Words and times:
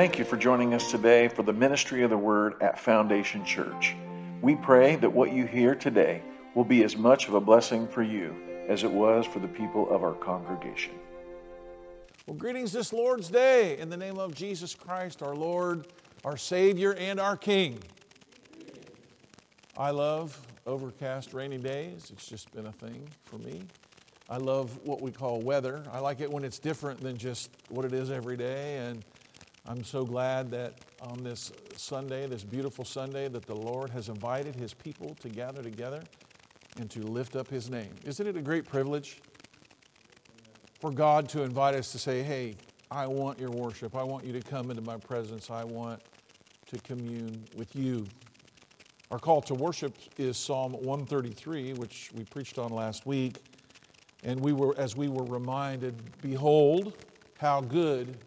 Thank 0.00 0.18
you 0.18 0.24
for 0.24 0.38
joining 0.38 0.72
us 0.72 0.90
today 0.90 1.28
for 1.28 1.42
the 1.42 1.52
ministry 1.52 2.02
of 2.04 2.08
the 2.08 2.16
Word 2.16 2.54
at 2.62 2.80
Foundation 2.80 3.44
Church. 3.44 3.94
We 4.40 4.56
pray 4.56 4.96
that 4.96 5.10
what 5.10 5.30
you 5.30 5.44
hear 5.44 5.74
today 5.74 6.22
will 6.54 6.64
be 6.64 6.84
as 6.84 6.96
much 6.96 7.28
of 7.28 7.34
a 7.34 7.40
blessing 7.40 7.86
for 7.86 8.02
you 8.02 8.34
as 8.66 8.82
it 8.82 8.90
was 8.90 9.26
for 9.26 9.40
the 9.40 9.48
people 9.48 9.90
of 9.90 10.02
our 10.02 10.14
congregation. 10.14 10.94
Well, 12.26 12.34
greetings 12.34 12.72
this 12.72 12.94
Lord's 12.94 13.28
Day 13.28 13.76
in 13.76 13.90
the 13.90 13.96
name 13.98 14.16
of 14.16 14.34
Jesus 14.34 14.74
Christ, 14.74 15.22
our 15.22 15.36
Lord, 15.36 15.88
our 16.24 16.38
Savior, 16.38 16.94
and 16.94 17.20
our 17.20 17.36
King. 17.36 17.78
I 19.76 19.90
love 19.90 20.40
overcast, 20.66 21.34
rainy 21.34 21.58
days. 21.58 22.10
It's 22.10 22.24
just 22.24 22.50
been 22.54 22.68
a 22.68 22.72
thing 22.72 23.06
for 23.26 23.36
me. 23.36 23.64
I 24.30 24.38
love 24.38 24.78
what 24.82 25.02
we 25.02 25.10
call 25.10 25.42
weather. 25.42 25.84
I 25.92 25.98
like 25.98 26.22
it 26.22 26.30
when 26.30 26.42
it's 26.42 26.58
different 26.58 27.02
than 27.02 27.18
just 27.18 27.50
what 27.68 27.84
it 27.84 27.92
is 27.92 28.10
every 28.10 28.38
day. 28.38 28.78
And 28.78 29.04
I'm 29.70 29.84
so 29.84 30.04
glad 30.04 30.50
that 30.50 30.74
on 31.00 31.22
this 31.22 31.52
Sunday, 31.76 32.26
this 32.26 32.42
beautiful 32.42 32.84
Sunday, 32.84 33.28
that 33.28 33.46
the 33.46 33.54
Lord 33.54 33.88
has 33.90 34.08
invited 34.08 34.56
His 34.56 34.74
people 34.74 35.14
to 35.20 35.28
gather 35.28 35.62
together 35.62 36.02
and 36.80 36.90
to 36.90 37.04
lift 37.04 37.36
up 37.36 37.46
His 37.46 37.70
name. 37.70 37.94
Isn't 38.04 38.26
it 38.26 38.36
a 38.36 38.42
great 38.42 38.68
privilege 38.68 39.20
for 40.80 40.90
God 40.90 41.28
to 41.28 41.42
invite 41.42 41.76
us 41.76 41.92
to 41.92 42.00
say, 42.00 42.24
Hey, 42.24 42.56
I 42.90 43.06
want 43.06 43.38
your 43.38 43.50
worship. 43.50 43.94
I 43.94 44.02
want 44.02 44.24
you 44.24 44.32
to 44.32 44.40
come 44.40 44.70
into 44.70 44.82
my 44.82 44.96
presence. 44.96 45.50
I 45.50 45.62
want 45.62 46.02
to 46.66 46.78
commune 46.80 47.44
with 47.54 47.76
you. 47.76 48.08
Our 49.12 49.20
call 49.20 49.40
to 49.42 49.54
worship 49.54 49.96
is 50.18 50.36
Psalm 50.36 50.72
133, 50.72 51.74
which 51.74 52.10
we 52.12 52.24
preached 52.24 52.58
on 52.58 52.72
last 52.72 53.06
week. 53.06 53.36
And 54.24 54.40
we 54.40 54.52
were, 54.52 54.74
as 54.76 54.96
we 54.96 55.06
were 55.06 55.26
reminded, 55.26 55.94
behold, 56.22 56.96
how 57.38 57.60
good 57.60 58.18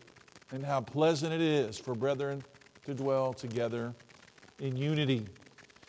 and 0.54 0.64
how 0.64 0.80
pleasant 0.80 1.34
it 1.34 1.42
is 1.42 1.80
for 1.80 1.96
brethren 1.96 2.44
to 2.86 2.94
dwell 2.94 3.34
together 3.34 3.94
in 4.60 4.78
unity. 4.78 5.26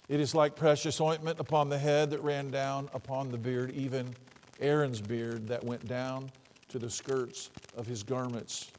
It 0.09 0.21
is 0.21 0.35
like 0.35 0.57
precious 0.57 1.01
ointment 1.01 1.39
upon 1.39 1.69
the 1.69 1.79
head 1.79 2.11
that 2.11 2.23
ran 2.23 2.51
down 2.51 2.89
upon 2.95 3.31
the 3.31 3.37
beard, 3.37 3.73
even 3.73 4.15
Aaron's 4.61 5.03
beard 5.03 5.47
that 5.49 5.63
went 5.63 5.87
down 5.87 6.31
to 6.71 6.79
the 6.79 6.89
skirts 6.89 7.51
of 7.77 7.87
his 7.87 8.03
garments. 8.03 8.73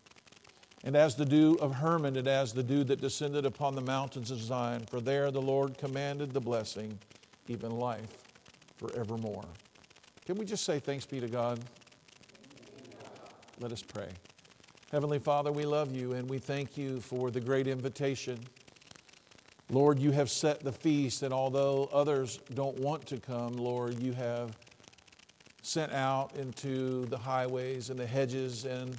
And 0.83 0.95
as 0.95 1.15
the 1.15 1.25
dew 1.25 1.57
of 1.61 1.73
Hermon, 1.73 2.15
and 2.17 2.27
as 2.27 2.51
the 2.51 2.63
dew 2.63 2.83
that 2.85 2.99
descended 2.99 3.45
upon 3.45 3.75
the 3.75 3.81
mountains 3.81 4.31
of 4.31 4.39
Zion, 4.39 4.85
for 4.89 4.99
there 4.99 5.29
the 5.29 5.41
Lord 5.41 5.77
commanded 5.77 6.33
the 6.33 6.41
blessing, 6.41 6.97
even 7.47 7.71
life 7.71 8.23
forevermore. 8.77 9.45
Can 10.25 10.35
we 10.35 10.45
just 10.45 10.63
say 10.63 10.79
thanks 10.79 11.05
be 11.05 11.19
to 11.19 11.27
God? 11.27 11.59
Let 13.59 13.71
us 13.71 13.83
pray. 13.83 14.09
Heavenly 14.95 15.19
Father, 15.19 15.51
we 15.51 15.65
love 15.65 15.93
you 15.93 16.13
and 16.13 16.29
we 16.29 16.37
thank 16.37 16.77
you 16.77 17.01
for 17.01 17.29
the 17.29 17.41
great 17.41 17.67
invitation. 17.67 18.39
Lord, 19.69 19.99
you 19.99 20.11
have 20.11 20.29
set 20.29 20.61
the 20.61 20.71
feast, 20.71 21.21
and 21.21 21.33
although 21.33 21.89
others 21.91 22.39
don't 22.53 22.79
want 22.79 23.05
to 23.07 23.17
come, 23.17 23.57
Lord, 23.57 23.99
you 23.99 24.13
have 24.13 24.57
sent 25.61 25.91
out 25.91 26.37
into 26.37 27.07
the 27.07 27.17
highways 27.17 27.89
and 27.89 27.99
the 27.99 28.07
hedges 28.07 28.63
and 28.63 28.95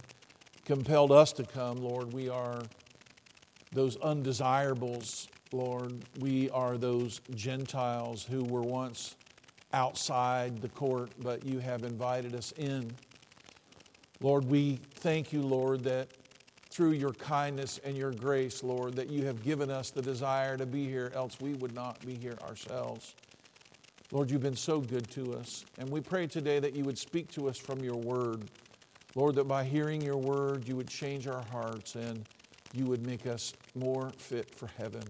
compelled 0.67 1.13
us 1.13 1.33
to 1.33 1.45
come, 1.45 1.79
Lord. 1.79 2.13
We 2.13 2.29
are 2.29 2.61
those 3.73 3.97
undesirables, 3.97 5.29
Lord. 5.51 5.95
We 6.19 6.51
are 6.51 6.77
those 6.77 7.23
Gentiles 7.35 8.23
who 8.23 8.45
were 8.45 8.61
once 8.61 9.17
outside 9.73 10.61
the 10.61 10.69
court, 10.69 11.11
but 11.23 11.47
you 11.47 11.59
have 11.61 11.85
invited 11.85 12.35
us 12.35 12.53
in. 12.59 12.93
Lord, 14.21 14.45
we 14.45 14.81
thank 14.95 15.33
you, 15.33 15.43
Lord, 15.43 15.85
that 15.85 16.09
through 16.71 16.93
your 16.93 17.13
kindness 17.13 17.81
and 17.85 17.97
your 17.97 18.13
grace, 18.13 18.63
Lord, 18.63 18.97
that 18.97 19.09
you 19.09 19.25
have 19.25 19.43
given 19.43 19.71
us 19.71 19.91
the 19.91 20.03
desire 20.03 20.57
to 20.57 20.67
be 20.67 20.85
here, 20.85 21.11
else 21.15 21.41
we 21.41 21.55
would 21.55 21.75
not 21.75 22.05
be 22.05 22.15
here 22.15 22.37
ourselves. 22.43 23.15
Lord, 24.13 24.31
you've 24.31 24.43
been 24.43 24.57
so 24.57 24.81
good 24.81 25.11
to 25.11 25.35
us. 25.35 25.65
And 25.79 25.89
we 25.89 26.01
pray 26.01 26.27
today 26.27 26.59
that 26.61 26.77
you 26.77 26.85
would 26.85 26.99
speak 26.99 27.31
to 27.33 27.49
us 27.49 27.59
from 27.59 27.81
your 27.81 27.97
word. 27.97 28.45
Lord, 29.15 29.35
that 29.37 29.45
by 29.45 29.65
hearing 29.65 30.03
your 30.03 30.19
word, 30.19 30.69
you 30.69 30.77
would 30.77 30.89
change 30.89 31.27
our 31.27 31.43
hearts 31.51 31.95
and 31.95 32.27
you 32.73 32.85
would 32.85 33.05
make 33.07 33.27
us 33.27 33.55
more 33.75 34.11
fit 34.19 34.55
for 34.55 34.69
heaven. 34.79 35.03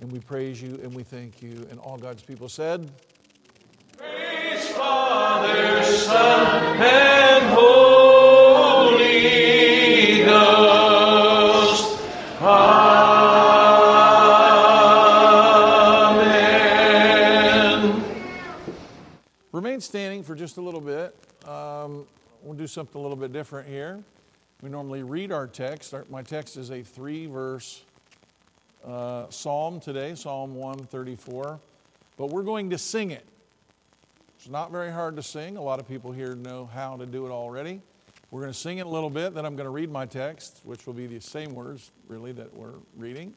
And 0.00 0.12
we 0.12 0.18
praise 0.18 0.60
you 0.60 0.80
and 0.82 0.92
we 0.92 1.04
thank 1.04 1.40
you. 1.40 1.66
And 1.70 1.78
all 1.78 1.96
God's 1.96 2.22
people 2.22 2.48
said, 2.48 2.90
Praise 3.96 4.68
Father, 4.70 5.82
Son, 5.84 6.76
and 6.82 7.54
Holy 7.54 7.85
Remain 19.56 19.80
standing 19.80 20.22
for 20.22 20.34
just 20.34 20.58
a 20.58 20.60
little 20.60 20.82
bit. 20.82 21.16
Um, 21.48 22.04
we'll 22.42 22.58
do 22.58 22.66
something 22.66 23.00
a 23.00 23.02
little 23.02 23.16
bit 23.16 23.32
different 23.32 23.66
here. 23.66 24.04
We 24.60 24.68
normally 24.68 25.02
read 25.02 25.32
our 25.32 25.46
text. 25.46 25.94
Our- 25.94 26.04
my 26.10 26.22
text 26.22 26.58
is 26.58 26.70
a 26.70 26.82
three 26.82 27.24
verse 27.24 27.82
uh, 28.84 29.30
psalm 29.30 29.80
today, 29.80 30.14
Psalm 30.14 30.54
134. 30.56 31.58
But 32.18 32.26
we're 32.26 32.42
going 32.42 32.68
to 32.68 32.76
sing 32.76 33.12
it. 33.12 33.24
It's 34.36 34.46
not 34.46 34.72
very 34.72 34.92
hard 34.92 35.16
to 35.16 35.22
sing. 35.22 35.56
A 35.56 35.62
lot 35.62 35.80
of 35.80 35.88
people 35.88 36.12
here 36.12 36.34
know 36.34 36.66
how 36.66 36.98
to 36.98 37.06
do 37.06 37.24
it 37.24 37.30
already. 37.30 37.80
We're 38.30 38.42
going 38.42 38.52
to 38.52 38.58
sing 38.58 38.76
it 38.76 38.84
a 38.84 38.90
little 38.90 39.08
bit, 39.08 39.32
then 39.32 39.46
I'm 39.46 39.56
going 39.56 39.64
to 39.64 39.70
read 39.70 39.90
my 39.90 40.04
text, 40.04 40.60
which 40.64 40.86
will 40.86 40.92
be 40.92 41.06
the 41.06 41.18
same 41.18 41.54
words, 41.54 41.92
really, 42.08 42.32
that 42.32 42.54
we're 42.54 42.74
reading. 42.94 43.32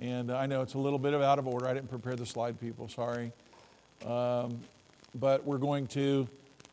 And 0.00 0.30
I 0.30 0.44
know 0.44 0.60
it's 0.60 0.74
a 0.74 0.78
little 0.78 0.98
bit 0.98 1.14
of 1.14 1.22
out 1.22 1.38
of 1.38 1.48
order. 1.48 1.66
I 1.66 1.72
didn't 1.72 1.88
prepare 1.88 2.14
the 2.14 2.26
slide, 2.26 2.60
people, 2.60 2.88
sorry. 2.88 3.32
Um, 4.04 4.60
but 5.14 5.44
we're 5.44 5.58
going 5.58 5.86
to 5.88 6.28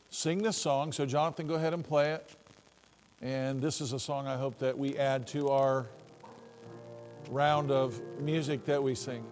sing 0.10 0.44
this 0.44 0.58
song. 0.58 0.92
So, 0.92 1.06
Jonathan, 1.06 1.48
go 1.48 1.56
ahead 1.56 1.74
and 1.74 1.84
play 1.84 2.12
it. 2.12 2.30
And 3.22 3.62
this 3.62 3.82
is 3.82 3.94
a 3.94 4.00
song 4.00 4.28
I 4.28 4.38
hope 4.38 4.60
that 4.60 4.78
we 4.78 4.98
add 4.98 5.28
to 5.28 5.50
our 5.50 5.88
round 7.30 7.72
of 7.72 8.00
music 8.20 8.66
that 8.66 8.82
we 8.82 8.96
sing. 8.96 9.24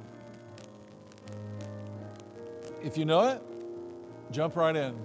If 2.83 2.97
you 2.97 3.05
know 3.05 3.29
it, 3.29 3.41
jump 4.31 4.55
right 4.55 4.75
in. 4.75 4.95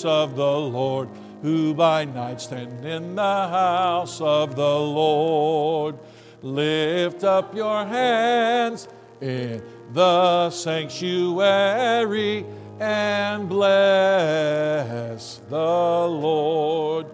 Servants 0.00 0.04
of 0.04 0.36
the 0.36 0.58
Lord, 0.58 1.08
who 1.42 1.74
by 1.74 2.04
night 2.04 2.40
stand 2.40 2.84
in 2.84 3.14
the 3.14 3.22
house 3.22 4.20
of 4.20 4.56
the 4.56 4.78
Lord. 4.78 5.98
Lift 6.42 7.24
up 7.24 7.54
your 7.54 7.84
hands 7.86 8.88
in 9.20 9.62
the 9.92 10.50
sanctuary 10.50 12.46
and 12.78 13.48
bless 13.48 15.40
the 15.48 15.56
Lord, 15.56 17.06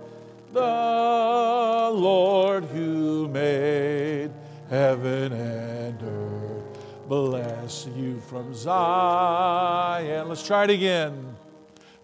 the 0.52 1.90
Lord 1.92 2.64
who 2.66 3.28
made 3.28 4.30
heaven 4.70 5.32
and 5.32 6.02
earth. 6.02 7.08
Bless 7.08 7.86
you 7.96 8.20
from 8.20 8.54
Zion. 8.54 10.28
Let's 10.28 10.46
try 10.46 10.64
it 10.64 10.70
again. 10.70 11.35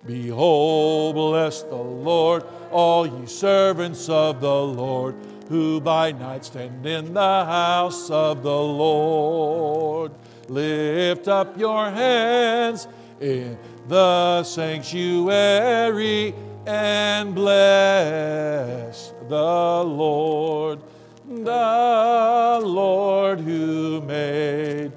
Behold, 0.05 1.15
bless 1.15 1.63
the 1.63 1.77
Lord, 1.77 2.45
all 2.73 3.07
ye 3.07 3.27
servants 3.27 4.09
of 4.09 4.41
the 4.41 4.63
Lord, 4.63 5.15
who 5.49 5.81
by 5.81 6.11
night 6.11 6.45
stand 6.45 6.85
in 6.85 7.15
the 7.15 7.21
house 7.21 8.11
of 8.11 8.43
the 8.43 8.51
Lord. 8.51 10.11
Lift 10.49 11.29
up 11.29 11.57
your 11.57 11.89
hands 11.91 12.89
in 13.21 13.57
the 13.87 14.43
sanctuary 14.43 16.35
and 16.67 17.35
bless 17.35 19.13
the 19.29 19.85
Lord, 19.85 20.81
the 21.29 22.61
Lord 22.65 23.41
who 23.41 24.01
made 24.01 24.91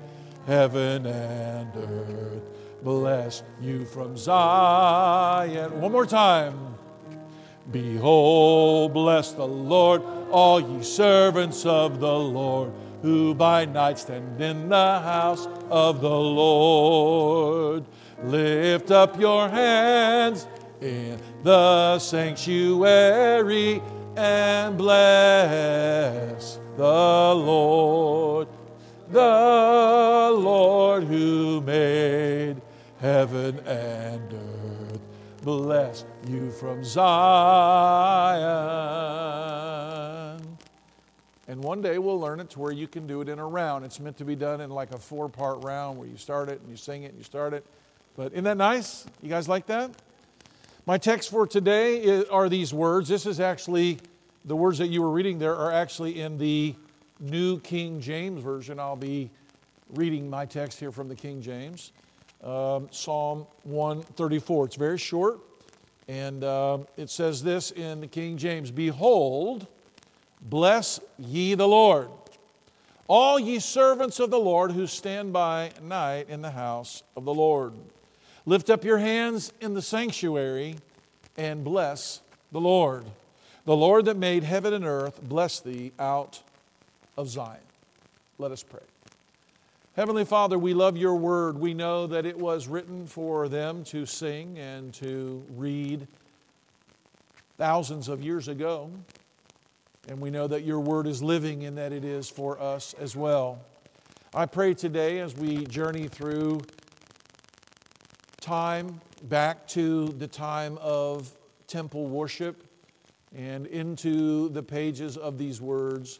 heaven 0.47 1.05
and 1.05 1.69
earth. 1.75 2.54
Bless 2.85 3.41
you 3.59 3.83
from 3.83 4.15
Zion. 4.15 5.81
One 5.81 5.91
more 5.91 6.05
time. 6.05 6.75
Behold, 7.71 8.93
bless 8.93 9.31
the 9.31 9.47
Lord, 9.47 10.03
all 10.29 10.59
ye 10.59 10.83
servants 10.83 11.65
of 11.65 11.99
the 11.99 12.13
Lord, 12.13 12.71
who 13.01 13.33
by 13.33 13.65
night 13.65 13.97
stand 13.97 14.39
in 14.39 14.69
the 14.69 14.99
house 14.99 15.47
of 15.71 15.99
the 15.99 16.07
Lord. 16.07 17.85
Lift 18.23 18.91
up 18.91 19.19
your 19.19 19.49
hands 19.49 20.45
in 20.79 21.19
the 21.41 21.97
sanctuary 21.97 23.81
and 24.15 24.77
bless 24.77 26.59
the 26.77 27.33
Lord, 27.33 28.47
the 29.09 30.31
Lord 30.37 31.05
who 31.05 31.61
made 31.61 32.61
heaven 33.05 33.59
and 33.67 34.33
earth. 34.33 34.99
Bless 35.43 36.05
you 36.27 36.49
from 36.49 36.83
Zion. 36.83 37.05
And 41.47 41.63
one 41.63 41.83
day 41.83 41.99
we'll 41.99 42.19
learn 42.19 42.39
it 42.39 42.49
to 42.49 42.59
where 42.59 42.71
you 42.71 42.87
can 42.87 43.05
do 43.05 43.21
it 43.21 43.29
in 43.29 43.37
a 43.37 43.45
round. 43.45 43.85
It's 43.85 43.99
meant 43.99 44.17
to 44.17 44.25
be 44.25 44.35
done 44.35 44.59
in 44.59 44.71
like 44.71 44.91
a 44.91 44.97
four 44.97 45.29
part 45.29 45.63
round 45.63 45.99
where 45.99 46.07
you 46.07 46.17
start 46.17 46.49
it 46.49 46.59
and 46.61 46.67
you 46.67 46.75
sing 46.75 47.03
it 47.03 47.09
and 47.09 47.17
you 47.19 47.23
start 47.23 47.53
it. 47.53 47.63
But 48.17 48.31
isn't 48.31 48.45
that 48.45 48.57
nice? 48.57 49.05
You 49.21 49.29
guys 49.29 49.47
like 49.47 49.67
that? 49.67 49.91
My 50.87 50.97
text 50.97 51.29
for 51.29 51.45
today 51.45 52.25
are 52.25 52.49
these 52.49 52.73
words. 52.73 53.07
This 53.07 53.27
is 53.27 53.39
actually, 53.39 53.99
the 54.45 54.55
words 54.55 54.79
that 54.79 54.87
you 54.87 55.03
were 55.03 55.11
reading 55.11 55.37
there 55.37 55.55
are 55.55 55.71
actually 55.71 56.21
in 56.21 56.39
the 56.39 56.73
New 57.19 57.59
King 57.59 58.01
James 58.01 58.41
Version. 58.41 58.79
I'll 58.79 58.95
be 58.95 59.29
reading 59.93 60.27
my 60.27 60.47
text 60.47 60.79
here 60.79 60.91
from 60.91 61.07
the 61.07 61.15
King 61.15 61.43
James. 61.43 61.91
Um, 62.45 62.89
Psalm 62.91 63.47
134. 63.63 64.65
It's 64.65 64.75
very 64.75 64.99
short, 64.99 65.39
and 66.07 66.43
uh, 66.43 66.77
it 66.95 67.09
says 67.09 67.41
this 67.41 67.71
in 67.71 68.01
the 68.01 68.07
King 68.07 68.37
James 68.37 68.69
Behold, 68.69 69.65
bless 70.41 70.99
ye 71.17 71.55
the 71.55 71.67
Lord, 71.67 72.09
all 73.07 73.39
ye 73.39 73.57
servants 73.57 74.19
of 74.19 74.29
the 74.29 74.37
Lord 74.37 74.73
who 74.73 74.85
stand 74.85 75.33
by 75.33 75.71
night 75.81 76.29
in 76.29 76.43
the 76.43 76.51
house 76.51 77.01
of 77.17 77.25
the 77.25 77.33
Lord. 77.33 77.73
Lift 78.45 78.69
up 78.69 78.83
your 78.83 78.99
hands 78.99 79.51
in 79.59 79.73
the 79.73 79.81
sanctuary 79.81 80.75
and 81.37 81.63
bless 81.63 82.21
the 82.51 82.61
Lord. 82.61 83.05
The 83.65 83.75
Lord 83.75 84.05
that 84.05 84.17
made 84.17 84.43
heaven 84.43 84.71
and 84.71 84.85
earth, 84.85 85.19
bless 85.23 85.61
thee 85.61 85.93
out 85.97 86.43
of 87.17 87.27
Zion. 87.27 87.57
Let 88.37 88.51
us 88.51 88.61
pray. 88.61 88.81
Heavenly 89.95 90.25
Father, 90.25 90.59
we 90.59 90.73
love 90.73 90.97
your 90.97 91.15
word. 91.15 91.57
We 91.57 91.73
know 91.73 92.05
that 92.07 92.25
it 92.25 92.37
was 92.37 92.67
written 92.67 93.07
for 93.07 93.47
them 93.47 93.85
to 93.85 94.05
sing 94.05 94.59
and 94.59 94.93
to 94.95 95.45
read 95.51 96.05
thousands 97.57 98.09
of 98.09 98.21
years 98.21 98.49
ago. 98.49 98.91
And 100.09 100.19
we 100.19 100.31
know 100.31 100.47
that 100.47 100.65
your 100.65 100.81
word 100.81 101.07
is 101.07 101.23
living 101.23 101.63
and 101.63 101.77
that 101.77 101.93
it 101.93 102.03
is 102.03 102.29
for 102.29 102.61
us 102.61 102.93
as 102.99 103.15
well. 103.15 103.63
I 104.33 104.45
pray 104.47 104.73
today 104.73 105.19
as 105.19 105.33
we 105.33 105.63
journey 105.63 106.09
through 106.09 106.59
time 108.41 108.99
back 109.23 109.65
to 109.69 110.09
the 110.09 110.27
time 110.27 110.77
of 110.81 111.33
temple 111.67 112.07
worship 112.07 112.65
and 113.33 113.65
into 113.67 114.49
the 114.49 114.61
pages 114.61 115.15
of 115.15 115.37
these 115.37 115.61
words, 115.61 116.19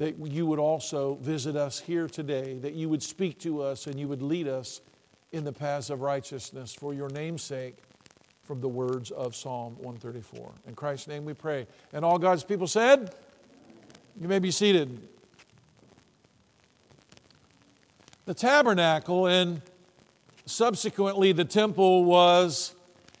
that 0.00 0.18
you 0.18 0.46
would 0.46 0.58
also 0.58 1.14
visit 1.22 1.54
us 1.54 1.78
here 1.78 2.08
today, 2.08 2.58
that 2.58 2.74
you 2.74 2.88
would 2.88 3.02
speak 3.02 3.38
to 3.38 3.62
us 3.62 3.86
and 3.86 4.00
you 4.00 4.08
would 4.08 4.22
lead 4.22 4.48
us 4.48 4.80
in 5.30 5.44
the 5.44 5.52
paths 5.52 5.90
of 5.90 6.00
righteousness 6.00 6.74
for 6.74 6.92
your 6.92 7.08
name's 7.10 7.42
sake 7.42 7.76
from 8.42 8.60
the 8.60 8.68
words 8.68 9.12
of 9.12 9.36
Psalm 9.36 9.74
134. 9.74 10.52
In 10.66 10.74
Christ's 10.74 11.06
name 11.06 11.24
we 11.24 11.34
pray. 11.34 11.66
And 11.92 12.04
all 12.04 12.18
God's 12.18 12.42
people 12.42 12.66
said, 12.66 13.14
You 14.20 14.26
may 14.26 14.40
be 14.40 14.50
seated. 14.50 15.06
The 18.24 18.34
tabernacle 18.34 19.26
and 19.26 19.62
Subsequently, 20.50 21.30
the 21.30 21.44
temple 21.44 22.04
was 22.04 22.74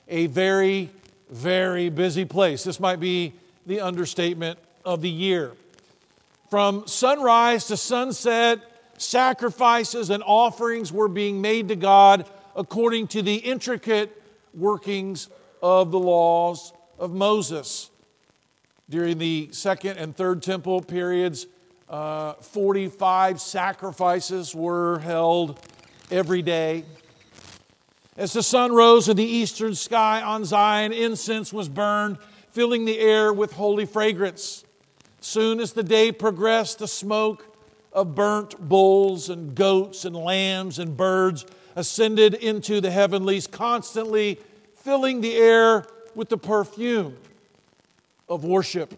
a 0.08 0.26
very, 0.26 0.90
very 1.30 1.88
busy 1.88 2.24
place. 2.24 2.64
This 2.64 2.80
might 2.80 2.98
be 2.98 3.34
the 3.66 3.80
understatement 3.80 4.58
of 4.84 5.00
the 5.00 5.08
year. 5.08 5.52
From 6.50 6.88
sunrise 6.88 7.68
to 7.68 7.76
sunset, 7.76 8.58
sacrifices 8.98 10.10
and 10.10 10.20
offerings 10.26 10.92
were 10.92 11.06
being 11.06 11.40
made 11.40 11.68
to 11.68 11.76
God 11.76 12.28
according 12.56 13.06
to 13.08 13.22
the 13.22 13.36
intricate 13.36 14.20
workings 14.52 15.28
of 15.62 15.92
the 15.92 15.98
laws 16.00 16.72
of 16.98 17.12
Moses. 17.12 17.88
During 18.88 19.18
the 19.18 19.50
second 19.52 19.98
and 19.98 20.16
third 20.16 20.42
temple 20.42 20.82
periods, 20.82 21.46
uh, 21.88 22.32
45 22.32 23.40
sacrifices 23.40 24.52
were 24.52 24.98
held 24.98 25.64
every 26.10 26.42
day. 26.42 26.84
As 28.16 28.32
the 28.32 28.42
sun 28.42 28.72
rose 28.72 29.08
in 29.08 29.16
the 29.16 29.22
eastern 29.22 29.76
sky 29.76 30.20
on 30.20 30.44
Zion, 30.44 30.92
incense 30.92 31.52
was 31.52 31.68
burned, 31.68 32.18
filling 32.50 32.86
the 32.86 32.98
air 32.98 33.32
with 33.32 33.52
holy 33.52 33.86
fragrance. 33.86 34.64
Soon 35.20 35.60
as 35.60 35.72
the 35.72 35.82
day 35.82 36.12
progressed, 36.12 36.78
the 36.78 36.88
smoke 36.88 37.46
of 37.92 38.14
burnt 38.14 38.58
bulls 38.58 39.28
and 39.28 39.54
goats 39.54 40.04
and 40.04 40.16
lambs 40.16 40.78
and 40.78 40.96
birds 40.96 41.44
ascended 41.76 42.34
into 42.34 42.80
the 42.80 42.90
heavenlies, 42.90 43.46
constantly 43.46 44.38
filling 44.76 45.20
the 45.20 45.36
air 45.36 45.84
with 46.14 46.28
the 46.28 46.38
perfume 46.38 47.16
of 48.28 48.44
worship. 48.44 48.94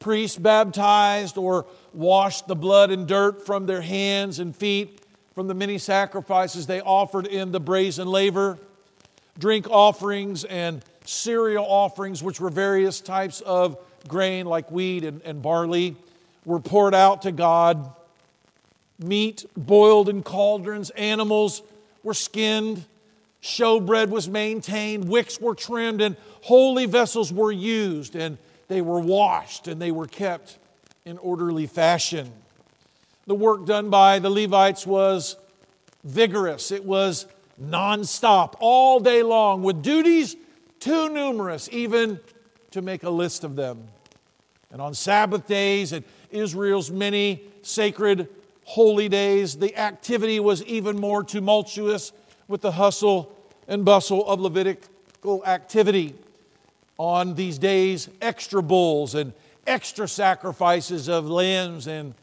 Priests 0.00 0.38
baptized 0.38 1.36
or 1.36 1.66
washed 1.92 2.46
the 2.48 2.56
blood 2.56 2.90
and 2.90 3.06
dirt 3.06 3.44
from 3.44 3.66
their 3.66 3.82
hands 3.82 4.38
and 4.38 4.56
feet 4.56 5.00
from 5.34 5.46
the 5.46 5.54
many 5.54 5.78
sacrifices 5.78 6.66
they 6.66 6.80
offered 6.80 7.26
in 7.26 7.52
the 7.52 7.60
brazen 7.60 8.08
laver, 8.08 8.58
drink 9.38 9.68
offerings 9.70 10.44
and 10.44 10.84
cereal 11.04 11.64
offerings, 11.64 12.22
which 12.22 12.40
were 12.40 12.50
various 12.50 13.00
types 13.00 13.40
of 13.42 13.78
grain 14.08 14.46
like 14.46 14.70
wheat 14.70 15.04
and, 15.04 15.22
and 15.22 15.42
barley, 15.42 15.96
were 16.44 16.60
poured 16.60 16.94
out 16.94 17.22
to 17.22 17.32
God. 17.32 17.92
Meat 18.98 19.44
boiled 19.56 20.08
in 20.08 20.22
cauldrons, 20.22 20.90
animals 20.90 21.62
were 22.02 22.14
skinned, 22.14 22.84
showbread 23.42 24.08
was 24.08 24.28
maintained, 24.28 25.08
wicks 25.08 25.40
were 25.40 25.54
trimmed, 25.54 26.00
and 26.00 26.16
holy 26.42 26.86
vessels 26.86 27.32
were 27.32 27.52
used, 27.52 28.14
and 28.14 28.38
they 28.68 28.80
were 28.80 29.00
washed 29.00 29.68
and 29.68 29.80
they 29.80 29.90
were 29.90 30.06
kept 30.06 30.58
in 31.04 31.18
orderly 31.18 31.66
fashion. 31.66 32.32
The 33.26 33.34
work 33.34 33.66
done 33.66 33.90
by 33.90 34.18
the 34.18 34.30
Levites 34.30 34.86
was 34.86 35.36
vigorous, 36.04 36.70
it 36.70 36.84
was 36.84 37.26
nonstop, 37.62 38.54
all 38.60 38.98
day 38.98 39.22
long, 39.22 39.62
with 39.62 39.82
duties 39.82 40.36
too 40.80 41.08
numerous 41.10 41.68
even 41.70 42.18
to 42.72 42.82
make 42.82 43.02
a 43.02 43.10
list 43.10 43.44
of 43.44 43.56
them. 43.56 43.88
And 44.70 44.80
on 44.80 44.94
Sabbath 44.94 45.46
days 45.46 45.92
and 45.92 46.04
Israel's 46.30 46.90
many 46.90 47.42
sacred 47.62 48.28
holy 48.64 49.08
days, 49.08 49.56
the 49.56 49.76
activity 49.76 50.40
was 50.40 50.64
even 50.64 50.98
more 50.98 51.22
tumultuous 51.22 52.12
with 52.48 52.62
the 52.62 52.72
hustle 52.72 53.36
and 53.68 53.84
bustle 53.84 54.26
of 54.26 54.40
Levitical 54.40 55.44
activity. 55.46 56.14
On 56.98 57.34
these 57.34 57.58
days, 57.58 58.08
extra 58.20 58.62
bulls 58.62 59.14
and 59.14 59.32
extra 59.66 60.08
sacrifices 60.08 61.08
of 61.08 61.28
lambs 61.28 61.86
and 61.86 62.14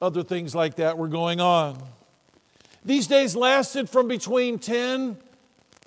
other 0.00 0.22
things 0.22 0.54
like 0.54 0.76
that 0.76 0.98
were 0.98 1.08
going 1.08 1.40
on. 1.40 1.78
These 2.84 3.06
days 3.06 3.34
lasted 3.34 3.88
from 3.90 4.08
between 4.08 4.58
10 4.58 5.16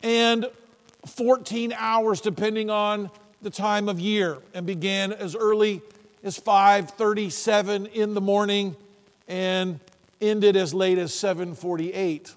and 0.04 0.50
14 1.06 1.74
hours 1.78 2.22
depending 2.22 2.70
on 2.70 3.10
the 3.42 3.50
time 3.50 3.90
of 3.90 4.00
year 4.00 4.38
and 4.54 4.66
began 4.66 5.12
as 5.14 5.36
early 5.36 5.82
as 6.24 6.38
5:37 6.40 7.88
in 7.88 8.14
the 8.14 8.22
morning 8.22 8.76
and 9.28 9.80
ended 10.22 10.56
as 10.56 10.74
late 10.74 10.98
as 10.98 11.14
7:48 11.14 12.36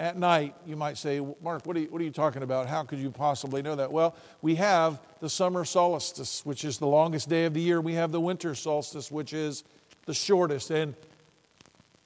at 0.00 0.16
night. 0.16 0.54
You 0.66 0.76
might 0.76 0.96
say, 0.96 1.20
Mark, 1.42 1.66
what 1.66 1.76
are, 1.76 1.80
you, 1.80 1.86
what 1.88 2.00
are 2.00 2.04
you 2.04 2.10
talking 2.10 2.42
about? 2.42 2.66
How 2.66 2.82
could 2.82 2.98
you 2.98 3.10
possibly 3.10 3.60
know 3.60 3.76
that? 3.76 3.92
Well, 3.92 4.16
we 4.40 4.54
have 4.56 4.98
the 5.20 5.28
summer 5.28 5.64
solstice, 5.64 6.44
which 6.44 6.64
is 6.64 6.78
the 6.78 6.86
longest 6.86 7.28
day 7.28 7.44
of 7.44 7.52
the 7.52 7.60
year. 7.60 7.80
We 7.80 7.94
have 7.94 8.10
the 8.10 8.20
winter 8.20 8.54
solstice, 8.54 9.10
which 9.10 9.34
is 9.34 9.62
the 10.06 10.14
shortest. 10.14 10.70
And 10.70 10.94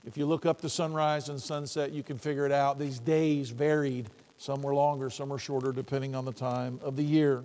if 0.05 0.17
you 0.17 0.27
look 0.27 0.45
up 0.45 0.61
the 0.61 0.69
sunrise 0.69 1.29
and 1.29 1.41
sunset, 1.41 1.93
you 1.93 2.03
can 2.03 2.19
figure 2.19 2.45
it 2.45 2.53
out. 2.53 2.81
These 2.81 2.99
days 2.99 3.51
varied. 3.51 4.11
Some 4.39 4.61
were 4.61 4.75
longer, 4.75 5.09
some 5.09 5.29
were 5.29 5.39
shorter, 5.39 5.71
depending 5.71 6.17
on 6.17 6.25
the 6.25 6.33
time 6.33 6.81
of 6.83 6.97
the 6.97 7.05
year. 7.05 7.45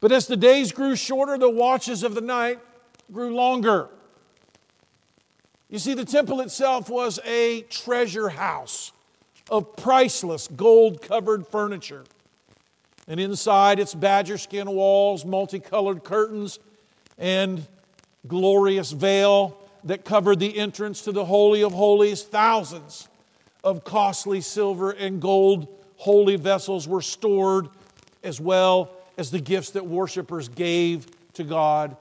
But 0.00 0.12
as 0.12 0.26
the 0.26 0.36
days 0.36 0.72
grew 0.72 0.96
shorter, 0.96 1.38
the 1.38 1.50
watches 1.50 2.02
of 2.02 2.14
the 2.14 2.20
night 2.20 2.58
grew 3.12 3.34
longer. 3.34 3.88
You 5.68 5.78
see, 5.78 5.94
the 5.94 6.04
temple 6.04 6.40
itself 6.40 6.88
was 6.88 7.18
a 7.24 7.62
treasure 7.62 8.28
house 8.28 8.92
of 9.50 9.76
priceless 9.76 10.48
gold 10.48 11.02
covered 11.02 11.46
furniture. 11.46 12.04
And 13.08 13.20
inside 13.20 13.78
its 13.78 13.94
badger 13.94 14.38
skin 14.38 14.70
walls, 14.70 15.24
multicolored 15.24 16.02
curtains, 16.04 16.58
and 17.18 17.64
glorious 18.26 18.90
veil 18.90 19.56
that 19.84 20.04
covered 20.04 20.40
the 20.40 20.58
entrance 20.58 21.02
to 21.02 21.12
the 21.12 21.24
Holy 21.24 21.62
of 21.62 21.72
Holies. 21.72 22.22
Thousands 22.22 23.08
of 23.62 23.84
costly 23.84 24.40
silver 24.40 24.90
and 24.90 25.20
gold 25.20 25.68
holy 25.96 26.36
vessels 26.36 26.86
were 26.86 27.02
stored, 27.02 27.68
as 28.22 28.40
well 28.40 28.90
as 29.16 29.30
the 29.30 29.40
gifts 29.40 29.70
that 29.70 29.86
worshipers 29.86 30.48
gave 30.48 31.06
to 31.34 31.44
God 31.44 31.96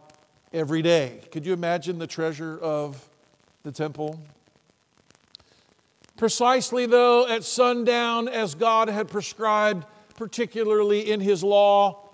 every 0.54 0.82
day. 0.82 1.22
Could 1.32 1.46
you 1.46 1.54
imagine 1.54 2.00
the 2.00 2.08
treasure 2.08 2.58
of 2.60 3.08
the 3.64 3.72
temple? 3.72 4.20
Precisely, 6.18 6.86
though, 6.86 7.28
at 7.28 7.44
sundown, 7.44 8.30
as 8.30 8.56
God 8.56 8.88
had 8.88 9.10
prescribed, 9.10 9.86
particularly 10.16 11.12
in 11.12 11.20
His 11.20 11.44
law, 11.44 12.10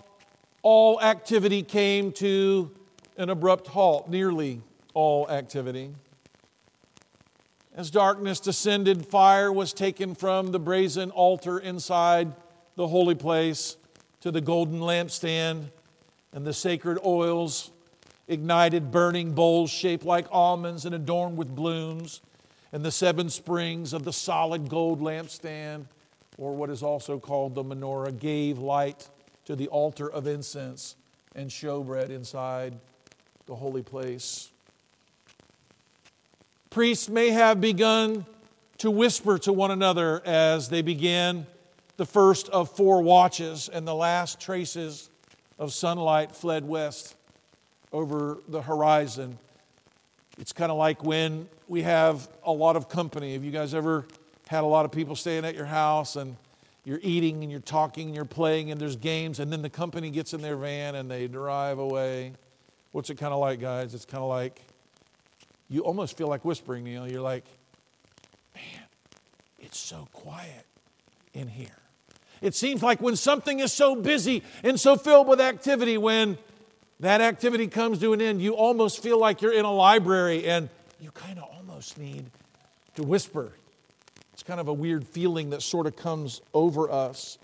all 0.62 1.00
activity 1.00 1.62
came 1.62 2.10
to 2.12 2.70
an 3.16 3.30
abrupt 3.30 3.68
halt, 3.68 4.08
nearly 4.08 4.60
all 4.94 5.30
activity. 5.30 5.92
As 7.74 7.90
darkness 7.90 8.40
descended, 8.40 9.06
fire 9.06 9.52
was 9.52 9.72
taken 9.72 10.14
from 10.14 10.50
the 10.50 10.58
brazen 10.58 11.10
altar 11.10 11.58
inside 11.58 12.32
the 12.74 12.88
holy 12.88 13.14
place 13.14 13.76
to 14.22 14.30
the 14.30 14.40
golden 14.40 14.80
lampstand, 14.80 15.64
and 16.32 16.46
the 16.46 16.52
sacred 16.52 16.98
oils 17.04 17.70
ignited 18.28 18.90
burning 18.90 19.32
bowls 19.32 19.70
shaped 19.70 20.04
like 20.04 20.26
almonds 20.30 20.86
and 20.86 20.94
adorned 20.94 21.36
with 21.36 21.54
blooms 21.54 22.22
and 22.72 22.84
the 22.84 22.90
seven 22.90 23.28
springs 23.28 23.92
of 23.92 24.04
the 24.04 24.12
solid 24.12 24.68
gold 24.68 25.00
lampstand, 25.00 25.84
or 26.38 26.54
what 26.54 26.70
is 26.70 26.82
also 26.82 27.18
called 27.18 27.54
the 27.54 27.62
menorah, 27.62 28.18
gave 28.18 28.58
light 28.58 29.08
to 29.44 29.54
the 29.54 29.68
altar 29.68 30.10
of 30.10 30.26
incense 30.26 30.96
and 31.34 31.50
showbread 31.50 32.08
inside 32.08 32.74
the 33.46 33.54
holy 33.54 33.82
place. 33.82 34.50
Priests 36.70 37.08
may 37.08 37.30
have 37.30 37.60
begun 37.60 38.24
to 38.78 38.90
whisper 38.90 39.36
to 39.38 39.52
one 39.52 39.70
another 39.70 40.22
as 40.24 40.70
they 40.70 40.80
began 40.80 41.46
the 42.02 42.06
first 42.06 42.48
of 42.48 42.68
four 42.68 43.00
watches, 43.00 43.68
and 43.68 43.86
the 43.86 43.94
last 43.94 44.40
traces 44.40 45.08
of 45.56 45.72
sunlight 45.72 46.34
fled 46.34 46.66
west 46.66 47.14
over 47.92 48.38
the 48.48 48.60
horizon. 48.60 49.38
It's 50.36 50.52
kind 50.52 50.72
of 50.72 50.78
like 50.78 51.04
when 51.04 51.48
we 51.68 51.82
have 51.82 52.28
a 52.42 52.50
lot 52.50 52.74
of 52.74 52.88
company. 52.88 53.34
Have 53.34 53.44
you 53.44 53.52
guys 53.52 53.72
ever 53.72 54.04
had 54.48 54.64
a 54.64 54.66
lot 54.66 54.84
of 54.84 54.90
people 54.90 55.14
staying 55.14 55.44
at 55.44 55.54
your 55.54 55.64
house 55.64 56.16
and 56.16 56.34
you're 56.84 56.98
eating 57.04 57.44
and 57.44 57.52
you're 57.52 57.60
talking 57.60 58.08
and 58.08 58.16
you're 58.16 58.24
playing 58.24 58.72
and 58.72 58.80
there's 58.80 58.96
games 58.96 59.38
and 59.38 59.52
then 59.52 59.62
the 59.62 59.70
company 59.70 60.10
gets 60.10 60.34
in 60.34 60.42
their 60.42 60.56
van 60.56 60.96
and 60.96 61.08
they 61.08 61.28
drive 61.28 61.78
away? 61.78 62.32
What's 62.90 63.10
it 63.10 63.14
kind 63.14 63.32
of 63.32 63.38
like, 63.38 63.60
guys? 63.60 63.94
It's 63.94 64.06
kind 64.06 64.24
of 64.24 64.28
like 64.28 64.60
you 65.68 65.82
almost 65.82 66.18
feel 66.18 66.26
like 66.26 66.44
whispering, 66.44 66.82
know, 66.82 67.04
you're 67.04 67.20
like, 67.20 67.44
man, 68.56 68.86
it's 69.60 69.78
so 69.78 70.08
quiet 70.10 70.66
in 71.32 71.46
here. 71.46 71.81
It 72.42 72.54
seems 72.56 72.82
like 72.82 73.00
when 73.00 73.16
something 73.16 73.60
is 73.60 73.72
so 73.72 73.94
busy 73.94 74.42
and 74.64 74.78
so 74.78 74.96
filled 74.96 75.28
with 75.28 75.40
activity, 75.40 75.96
when 75.96 76.36
that 77.00 77.20
activity 77.20 77.68
comes 77.68 78.00
to 78.00 78.12
an 78.12 78.20
end, 78.20 78.42
you 78.42 78.54
almost 78.54 79.02
feel 79.02 79.18
like 79.18 79.40
you're 79.40 79.52
in 79.52 79.64
a 79.64 79.72
library 79.72 80.46
and 80.46 80.68
you 81.00 81.12
kind 81.12 81.38
of 81.38 81.44
almost 81.44 81.98
need 81.98 82.26
to 82.96 83.04
whisper. 83.04 83.52
It's 84.32 84.42
kind 84.42 84.60
of 84.60 84.68
a 84.68 84.72
weird 84.72 85.06
feeling 85.06 85.50
that 85.50 85.62
sort 85.62 85.86
of 85.86 85.96
comes 85.96 86.40
over 86.52 86.90
us. 86.90 87.38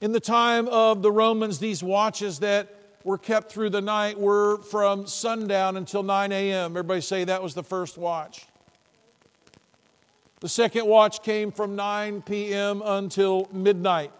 In 0.00 0.12
the 0.12 0.20
time 0.20 0.68
of 0.68 1.00
the 1.00 1.10
Romans, 1.10 1.58
these 1.58 1.82
watches 1.82 2.40
that 2.40 2.68
were 3.02 3.18
kept 3.18 3.50
through 3.50 3.70
the 3.70 3.80
night 3.80 4.18
were 4.18 4.58
from 4.58 5.06
sundown 5.06 5.76
until 5.76 6.02
9 6.02 6.32
a.m. 6.32 6.72
Everybody 6.72 7.00
say 7.00 7.24
that 7.24 7.42
was 7.42 7.54
the 7.54 7.62
first 7.62 7.96
watch. 7.96 8.46
The 10.44 10.50
second 10.50 10.84
watch 10.84 11.22
came 11.22 11.50
from 11.52 11.74
9 11.74 12.20
p.m. 12.20 12.82
until 12.84 13.48
midnight. 13.50 14.12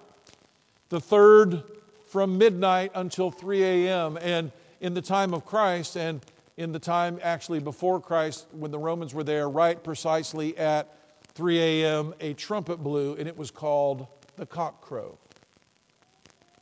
The 0.89 0.99
third 0.99 1.63
from 2.09 2.39
midnight 2.39 2.93
until 2.95 3.31
3 3.31 3.63
a.m. 3.63 4.17
And 4.23 4.51
in 4.81 4.95
the 4.95 5.03
time 5.03 5.35
of 5.35 5.45
Christ, 5.45 5.99
and 5.99 6.25
in 6.57 6.73
the 6.73 6.79
time 6.79 7.19
actually 7.23 7.61
before 7.61 8.01
Christ, 8.01 8.47
when 8.53 8.71
the 8.71 8.79
Romans 8.79 9.13
were 9.13 9.23
there, 9.23 9.51
right 9.51 9.85
precisely 9.85 10.57
at 10.57 10.97
3 11.35 11.61
a.m., 11.61 12.15
a 12.21 12.33
trumpet 12.33 12.79
blew, 12.79 13.17
and 13.17 13.29
it 13.29 13.37
was 13.37 13.51
called 13.51 14.07
the 14.37 14.47
cock 14.47 14.81
crow. 14.81 15.19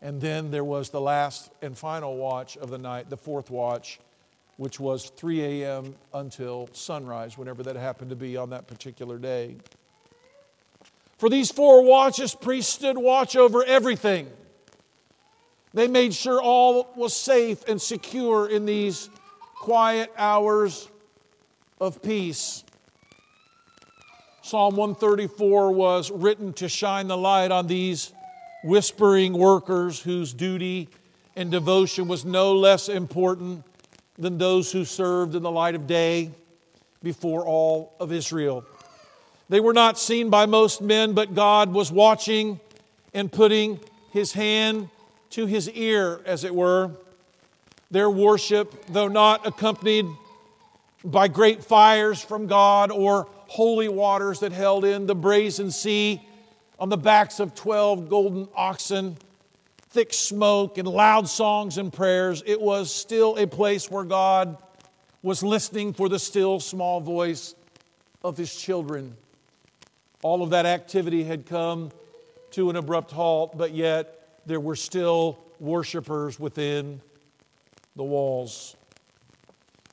And 0.00 0.21
then 0.21 0.50
there 0.50 0.64
was 0.64 0.90
the 0.90 1.00
last 1.00 1.52
and 1.62 1.78
final 1.78 2.16
watch 2.16 2.57
of 2.57 2.69
the 2.69 2.78
night, 2.78 3.11
the 3.11 3.16
fourth 3.16 3.49
watch, 3.49 4.00
which 4.56 4.78
was 4.78 5.11
3 5.11 5.62
a.m. 5.62 5.94
until 6.14 6.68
sunrise, 6.73 7.37
whenever 7.38 7.62
that 7.62 7.76
happened 7.76 8.11
to 8.11 8.16
be 8.16 8.37
on 8.37 8.50
that 8.50 8.66
particular 8.66 9.18
day. 9.18 9.56
For 11.18 11.28
these 11.28 11.50
four 11.50 11.85
watches, 11.85 12.35
priests 12.35 12.73
stood 12.73 12.99
watch 12.99 13.37
over 13.37 13.64
everything 13.64 14.28
they 15.75 15.88
made 15.88 16.14
sure 16.14 16.40
all 16.40 16.92
was 16.97 17.14
safe 17.16 17.66
and 17.66 17.80
secure 17.80 18.49
in 18.49 18.66
these 18.66 19.09
quiet 19.61 20.12
hours 20.18 20.88
of 21.80 22.02
peace. 22.02 22.64
Psalm 24.42 24.76
134 24.76 25.73
was 25.73 26.11
written 26.11 26.52
to 26.54 26.68
shine 26.68 27.06
the 27.06 27.16
light 27.16 27.50
on 27.50 27.68
these 27.68 28.12
whispering 28.64 29.32
workers 29.32 30.00
whose 30.00 30.35
duty 30.35 30.88
and 31.37 31.50
devotion 31.50 32.06
was 32.06 32.25
no 32.25 32.52
less 32.52 32.88
important 32.88 33.64
than 34.19 34.38
those 34.38 34.71
who 34.71 34.85
served 34.85 35.35
in 35.35 35.42
the 35.42 35.50
light 35.50 35.75
of 35.75 35.87
day 35.87 36.31
before 37.02 37.47
all 37.47 37.95
of 37.99 38.12
Israel. 38.12 38.64
They 39.49 39.61
were 39.61 39.73
not 39.73 39.99
seen 39.99 40.31
by 40.31 40.47
most 40.47 40.81
men, 40.81 41.12
but 41.12 41.35
God 41.35 41.73
was 41.73 41.90
watching 41.90 42.61
and 43.12 43.31
putting 43.31 43.81
his 44.11 44.33
hand 44.33 44.88
to 45.31 45.47
his 45.47 45.69
ear, 45.71 46.21
as 46.25 46.45
it 46.45 46.54
were. 46.54 46.90
Their 47.90 48.09
worship, 48.09 48.87
though 48.88 49.09
not 49.09 49.47
accompanied 49.47 50.07
by 51.04 51.28
great 51.28 51.64
fires 51.64 52.23
from 52.23 52.47
God 52.47 52.90
or 52.90 53.26
holy 53.49 53.88
waters 53.88 54.40
that 54.40 54.52
held 54.52 54.85
in 54.85 55.07
the 55.07 55.14
brazen 55.14 55.71
sea 55.71 56.23
on 56.78 56.88
the 56.88 56.97
backs 56.97 57.40
of 57.40 57.54
12 57.54 58.09
golden 58.09 58.49
oxen, 58.54 59.16
thick 59.93 60.15
smoke 60.15 60.79
and 60.79 60.89
loud 60.89 61.29
songs 61.29 61.77
and 61.77 61.93
prayers, 61.93 62.43
it 62.47 62.61
was 62.61 62.93
still 62.93 63.37
a 63.37 63.47
place 63.47 63.91
where 63.91 64.05
God 64.05 64.57
was 65.23 65.43
listening 65.43 65.93
for 65.93 66.09
the 66.09 66.19
still 66.19 66.61
small 66.61 67.01
voice 67.01 67.55
of 68.25 68.39
his 68.39 68.55
children. 68.55 69.15
All 70.23 70.43
of 70.43 70.51
that 70.51 70.65
activity 70.65 71.25
had 71.25 71.45
come 71.45 71.91
to 72.53 72.71
an 72.71 72.77
abrupt 72.77 73.11
halt, 73.11 73.59
but 73.59 73.73
yet 73.73 74.41
there 74.47 74.61
were 74.61 74.77
still 74.77 75.39
worshipers 75.61 76.41
within 76.41 77.01
the 77.95 78.05
walls. 78.05 78.77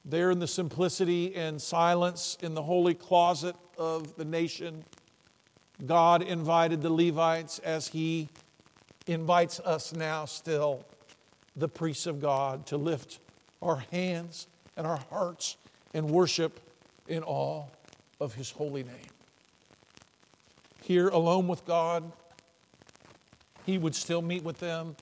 There, 0.06 0.32
in 0.32 0.40
the 0.40 0.48
simplicity 0.48 1.36
and 1.36 1.62
silence 1.62 2.38
in 2.42 2.54
the 2.54 2.64
holy 2.64 2.94
closet 2.94 3.56
of 3.78 4.16
the 4.16 4.26
nation, 4.26 4.86
God 5.86 6.22
invited 6.22 6.82
the 6.82 6.90
Levites 6.90 7.60
as 7.60 7.90
He 7.90 8.30
invites 9.08 9.60
us 9.60 9.94
now, 9.94 10.26
still, 10.26 10.86
the 11.56 11.68
priests 11.68 12.06
of 12.06 12.22
God, 12.22 12.66
to 12.68 12.78
lift 12.78 13.20
our 13.62 13.84
hands 13.92 14.48
and 14.78 14.86
our 14.86 15.00
hearts 15.10 15.58
and 15.94 16.10
worship 16.10 16.60
in 17.08 17.24
awe 17.24 17.66
of 18.20 18.34
His 18.36 18.52
holy 18.52 18.84
name. 18.84 18.96
Here, 20.84 21.10
alone 21.10 21.48
with 21.48 21.66
God, 21.66 22.12
he 23.70 23.78
would 23.78 23.94
still 23.94 24.24
meet 24.24 24.44
with 24.44 24.58
them. 24.58 24.96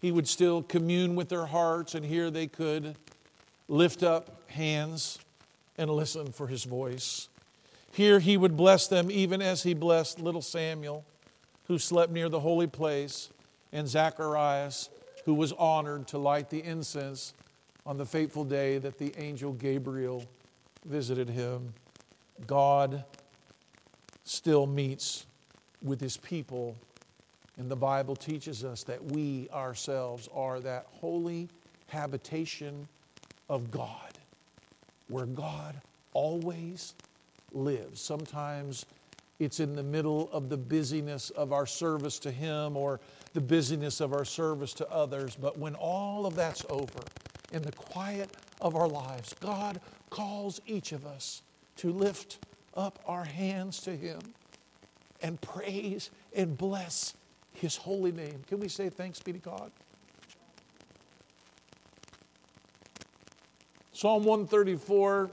He 0.00 0.10
would 0.10 0.26
still 0.26 0.62
commune 0.62 1.14
with 1.14 1.28
their 1.28 1.46
hearts, 1.46 1.94
and 1.94 2.04
here 2.04 2.28
they 2.28 2.48
could 2.48 2.96
lift 3.68 4.02
up 4.02 4.50
hands 4.50 5.20
and 5.78 5.88
listen 5.88 6.32
for 6.32 6.48
his 6.48 6.64
voice. 6.64 7.28
Here 7.92 8.18
he 8.18 8.36
would 8.36 8.56
bless 8.56 8.88
them 8.88 9.10
even 9.10 9.40
as 9.40 9.62
he 9.62 9.74
blessed 9.74 10.18
little 10.18 10.42
Samuel, 10.42 11.04
who 11.70 11.78
slept 11.78 12.10
near 12.10 12.28
the 12.28 12.40
holy 12.40 12.66
place, 12.66 13.30
and 13.72 13.86
Zacharias, 13.86 14.90
who 15.24 15.32
was 15.32 15.52
honored 15.52 16.08
to 16.08 16.18
light 16.18 16.50
the 16.50 16.58
incense 16.64 17.32
on 17.86 17.96
the 17.96 18.04
fateful 18.04 18.42
day 18.42 18.78
that 18.78 18.98
the 18.98 19.14
angel 19.16 19.52
Gabriel 19.52 20.24
visited 20.84 21.30
him. 21.30 21.72
God 22.44 23.04
still 24.24 24.66
meets 24.66 25.26
with 25.80 26.00
his 26.00 26.16
people 26.16 26.76
and 27.56 27.70
the 27.70 27.76
Bible 27.76 28.16
teaches 28.16 28.64
us 28.64 28.82
that 28.82 29.04
we 29.12 29.48
ourselves 29.52 30.28
are 30.34 30.58
that 30.58 30.88
holy 30.90 31.48
habitation 31.86 32.88
of 33.48 33.70
God, 33.70 34.18
where 35.06 35.26
God 35.26 35.80
always 36.14 36.96
lives. 37.52 38.00
Sometimes 38.00 38.86
it's 39.40 39.58
in 39.58 39.74
the 39.74 39.82
middle 39.82 40.30
of 40.32 40.48
the 40.48 40.56
busyness 40.56 41.30
of 41.30 41.52
our 41.52 41.66
service 41.66 42.20
to 42.20 42.30
Him 42.30 42.76
or 42.76 43.00
the 43.32 43.40
busyness 43.40 44.00
of 44.00 44.12
our 44.12 44.24
service 44.24 44.72
to 44.74 44.88
others. 44.90 45.34
But 45.34 45.58
when 45.58 45.74
all 45.74 46.26
of 46.26 46.36
that's 46.36 46.64
over, 46.70 47.00
in 47.52 47.62
the 47.62 47.72
quiet 47.72 48.30
of 48.60 48.76
our 48.76 48.88
lives. 48.88 49.34
God 49.40 49.80
calls 50.08 50.60
each 50.66 50.92
of 50.92 51.06
us 51.06 51.42
to 51.76 51.92
lift 51.92 52.38
up 52.76 52.98
our 53.06 53.24
hands 53.24 53.80
to 53.82 53.96
Him 53.96 54.20
and 55.22 55.40
praise 55.40 56.10
and 56.34 56.56
bless 56.56 57.14
His 57.52 57.76
holy 57.76 58.12
name. 58.12 58.42
Can 58.46 58.60
we 58.60 58.68
say 58.68 58.88
thanks 58.88 59.20
be 59.20 59.32
to 59.32 59.38
God? 59.38 59.70
Psalm 63.92 64.24
134 64.24 65.30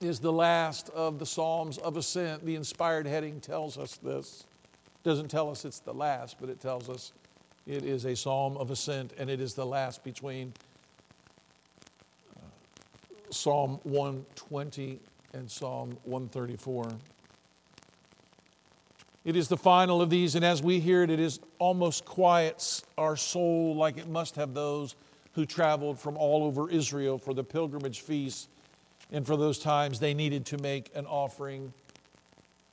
is 0.00 0.18
the 0.18 0.32
last 0.32 0.88
of 0.90 1.18
the 1.18 1.26
Psalms 1.26 1.76
of 1.78 1.96
Ascent. 1.96 2.44
The 2.44 2.56
inspired 2.56 3.06
heading 3.06 3.40
tells 3.40 3.76
us 3.76 3.96
this. 3.96 4.46
Doesn't 5.02 5.28
tell 5.28 5.50
us 5.50 5.64
it's 5.64 5.80
the 5.80 5.92
last, 5.92 6.36
but 6.40 6.48
it 6.48 6.58
tells 6.60 6.88
us 6.88 7.12
it 7.66 7.84
is 7.84 8.06
a 8.06 8.16
Psalm 8.16 8.56
of 8.56 8.70
Ascent 8.70 9.12
and 9.18 9.28
it 9.28 9.40
is 9.40 9.54
the 9.54 9.64
last 9.64 10.02
between 10.02 10.52
uh, 12.36 12.40
Psalm 13.30 13.78
120 13.82 14.98
and 15.34 15.50
Psalm 15.50 15.96
134. 16.04 16.92
It 19.22 19.36
is 19.36 19.48
the 19.48 19.56
final 19.56 20.00
of 20.00 20.08
these, 20.08 20.34
and 20.34 20.42
as 20.42 20.62
we 20.62 20.80
hear 20.80 21.02
it, 21.02 21.10
it 21.10 21.20
is 21.20 21.40
almost 21.58 22.06
quiets 22.06 22.82
our 22.96 23.16
soul 23.16 23.76
like 23.76 23.98
it 23.98 24.08
must 24.08 24.34
have 24.36 24.54
those 24.54 24.96
who 25.34 25.44
traveled 25.44 25.98
from 25.98 26.16
all 26.16 26.42
over 26.42 26.70
Israel 26.70 27.18
for 27.18 27.34
the 27.34 27.44
pilgrimage 27.44 28.00
feast. 28.00 28.48
And 29.12 29.26
for 29.26 29.36
those 29.36 29.58
times, 29.58 29.98
they 29.98 30.14
needed 30.14 30.46
to 30.46 30.58
make 30.58 30.90
an 30.94 31.06
offering 31.06 31.72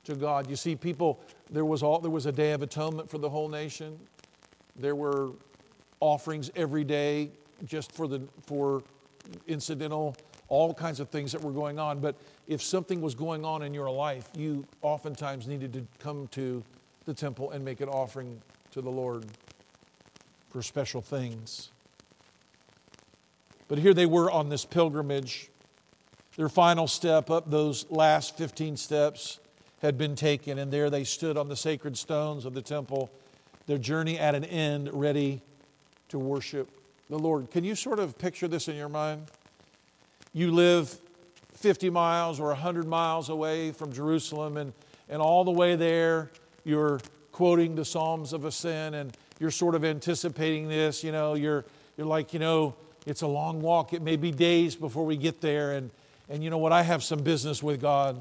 to 0.04 0.14
God. 0.14 0.48
You 0.48 0.56
see, 0.56 0.76
people, 0.76 1.20
there 1.50 1.64
was, 1.64 1.82
all, 1.82 1.98
there 1.98 2.10
was 2.10 2.26
a 2.26 2.32
day 2.32 2.52
of 2.52 2.62
atonement 2.62 3.10
for 3.10 3.18
the 3.18 3.28
whole 3.28 3.48
nation. 3.48 3.98
There 4.76 4.94
were 4.94 5.30
offerings 6.00 6.50
every 6.54 6.84
day 6.84 7.30
just 7.64 7.92
for, 7.92 8.06
the, 8.06 8.22
for 8.46 8.82
incidental, 9.46 10.16
all 10.48 10.72
kinds 10.72 11.00
of 11.00 11.08
things 11.08 11.32
that 11.32 11.42
were 11.42 11.50
going 11.50 11.78
on. 11.78 12.00
But 12.00 12.14
if 12.46 12.62
something 12.62 13.00
was 13.00 13.14
going 13.14 13.44
on 13.44 13.62
in 13.62 13.74
your 13.74 13.90
life, 13.90 14.28
you 14.36 14.64
oftentimes 14.82 15.48
needed 15.48 15.72
to 15.72 15.86
come 15.98 16.28
to 16.28 16.62
the 17.04 17.14
temple 17.14 17.50
and 17.50 17.64
make 17.64 17.80
an 17.80 17.88
offering 17.88 18.40
to 18.70 18.80
the 18.80 18.90
Lord 18.90 19.26
for 20.50 20.62
special 20.62 21.02
things. 21.02 21.70
But 23.66 23.78
here 23.78 23.92
they 23.92 24.06
were 24.06 24.30
on 24.30 24.48
this 24.48 24.64
pilgrimage. 24.64 25.50
Their 26.38 26.48
final 26.48 26.86
step 26.86 27.30
up 27.30 27.50
those 27.50 27.84
last 27.90 28.38
15 28.38 28.76
steps 28.76 29.40
had 29.82 29.98
been 29.98 30.14
taken, 30.14 30.60
and 30.60 30.72
there 30.72 30.88
they 30.88 31.02
stood 31.02 31.36
on 31.36 31.48
the 31.48 31.56
sacred 31.56 31.98
stones 31.98 32.44
of 32.44 32.54
the 32.54 32.62
temple, 32.62 33.10
their 33.66 33.76
journey 33.76 34.20
at 34.20 34.36
an 34.36 34.44
end, 34.44 34.88
ready 34.92 35.40
to 36.10 36.18
worship 36.20 36.70
the 37.10 37.18
Lord. 37.18 37.50
Can 37.50 37.64
you 37.64 37.74
sort 37.74 37.98
of 37.98 38.16
picture 38.18 38.46
this 38.46 38.68
in 38.68 38.76
your 38.76 38.88
mind? 38.88 39.26
You 40.32 40.52
live 40.52 40.96
50 41.54 41.90
miles 41.90 42.38
or 42.38 42.46
100 42.50 42.86
miles 42.86 43.30
away 43.30 43.72
from 43.72 43.92
Jerusalem, 43.92 44.58
and, 44.58 44.72
and 45.08 45.20
all 45.20 45.42
the 45.42 45.50
way 45.50 45.74
there, 45.74 46.30
you're 46.62 47.00
quoting 47.32 47.74
the 47.74 47.84
Psalms 47.84 48.32
of 48.32 48.44
Ascent, 48.44 48.94
and 48.94 49.16
you're 49.40 49.50
sort 49.50 49.74
of 49.74 49.84
anticipating 49.84 50.68
this. 50.68 51.02
You 51.02 51.10
know, 51.10 51.34
you're, 51.34 51.64
you're 51.96 52.06
like, 52.06 52.32
you 52.32 52.38
know, 52.38 52.76
it's 53.06 53.22
a 53.22 53.26
long 53.26 53.60
walk. 53.60 53.92
It 53.92 54.02
may 54.02 54.14
be 54.14 54.30
days 54.30 54.76
before 54.76 55.04
we 55.04 55.16
get 55.16 55.40
there. 55.40 55.72
And, 55.72 55.90
and 56.28 56.44
you 56.44 56.50
know 56.50 56.58
what? 56.58 56.72
I 56.72 56.82
have 56.82 57.02
some 57.02 57.22
business 57.22 57.62
with 57.62 57.80
God. 57.80 58.20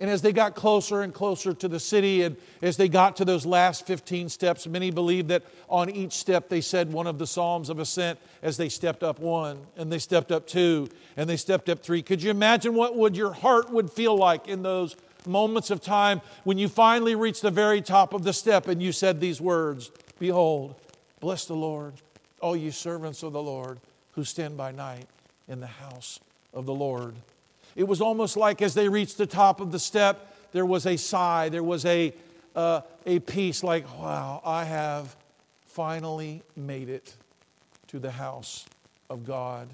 And 0.00 0.10
as 0.10 0.22
they 0.22 0.32
got 0.32 0.54
closer 0.56 1.02
and 1.02 1.14
closer 1.14 1.54
to 1.54 1.68
the 1.68 1.78
city, 1.78 2.22
and 2.22 2.36
as 2.60 2.76
they 2.76 2.88
got 2.88 3.16
to 3.16 3.24
those 3.24 3.46
last 3.46 3.86
15 3.86 4.28
steps, 4.28 4.66
many 4.66 4.90
believe 4.90 5.28
that 5.28 5.44
on 5.68 5.88
each 5.88 6.12
step 6.12 6.48
they 6.48 6.60
said 6.60 6.92
one 6.92 7.06
of 7.06 7.18
the 7.18 7.26
Psalms 7.26 7.70
of 7.70 7.78
Ascent 7.78 8.18
as 8.42 8.56
they 8.56 8.68
stepped 8.68 9.04
up 9.04 9.20
one, 9.20 9.58
and 9.76 9.92
they 9.92 10.00
stepped 10.00 10.32
up 10.32 10.46
two, 10.46 10.88
and 11.16 11.30
they 11.30 11.36
stepped 11.36 11.68
up 11.68 11.80
three. 11.80 12.02
Could 12.02 12.22
you 12.22 12.30
imagine 12.30 12.74
what 12.74 12.96
would 12.96 13.16
your 13.16 13.32
heart 13.32 13.70
would 13.70 13.90
feel 13.90 14.16
like 14.16 14.48
in 14.48 14.62
those 14.62 14.96
moments 15.26 15.70
of 15.70 15.80
time 15.80 16.20
when 16.42 16.58
you 16.58 16.68
finally 16.68 17.14
reached 17.14 17.42
the 17.42 17.50
very 17.50 17.80
top 17.80 18.12
of 18.12 18.24
the 18.24 18.32
step 18.32 18.68
and 18.68 18.82
you 18.82 18.92
said 18.92 19.20
these 19.20 19.40
words 19.40 19.90
Behold, 20.18 20.74
bless 21.20 21.46
the 21.46 21.54
Lord, 21.54 21.94
all 22.40 22.56
you 22.56 22.70
servants 22.70 23.22
of 23.22 23.32
the 23.32 23.42
Lord 23.42 23.80
who 24.12 24.24
stand 24.24 24.56
by 24.56 24.70
night 24.70 25.06
in 25.48 25.60
the 25.60 25.66
house 25.66 26.20
of 26.54 26.66
the 26.66 26.74
Lord. 26.74 27.14
It 27.76 27.84
was 27.84 28.00
almost 28.00 28.36
like 28.36 28.62
as 28.62 28.74
they 28.74 28.88
reached 28.88 29.18
the 29.18 29.26
top 29.26 29.60
of 29.60 29.72
the 29.72 29.78
step, 29.78 30.34
there 30.52 30.64
was 30.64 30.86
a 30.86 30.96
sigh, 30.96 31.48
there 31.48 31.62
was 31.62 31.84
a, 31.84 32.14
uh, 32.54 32.82
a 33.04 33.18
peace 33.18 33.64
like, 33.64 33.84
wow, 33.98 34.40
I 34.44 34.64
have 34.64 35.16
finally 35.66 36.42
made 36.56 36.88
it 36.88 37.14
to 37.88 37.98
the 37.98 38.12
house 38.12 38.64
of 39.10 39.26
God. 39.26 39.68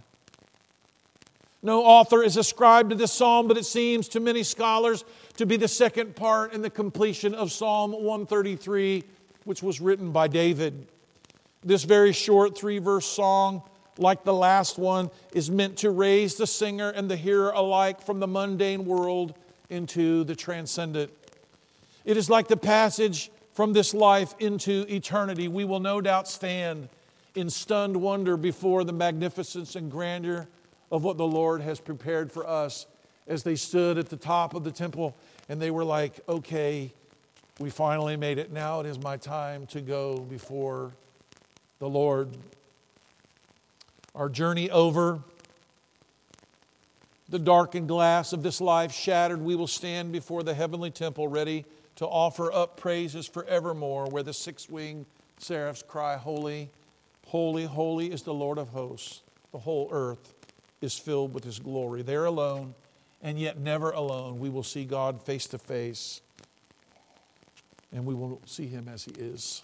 No 1.63 1.85
author 1.85 2.23
is 2.23 2.39
ascribed 2.39 2.89
to 2.91 2.97
this 2.97 3.13
psalm, 3.13 3.47
but 3.47 3.59
it 3.59 3.67
seems 3.67 4.09
to 4.09 4.21
many 4.21 4.43
scholars 4.43 5.05
to 5.37 5.45
be 5.45 5.59
the 5.59 5.69
second 5.69 6.17
part 6.17 6.55
in 6.55 6.63
the 6.63 6.71
completion 6.71 7.35
of 7.35 7.53
Psalm 7.53 7.93
133, 7.93 9.05
which 9.45 9.63
was 9.63 9.79
written 9.79 10.11
by 10.11 10.27
David. 10.27 10.87
This 11.63 11.85
very 11.85 12.13
short 12.13 12.57
three 12.57 12.79
verse 12.79 13.05
song 13.05 13.63
like 14.01 14.25
the 14.25 14.35
last 14.35 14.79
one, 14.79 15.11
is 15.33 15.51
meant 15.51 15.77
to 15.79 15.91
raise 15.91 16.35
the 16.35 16.47
singer 16.47 16.91
and 16.91 17.11
the 17.11 17.17
hearer 17.17 17.51
alike 17.51 18.01
from 18.01 18.19
the 18.19 18.27
mundane 18.27 18.87
world 18.87 19.35
into 19.69 20.25
the 20.25 20.35
transcendent. 20.35 21.13
It 22.05 22.17
is 22.17 22.31
like 22.31 22.49
the 22.49 22.57
passage 22.57 23.31
from 23.53 23.73
this 23.73 23.93
life 23.93 24.35
into 24.39 24.87
eternity. 24.89 25.49
We 25.49 25.65
will 25.65 25.81
no 25.81 26.01
doubt 26.01 26.29
stand 26.29 26.89
in 27.35 27.51
stunned 27.51 27.97
wonder 27.97 28.37
before 28.37 28.85
the 28.85 28.93
magnificence 28.93 29.77
and 29.77 29.91
grandeur 29.91 30.49
of 30.91 31.05
what 31.05 31.17
the 31.17 31.27
Lord 31.27 31.61
has 31.61 31.79
prepared 31.79 32.33
for 32.33 32.47
us 32.47 32.87
as 33.29 33.43
they 33.43 33.55
stood 33.55 33.99
at 33.99 34.09
the 34.09 34.17
top 34.17 34.55
of 34.55 34.65
the 34.65 34.73
temple 34.73 35.15
and 35.49 35.61
they 35.61 35.71
were 35.71 35.85
like, 35.85 36.21
okay, 36.29 36.93
we 37.59 37.71
finally 37.71 38.17
made 38.17 38.39
it. 38.39 38.51
Now 38.51 38.81
it 38.81 38.87
is 38.87 38.99
my 38.99 39.17
time 39.17 39.67
to 39.67 39.81
go 39.81 40.19
before 40.19 40.93
the 41.79 41.89
Lord 41.89 42.31
our 44.15 44.29
journey 44.29 44.71
over, 44.71 45.21
the 47.29 47.39
darkened 47.39 47.89
glass 47.89 48.33
of 48.33 48.43
this 48.43 48.61
life 48.61 48.93
shattered, 48.93 49.41
we 49.41 49.55
will 49.55 49.69
stand 49.69 50.13
before 50.13 50.43
the 50.43 50.55
heavenly 50.55 50.91
temple 50.91 51.29
ready 51.29 51.65
to 51.97 52.07
offer 52.07 52.53
up 52.53 52.77
praises 52.77 53.27
forevermore, 53.27 54.07
where 54.07 54.23
the 54.23 54.33
six 54.33 54.69
winged 54.69 55.07
seraphs 55.39 55.83
cry, 55.83 56.17
Holy, 56.17 56.71
holy, 57.27 57.65
holy 57.65 58.11
is 58.11 58.23
the 58.23 58.35
Lord 58.35 58.59
of 58.59 58.71
hosts. 58.71 59.23
The 59.53 59.59
whole 59.59 59.89
earth 59.93 60.35
is 60.81 60.99
filled 60.99 61.35
with 61.35 61.45
his 61.45 61.59
glory. 61.59 62.03
There 62.03 62.25
alone, 62.25 62.75
and 63.23 63.39
yet 63.39 63.59
never 63.59 63.91
alone, 63.91 64.41
we 64.41 64.49
will 64.49 64.63
see 64.63 64.85
God 64.85 65.23
face 65.23 65.47
to 65.49 65.59
face, 65.59 66.21
and 67.93 68.07
we 68.07 68.15
will 68.15 68.41
see 68.47 68.67
him 68.67 68.89
as 68.89 69.05
he 69.05 69.13
is. 69.13 69.63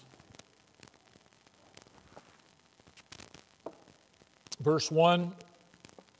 Verse 4.59 4.91
1 4.91 5.31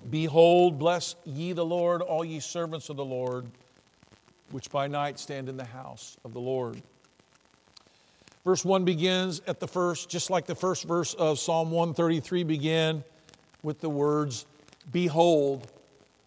Behold, 0.10 0.78
bless 0.78 1.15
ye 1.26 1.54
the 1.54 1.65
Lord, 1.65 2.02
all 2.02 2.23
ye 2.23 2.39
servants 2.39 2.89
of 2.89 2.97
the 2.97 3.06
Lord, 3.06 3.45
which 4.52 4.69
by 4.69 4.88
night 4.88 5.19
stand 5.19 5.50
in 5.50 5.58
the 5.58 5.65
house 5.65 6.17
of 6.23 6.34
the 6.34 6.39
Lord. 6.39 6.82
Verse 8.45 8.63
1 8.63 8.86
begins 8.86 9.41
at 9.47 9.60
the 9.60 9.67
first, 9.67 10.08
just 10.08 10.30
like 10.30 10.45
the 10.45 10.56
first 10.56 10.86
verse 10.86 11.13
of 11.15 11.39
Psalm 11.39 11.71
133 11.71 12.43
began 12.43 13.04
with 13.63 13.82
the 13.82 13.89
words, 13.89 14.45
Behold. 14.91 15.69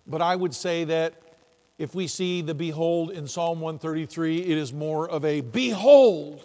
But 0.07 0.20
I 0.20 0.37
would 0.37 0.55
say 0.55 0.85
that 0.85 1.14
if 1.79 1.94
we 1.94 2.07
see 2.09 2.42
the 2.42 2.55
behold 2.55 3.12
in 3.12 3.27
Psalm 3.27 3.61
133, 3.61 4.42
it 4.42 4.59
is 4.59 4.70
more 4.70 5.09
of 5.09 5.25
a 5.25 5.40
behold 5.40 6.44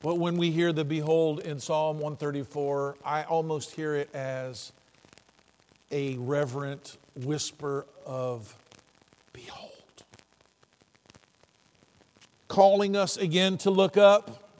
but 0.00 0.18
when 0.18 0.36
we 0.36 0.50
hear 0.50 0.72
the 0.72 0.84
behold 0.84 1.40
in 1.40 1.58
Psalm 1.58 1.96
134, 1.96 2.98
I 3.04 3.24
almost 3.24 3.72
hear 3.72 3.96
it 3.96 4.14
as 4.14 4.72
a 5.90 6.16
reverent 6.18 6.96
whisper 7.16 7.84
of 8.06 8.54
behold. 9.32 9.72
Calling 12.46 12.94
us 12.94 13.16
again 13.16 13.58
to 13.58 13.70
look 13.70 13.96
up, 13.96 14.52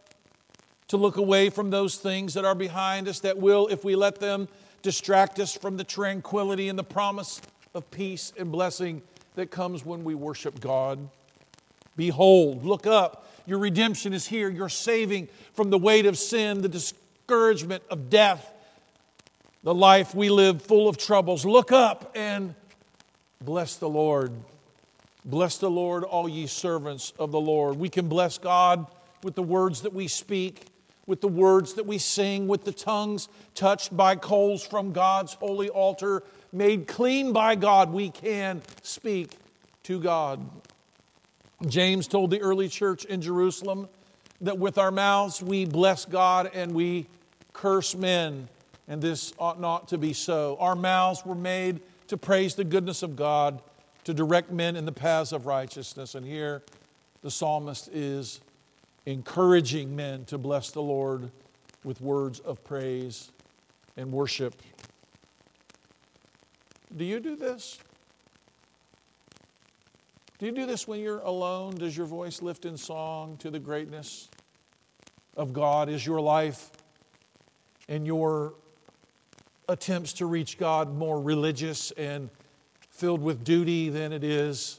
to 0.88 0.96
look 0.96 1.16
away 1.16 1.50
from 1.50 1.70
those 1.70 1.96
things 1.96 2.34
that 2.34 2.44
are 2.44 2.54
behind 2.54 3.06
us 3.06 3.20
that 3.20 3.38
will, 3.38 3.68
if 3.68 3.84
we 3.84 3.94
let 3.94 4.18
them, 4.18 4.48
distract 4.82 5.38
us 5.38 5.54
from 5.54 5.76
the 5.76 5.84
tranquility 5.84 6.68
and 6.68 6.78
the 6.78 6.84
promise 6.84 7.40
of 7.74 7.88
peace 7.90 8.32
and 8.36 8.50
blessing 8.50 9.02
that 9.36 9.52
comes 9.52 9.84
when 9.84 10.02
we 10.02 10.16
worship 10.16 10.58
God. 10.58 11.08
Behold, 11.98 12.64
look 12.64 12.86
up 12.86 13.26
your 13.48 13.58
redemption 13.58 14.12
is 14.12 14.26
here. 14.26 14.50
You're 14.50 14.68
saving 14.68 15.28
from 15.54 15.70
the 15.70 15.78
weight 15.78 16.04
of 16.04 16.18
sin, 16.18 16.60
the 16.60 16.68
discouragement 16.68 17.82
of 17.88 18.10
death, 18.10 18.52
the 19.62 19.74
life 19.74 20.14
we 20.14 20.28
live 20.28 20.60
full 20.60 20.86
of 20.86 20.98
troubles. 20.98 21.46
Look 21.46 21.72
up 21.72 22.12
and 22.14 22.54
bless 23.40 23.76
the 23.76 23.88
Lord. 23.88 24.32
Bless 25.24 25.56
the 25.56 25.70
Lord, 25.70 26.04
all 26.04 26.28
ye 26.28 26.46
servants 26.46 27.14
of 27.18 27.32
the 27.32 27.40
Lord. 27.40 27.78
We 27.78 27.88
can 27.88 28.06
bless 28.06 28.36
God 28.36 28.86
with 29.22 29.34
the 29.34 29.42
words 29.42 29.80
that 29.80 29.94
we 29.94 30.08
speak, 30.08 30.66
with 31.06 31.22
the 31.22 31.28
words 31.28 31.72
that 31.72 31.86
we 31.86 31.96
sing, 31.96 32.48
with 32.48 32.64
the 32.64 32.72
tongues 32.72 33.30
touched 33.54 33.96
by 33.96 34.14
coals 34.14 34.62
from 34.62 34.92
God's 34.92 35.32
holy 35.32 35.70
altar, 35.70 36.22
made 36.52 36.86
clean 36.86 37.32
by 37.32 37.54
God, 37.54 37.90
we 37.90 38.10
can 38.10 38.60
speak 38.82 39.38
to 39.84 39.98
God. 39.98 40.46
James 41.66 42.06
told 42.06 42.30
the 42.30 42.40
early 42.40 42.68
church 42.68 43.04
in 43.04 43.20
Jerusalem 43.20 43.88
that 44.40 44.58
with 44.58 44.78
our 44.78 44.92
mouths 44.92 45.42
we 45.42 45.64
bless 45.64 46.04
God 46.04 46.50
and 46.54 46.72
we 46.72 47.08
curse 47.52 47.96
men, 47.96 48.48
and 48.86 49.02
this 49.02 49.32
ought 49.38 49.60
not 49.60 49.88
to 49.88 49.98
be 49.98 50.12
so. 50.12 50.56
Our 50.60 50.76
mouths 50.76 51.26
were 51.26 51.34
made 51.34 51.80
to 52.06 52.16
praise 52.16 52.54
the 52.54 52.64
goodness 52.64 53.02
of 53.02 53.16
God, 53.16 53.60
to 54.04 54.14
direct 54.14 54.52
men 54.52 54.76
in 54.76 54.84
the 54.84 54.92
paths 54.92 55.32
of 55.32 55.46
righteousness. 55.46 56.14
And 56.14 56.24
here 56.24 56.62
the 57.22 57.30
psalmist 57.30 57.88
is 57.88 58.40
encouraging 59.06 59.96
men 59.96 60.24
to 60.26 60.38
bless 60.38 60.70
the 60.70 60.82
Lord 60.82 61.30
with 61.82 62.00
words 62.00 62.38
of 62.40 62.62
praise 62.62 63.32
and 63.96 64.12
worship. 64.12 64.54
Do 66.96 67.04
you 67.04 67.18
do 67.18 67.34
this? 67.34 67.78
Do 70.38 70.46
you 70.46 70.52
do 70.52 70.66
this 70.66 70.86
when 70.86 71.00
you're 71.00 71.18
alone? 71.18 71.74
Does 71.74 71.96
your 71.96 72.06
voice 72.06 72.42
lift 72.42 72.64
in 72.64 72.76
song 72.76 73.36
to 73.38 73.50
the 73.50 73.58
greatness 73.58 74.28
of 75.36 75.52
God? 75.52 75.88
Is 75.88 76.06
your 76.06 76.20
life 76.20 76.70
and 77.88 78.06
your 78.06 78.54
attempts 79.68 80.12
to 80.14 80.26
reach 80.26 80.56
God 80.56 80.94
more 80.94 81.20
religious 81.20 81.90
and 81.92 82.30
filled 82.88 83.20
with 83.20 83.42
duty 83.42 83.88
than 83.88 84.12
it 84.12 84.22
is 84.22 84.78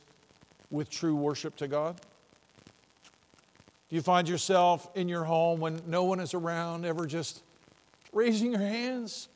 with 0.72 0.90
true 0.90 1.16
worship 1.16 1.58
to 1.58 1.68
God? 1.68 2.00
Do 3.90 3.96
you 3.96 4.02
find 4.02 4.30
yourself 4.30 4.90
in 4.96 5.10
your 5.10 5.26
home 5.26 5.60
when 5.60 5.82
no 5.88 6.06
one 6.06 6.22
is 6.22 6.34
around 6.34 6.86
ever 6.86 7.06
just 7.06 7.44
raising 8.14 8.52
your 8.52 8.62
hands 8.62 9.28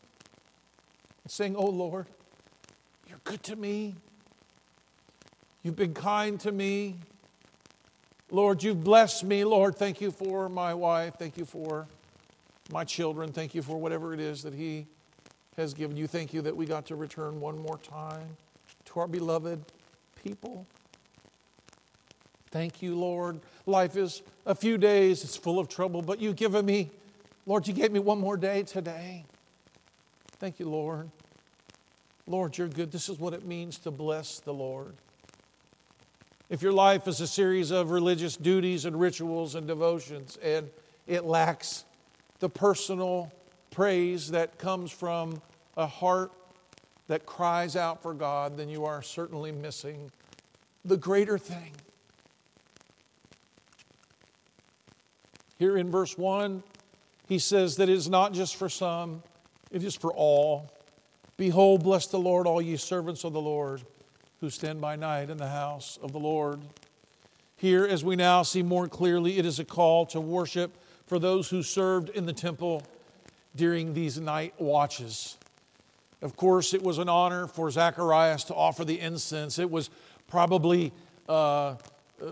and 1.24 1.32
saying, 1.32 1.58
Oh 1.58 1.66
Lord, 1.66 2.06
you're 3.10 3.20
good 3.26 3.44
to 3.44 3.58
me. 3.58 3.96
You've 5.64 5.78
been 5.78 5.94
kind 5.94 6.38
to 6.42 6.52
me. 6.52 6.98
Lord, 8.30 8.64
you've 8.64 8.84
blessed 8.84 9.24
me. 9.24 9.46
Lord, 9.46 9.76
thank 9.76 10.02
you 10.02 10.12
for 10.12 10.50
my 10.50 10.74
wife. 10.74 11.16
Thank 11.18 11.38
you 11.38 11.46
for 11.46 11.88
my 12.72 12.84
children. 12.84 13.32
Thank 13.32 13.56
you 13.56 13.62
for 13.62 13.80
whatever 13.80 14.14
it 14.14 14.20
is 14.20 14.44
that 14.44 14.54
He 14.54 14.88
has 15.56 15.74
given 15.74 15.96
you. 15.96 16.06
Thank 16.06 16.34
you 16.34 16.42
that 16.42 16.56
we 16.56 16.66
got 16.66 16.86
to 16.88 16.96
return 16.96 17.40
one 17.40 17.58
more 17.58 17.78
time 17.78 18.36
to 18.86 19.00
our 19.00 19.08
beloved 19.08 19.64
people. 20.22 20.68
Thank 22.52 22.82
you, 22.82 22.96
Lord. 22.96 23.40
Life 23.66 23.96
is 23.96 24.22
a 24.46 24.54
few 24.54 24.78
days, 24.78 25.24
it's 25.24 25.38
full 25.38 25.60
of 25.60 25.70
trouble, 25.70 26.02
but 26.02 26.20
you've 26.20 26.36
given 26.36 26.66
me, 26.66 26.92
Lord, 27.46 27.68
you 27.68 27.74
gave 27.74 27.92
me 27.92 28.00
one 28.00 28.20
more 28.20 28.36
day 28.38 28.64
today. 28.64 29.26
Thank 30.40 30.60
you, 30.60 30.70
Lord. 30.70 31.10
Lord, 32.28 32.58
you're 32.58 32.68
good. 32.68 32.92
This 32.92 33.10
is 33.10 33.18
what 33.18 33.34
it 33.34 33.46
means 33.46 33.78
to 33.80 33.92
bless 33.92 34.40
the 34.40 34.54
Lord. 34.54 34.94
If 36.50 36.62
your 36.62 36.74
life 36.74 37.08
is 37.08 37.22
a 37.22 37.28
series 37.28 37.72
of 37.72 37.92
religious 37.92 38.36
duties 38.36 38.84
and 38.86 39.00
rituals 39.00 39.56
and 39.56 39.66
devotions 39.66 40.38
and 40.44 40.70
it 41.08 41.24
lacks 41.24 41.86
the 42.40 42.50
personal 42.50 43.32
praise 43.72 44.32
that 44.32 44.58
comes 44.58 44.92
from 44.92 45.42
a 45.78 45.88
heart 45.88 46.32
that 47.08 47.26
cries 47.26 47.76
out 47.76 48.02
for 48.02 48.14
God, 48.14 48.58
then 48.58 48.68
you 48.68 48.84
are 48.84 49.02
certainly 49.02 49.52
missing 49.52 50.12
the 50.84 50.98
greater 50.98 51.38
thing. 51.38 51.72
Here 55.58 55.78
in 55.78 55.90
verse 55.90 56.18
1, 56.18 56.62
he 57.28 57.40
says 57.40 57.78
that 57.78 57.88
it 57.88 57.94
is 57.94 58.10
not 58.10 58.34
just 58.34 58.58
for 58.58 58.68
some, 58.68 59.24
it 59.72 59.82
is 59.82 59.96
for 59.96 60.12
all. 60.14 60.70
Behold, 61.38 61.84
bless 61.84 62.08
the 62.08 62.20
Lord, 62.20 62.46
all 62.46 62.62
ye 62.62 62.76
servants 62.76 63.24
of 63.24 63.32
the 63.32 63.42
Lord 63.42 63.82
who 64.44 64.50
stand 64.50 64.82
by 64.82 64.94
night 64.94 65.30
in 65.30 65.38
the 65.38 65.48
house 65.48 65.98
of 66.04 66.12
the 66.12 66.20
Lord. 66.20 66.60
Here, 67.56 67.86
as 67.86 68.04
we 68.04 68.18
now 68.18 68.44
see 68.44 68.62
more 68.62 68.90
clearly, 68.90 69.38
it 69.38 69.46
is 69.46 69.58
a 69.58 69.64
call 69.64 70.06
to 70.08 70.20
worship 70.20 70.76
for 71.06 71.18
those 71.18 71.50
who 71.50 71.64
served 71.64 72.10
in 72.10 72.26
the 72.26 72.34
temple 72.34 72.84
during 73.56 73.94
these 73.94 74.20
night 74.20 74.54
watches. 74.60 75.38
Of 76.22 76.36
course, 76.36 76.74
it 76.74 76.84
was 76.84 76.98
an 76.98 77.08
honor 77.08 77.48
for 77.48 77.72
Zacharias 77.72 78.44
to 78.46 78.54
offer 78.54 78.84
the 78.84 79.00
incense. 79.00 79.60
It 79.60 79.72
was 79.72 79.90
probably 80.28 80.92
uh, 81.30 81.76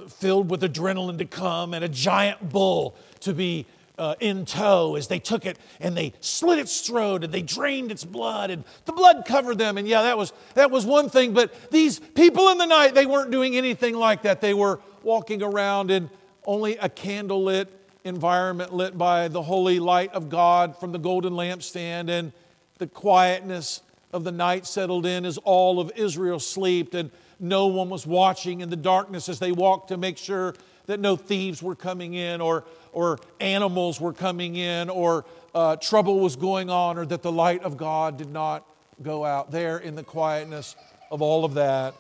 filled 0.10 0.50
with 0.50 0.63
adrenaline 0.63 1.17
to 1.19 1.26
come 1.26 1.74
and 1.74 1.82
a 1.82 1.88
giant 1.88 2.50
bull 2.50 2.93
to 3.21 3.34
be 3.34 3.65
uh, 4.01 4.15
in 4.19 4.45
tow 4.45 4.95
as 4.95 5.07
they 5.07 5.19
took 5.19 5.45
it 5.45 5.59
and 5.79 5.95
they 5.95 6.11
slit 6.21 6.57
its 6.57 6.81
throat 6.81 7.23
and 7.23 7.31
they 7.31 7.43
drained 7.43 7.91
its 7.91 8.03
blood 8.03 8.49
and 8.49 8.63
the 8.85 8.91
blood 8.91 9.25
covered 9.27 9.59
them. 9.59 9.77
And 9.77 9.87
yeah 9.87 10.01
that 10.01 10.17
was 10.17 10.33
that 10.55 10.71
was 10.71 10.87
one 10.87 11.07
thing 11.07 11.33
but 11.33 11.53
these 11.69 11.99
people 11.99 12.49
in 12.49 12.57
the 12.57 12.65
night 12.65 12.95
they 12.95 13.05
weren't 13.05 13.29
doing 13.29 13.55
anything 13.55 13.93
like 13.93 14.23
that. 14.23 14.41
They 14.41 14.55
were 14.55 14.79
walking 15.03 15.43
around 15.43 15.91
in 15.91 16.09
only 16.47 16.77
a 16.77 16.89
candlelit 16.89 17.67
environment 18.03 18.73
lit 18.73 18.97
by 18.97 19.27
the 19.27 19.43
holy 19.43 19.79
light 19.79 20.11
of 20.13 20.29
God 20.29 20.75
from 20.79 20.91
the 20.91 20.99
golden 20.99 21.33
lampstand. 21.33 22.09
And 22.09 22.33
the 22.79 22.87
quietness 22.87 23.83
of 24.11 24.23
the 24.23 24.31
night 24.31 24.65
settled 24.65 25.05
in 25.05 25.27
as 25.27 25.37
all 25.37 25.79
of 25.79 25.91
Israel 25.95 26.39
slept 26.39 26.95
and 26.95 27.11
no 27.39 27.67
one 27.67 27.89
was 27.89 28.07
watching 28.07 28.61
in 28.61 28.71
the 28.71 28.75
darkness 28.75 29.29
as 29.29 29.37
they 29.37 29.51
walked 29.51 29.89
to 29.89 29.97
make 29.97 30.17
sure 30.17 30.55
that 30.87 30.99
no 30.99 31.15
thieves 31.15 31.61
were 31.61 31.75
coming 31.75 32.15
in 32.15 32.41
or 32.41 32.63
or 32.93 33.19
animals 33.39 33.99
were 33.99 34.13
coming 34.13 34.56
in 34.56 34.89
or 34.89 35.25
uh, 35.54 35.75
trouble 35.77 36.19
was 36.19 36.36
going 36.36 36.69
on 36.69 36.97
or 36.97 37.06
that 37.06 37.21
the 37.21 37.32
light 37.32 37.63
of 37.63 37.77
God 37.77 38.17
did 38.17 38.30
not 38.30 38.65
go 39.01 39.25
out. 39.25 39.51
There 39.51 39.77
in 39.77 39.95
the 39.95 40.04
quietness 40.04 40.75
of 41.10 41.21
all 41.21 41.45
of 41.45 41.56
that. 41.56 41.93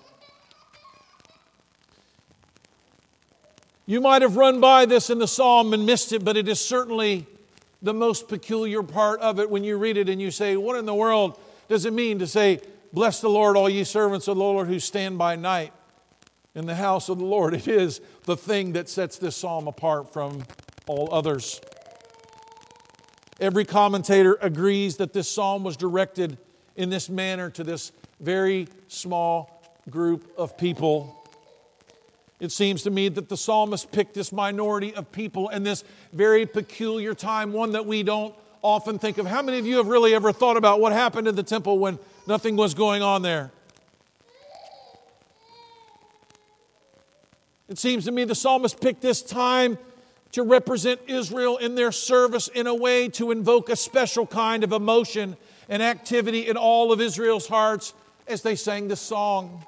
You 3.85 3.99
might 3.99 4.21
have 4.21 4.37
run 4.37 4.61
by 4.61 4.85
this 4.85 5.09
in 5.09 5.19
the 5.19 5.27
psalm 5.27 5.73
and 5.73 5.85
missed 5.85 6.13
it, 6.13 6.23
but 6.23 6.37
it 6.37 6.47
is 6.47 6.61
certainly 6.61 7.27
the 7.81 7.93
most 7.93 8.29
peculiar 8.29 8.83
part 8.83 9.19
of 9.19 9.39
it 9.39 9.49
when 9.49 9.63
you 9.63 9.77
read 9.77 9.97
it 9.97 10.07
and 10.07 10.21
you 10.21 10.31
say, 10.31 10.55
What 10.55 10.77
in 10.77 10.85
the 10.85 10.93
world 10.93 11.39
does 11.67 11.85
it 11.85 11.91
mean 11.91 12.19
to 12.19 12.27
say, 12.27 12.61
Bless 12.93 13.21
the 13.21 13.29
Lord, 13.29 13.57
all 13.57 13.69
ye 13.69 13.83
servants 13.83 14.27
of 14.27 14.37
the 14.37 14.43
Lord 14.43 14.67
who 14.67 14.79
stand 14.79 15.17
by 15.17 15.35
night 15.35 15.73
in 16.53 16.67
the 16.67 16.75
house 16.75 17.09
of 17.09 17.17
the 17.17 17.25
Lord? 17.25 17.53
It 17.53 17.67
is 17.67 18.01
the 18.25 18.37
thing 18.37 18.73
that 18.73 18.87
sets 18.87 19.17
this 19.17 19.35
psalm 19.35 19.67
apart 19.67 20.13
from 20.13 20.43
all 20.87 21.09
others. 21.11 21.61
Every 23.39 23.65
commentator 23.65 24.37
agrees 24.41 24.97
that 24.97 25.13
this 25.13 25.29
psalm 25.29 25.63
was 25.63 25.75
directed 25.75 26.37
in 26.75 26.89
this 26.89 27.09
manner 27.09 27.49
to 27.51 27.63
this 27.63 27.91
very 28.19 28.67
small 28.87 29.63
group 29.89 30.31
of 30.37 30.57
people. 30.57 31.17
It 32.39 32.51
seems 32.51 32.83
to 32.83 32.91
me 32.91 33.09
that 33.09 33.29
the 33.29 33.37
psalmist 33.37 33.91
picked 33.91 34.13
this 34.13 34.31
minority 34.31 34.93
of 34.93 35.11
people 35.11 35.49
in 35.49 35.63
this 35.63 35.83
very 36.13 36.45
peculiar 36.45 37.13
time, 37.13 37.53
one 37.53 37.71
that 37.73 37.85
we 37.85 38.03
don't 38.03 38.33
often 38.61 38.99
think 38.99 39.17
of. 39.17 39.25
How 39.25 39.41
many 39.41 39.57
of 39.59 39.65
you 39.65 39.77
have 39.77 39.87
really 39.87 40.13
ever 40.13 40.31
thought 40.31 40.57
about 40.57 40.79
what 40.79 40.93
happened 40.93 41.27
in 41.27 41.35
the 41.35 41.43
temple 41.43 41.79
when 41.79 41.99
nothing 42.27 42.55
was 42.55 42.73
going 42.73 43.01
on 43.01 43.21
there? 43.21 43.51
It 47.69 47.77
seems 47.77 48.05
to 48.05 48.11
me 48.11 48.25
the 48.25 48.35
psalmist 48.35 48.81
picked 48.81 49.01
this 49.01 49.21
time 49.21 49.77
to 50.33 50.43
represent 50.43 51.01
Israel 51.07 51.57
in 51.57 51.75
their 51.75 51.91
service 51.91 52.47
in 52.47 52.67
a 52.67 52.75
way 52.75 53.09
to 53.09 53.31
invoke 53.31 53.69
a 53.69 53.75
special 53.75 54.25
kind 54.25 54.63
of 54.63 54.71
emotion 54.71 55.35
and 55.69 55.83
activity 55.83 56.47
in 56.47 56.57
all 56.57 56.91
of 56.91 57.01
Israel's 57.01 57.47
hearts 57.47 57.93
as 58.27 58.41
they 58.41 58.55
sang 58.55 58.87
this 58.87 59.01
song. 59.01 59.65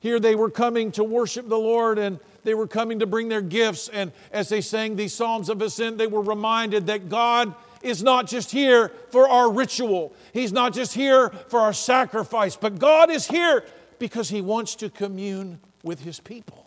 Here 0.00 0.18
they 0.18 0.34
were 0.34 0.50
coming 0.50 0.92
to 0.92 1.04
worship 1.04 1.48
the 1.48 1.58
Lord 1.58 1.98
and 1.98 2.18
they 2.42 2.54
were 2.54 2.66
coming 2.66 3.00
to 3.00 3.06
bring 3.06 3.28
their 3.28 3.42
gifts. 3.42 3.88
And 3.88 4.12
as 4.32 4.48
they 4.48 4.62
sang 4.62 4.96
these 4.96 5.12
Psalms 5.12 5.48
of 5.48 5.60
Ascent, 5.60 5.98
they 5.98 6.06
were 6.06 6.22
reminded 6.22 6.86
that 6.86 7.08
God 7.08 7.54
is 7.82 8.02
not 8.02 8.26
just 8.26 8.50
here 8.50 8.90
for 9.10 9.28
our 9.28 9.50
ritual, 9.50 10.12
He's 10.32 10.52
not 10.52 10.74
just 10.74 10.94
here 10.94 11.30
for 11.48 11.60
our 11.60 11.72
sacrifice, 11.72 12.56
but 12.56 12.78
God 12.78 13.10
is 13.10 13.26
here 13.26 13.64
because 13.98 14.28
He 14.28 14.40
wants 14.40 14.74
to 14.76 14.90
commune 14.90 15.58
with 15.82 16.00
His 16.00 16.20
people. 16.20 16.59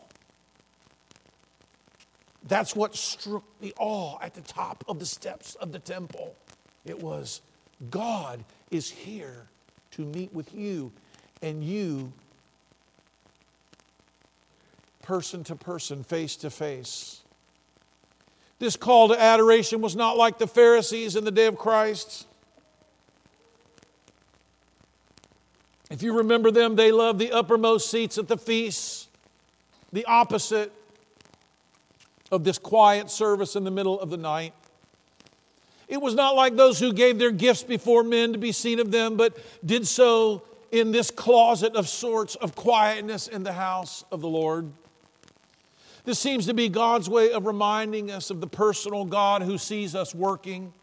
That's 2.45 2.75
what 2.75 2.95
struck 2.95 3.43
the 3.61 3.73
awe 3.79 4.17
at 4.21 4.33
the 4.33 4.41
top 4.41 4.83
of 4.87 4.99
the 4.99 5.05
steps 5.05 5.55
of 5.55 5.71
the 5.71 5.79
temple. 5.79 6.35
It 6.85 7.01
was 7.01 7.41
God 7.89 8.43
is 8.69 8.89
here 8.89 9.47
to 9.91 10.01
meet 10.01 10.33
with 10.33 10.53
you, 10.53 10.91
and 11.41 11.63
you, 11.63 12.11
person 15.03 15.43
to 15.45 15.55
person, 15.55 16.03
face 16.03 16.35
to 16.37 16.49
face. 16.49 17.21
This 18.59 18.75
call 18.75 19.09
to 19.09 19.21
adoration 19.21 19.81
was 19.81 19.95
not 19.95 20.17
like 20.17 20.37
the 20.37 20.47
Pharisees 20.47 21.15
in 21.15 21.25
the 21.25 21.31
day 21.31 21.45
of 21.45 21.57
Christ. 21.57 22.27
If 25.89 26.01
you 26.01 26.17
remember 26.17 26.49
them, 26.49 26.75
they 26.75 26.91
loved 26.91 27.19
the 27.19 27.31
uppermost 27.31 27.89
seats 27.91 28.17
at 28.17 28.27
the 28.27 28.37
feasts, 28.37 29.07
the 29.91 30.05
opposite 30.05 30.71
of 32.33 32.43
this 32.43 32.57
quiet 32.57 33.11
service 33.11 33.55
in 33.55 33.63
the 33.63 33.71
middle 33.71 33.99
of 33.99 34.09
the 34.09 34.17
night. 34.17 34.55
It 35.87 36.01
was 36.01 36.15
not 36.15 36.35
like 36.35 36.55
those 36.55 36.79
who 36.79 36.91
gave 36.91 37.19
their 37.19 37.31
gifts 37.31 37.61
before 37.61 38.03
men 38.03 38.33
to 38.33 38.39
be 38.39 38.51
seen 38.51 38.79
of 38.79 38.89
them, 38.89 39.17
but 39.17 39.37
did 39.63 39.85
so 39.85 40.41
in 40.71 40.91
this 40.91 41.11
closet 41.11 41.75
of 41.75 41.87
sorts 41.87 42.33
of 42.35 42.55
quietness 42.55 43.27
in 43.27 43.43
the 43.43 43.53
house 43.53 44.03
of 44.11 44.21
the 44.21 44.27
Lord. 44.27 44.71
This 46.05 46.17
seems 46.17 46.47
to 46.47 46.55
be 46.55 46.69
God's 46.69 47.07
way 47.07 47.31
of 47.31 47.45
reminding 47.45 48.09
us 48.09 48.31
of 48.31 48.41
the 48.41 48.47
personal 48.47 49.05
God 49.05 49.43
who 49.43 49.59
sees 49.59 49.93
us 49.93 50.15
working 50.15 50.73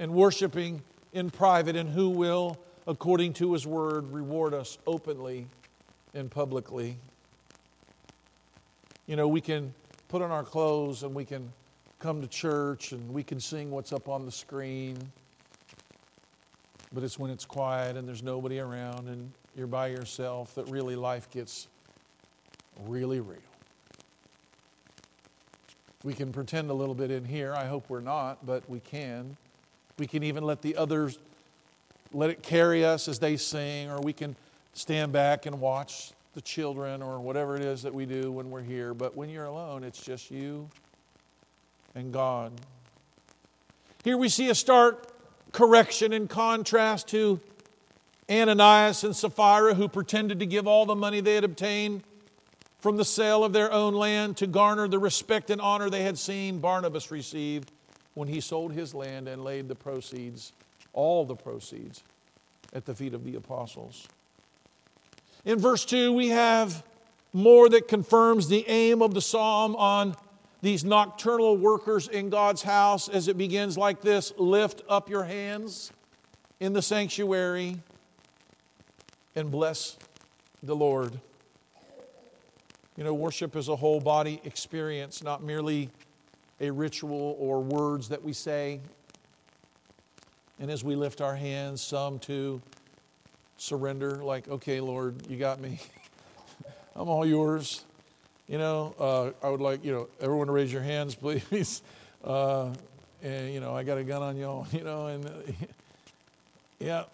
and 0.00 0.12
worshiping 0.12 0.82
in 1.12 1.30
private 1.30 1.76
and 1.76 1.88
who 1.88 2.10
will, 2.10 2.58
according 2.88 3.34
to 3.34 3.52
his 3.52 3.68
word, 3.68 4.12
reward 4.12 4.52
us 4.52 4.78
openly 4.84 5.46
and 6.12 6.28
publicly. 6.28 6.96
You 9.06 9.14
know, 9.14 9.28
we 9.28 9.40
can 9.40 9.72
put 10.08 10.22
on 10.22 10.30
our 10.30 10.42
clothes 10.42 11.02
and 11.02 11.14
we 11.14 11.24
can 11.24 11.52
come 11.98 12.20
to 12.20 12.26
church 12.26 12.92
and 12.92 13.12
we 13.12 13.22
can 13.22 13.38
sing 13.38 13.70
what's 13.70 13.92
up 13.92 14.08
on 14.08 14.24
the 14.24 14.32
screen. 14.32 14.96
But 16.92 17.02
it's 17.02 17.18
when 17.18 17.30
it's 17.30 17.44
quiet 17.44 17.96
and 17.96 18.08
there's 18.08 18.22
nobody 18.22 18.60
around 18.60 19.08
and 19.08 19.30
you're 19.56 19.66
by 19.66 19.88
yourself 19.88 20.54
that 20.54 20.68
really 20.68 20.96
life 20.96 21.30
gets 21.30 21.68
really 22.86 23.20
real. 23.20 23.38
We 26.04 26.14
can 26.14 26.32
pretend 26.32 26.70
a 26.70 26.74
little 26.74 26.94
bit 26.94 27.10
in 27.10 27.24
here. 27.24 27.54
I 27.54 27.66
hope 27.66 27.90
we're 27.90 28.00
not, 28.00 28.46
but 28.46 28.68
we 28.70 28.80
can. 28.80 29.36
We 29.98 30.06
can 30.06 30.22
even 30.22 30.44
let 30.44 30.62
the 30.62 30.76
others 30.76 31.18
let 32.12 32.30
it 32.30 32.42
carry 32.42 32.84
us 32.84 33.08
as 33.08 33.18
they 33.18 33.36
sing, 33.36 33.90
or 33.90 34.00
we 34.00 34.12
can 34.12 34.36
stand 34.72 35.12
back 35.12 35.44
and 35.44 35.60
watch 35.60 36.12
the 36.38 36.42
children 36.42 37.02
or 37.02 37.18
whatever 37.18 37.56
it 37.56 37.64
is 37.64 37.82
that 37.82 37.92
we 37.92 38.06
do 38.06 38.30
when 38.30 38.48
we're 38.48 38.62
here. 38.62 38.94
But 38.94 39.16
when 39.16 39.28
you're 39.28 39.46
alone, 39.46 39.82
it's 39.82 40.00
just 40.00 40.30
you 40.30 40.70
and 41.96 42.12
God. 42.12 42.52
Here 44.04 44.16
we 44.16 44.28
see 44.28 44.48
a 44.48 44.54
stark 44.54 45.08
correction 45.50 46.12
in 46.12 46.28
contrast 46.28 47.08
to 47.08 47.40
Ananias 48.30 49.02
and 49.02 49.16
Sapphira, 49.16 49.74
who 49.74 49.88
pretended 49.88 50.38
to 50.38 50.46
give 50.46 50.68
all 50.68 50.86
the 50.86 50.94
money 50.94 51.20
they 51.20 51.34
had 51.34 51.42
obtained 51.42 52.04
from 52.78 52.96
the 52.96 53.04
sale 53.04 53.42
of 53.42 53.52
their 53.52 53.72
own 53.72 53.94
land 53.94 54.36
to 54.36 54.46
garner 54.46 54.86
the 54.86 55.00
respect 55.00 55.50
and 55.50 55.60
honor 55.60 55.90
they 55.90 56.04
had 56.04 56.16
seen 56.16 56.60
Barnabas 56.60 57.10
receive 57.10 57.64
when 58.14 58.28
he 58.28 58.40
sold 58.40 58.72
his 58.72 58.94
land 58.94 59.26
and 59.26 59.42
laid 59.42 59.66
the 59.66 59.74
proceeds, 59.74 60.52
all 60.92 61.24
the 61.24 61.34
proceeds, 61.34 62.04
at 62.72 62.84
the 62.84 62.94
feet 62.94 63.12
of 63.12 63.24
the 63.24 63.34
apostles. 63.34 64.06
In 65.44 65.58
verse 65.58 65.84
2, 65.84 66.12
we 66.12 66.28
have 66.28 66.82
more 67.32 67.68
that 67.68 67.88
confirms 67.88 68.48
the 68.48 68.66
aim 68.68 69.02
of 69.02 69.14
the 69.14 69.20
psalm 69.20 69.76
on 69.76 70.16
these 70.60 70.84
nocturnal 70.84 71.56
workers 71.56 72.08
in 72.08 72.30
God's 72.30 72.62
house 72.62 73.08
as 73.08 73.28
it 73.28 73.38
begins 73.38 73.78
like 73.78 74.00
this 74.00 74.32
Lift 74.36 74.82
up 74.88 75.08
your 75.08 75.24
hands 75.24 75.92
in 76.60 76.72
the 76.72 76.82
sanctuary 76.82 77.76
and 79.36 79.50
bless 79.50 79.96
the 80.62 80.74
Lord. 80.74 81.18
You 82.96 83.04
know, 83.04 83.14
worship 83.14 83.54
is 83.54 83.68
a 83.68 83.76
whole 83.76 84.00
body 84.00 84.40
experience, 84.42 85.22
not 85.22 85.42
merely 85.42 85.88
a 86.60 86.70
ritual 86.70 87.36
or 87.38 87.60
words 87.60 88.08
that 88.08 88.22
we 88.22 88.32
say. 88.32 88.80
And 90.58 90.68
as 90.68 90.82
we 90.82 90.96
lift 90.96 91.20
our 91.20 91.36
hands, 91.36 91.80
some 91.80 92.18
to 92.20 92.60
surrender, 93.58 94.22
like, 94.24 94.48
okay, 94.48 94.80
Lord, 94.80 95.26
you 95.28 95.36
got 95.36 95.60
me. 95.60 95.78
I'm 96.96 97.08
all 97.08 97.26
yours. 97.26 97.84
You 98.48 98.56
know, 98.56 98.94
uh, 98.98 99.46
I 99.46 99.50
would 99.50 99.60
like, 99.60 99.84
you 99.84 99.92
know, 99.92 100.08
everyone 100.20 100.46
to 100.46 100.52
raise 100.52 100.72
your 100.72 100.82
hands, 100.82 101.14
please. 101.14 101.82
Uh, 102.24 102.72
and, 103.22 103.52
you 103.52 103.60
know, 103.60 103.76
I 103.76 103.82
got 103.82 103.98
a 103.98 104.04
gun 104.04 104.22
on 104.22 104.36
y'all, 104.36 104.66
you 104.72 104.82
know, 104.84 105.08
and 105.08 105.26
uh, 105.26 105.30
yeah, 106.78 107.04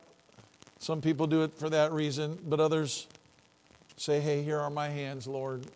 some 0.78 1.00
people 1.00 1.26
do 1.26 1.42
it 1.42 1.52
for 1.54 1.68
that 1.70 1.92
reason, 1.92 2.38
but 2.46 2.60
others 2.60 3.08
Say, 3.96 4.20
hey, 4.20 4.42
here 4.42 4.58
are 4.58 4.70
my 4.70 4.88
hands, 4.88 5.26
Lord. 5.26 5.66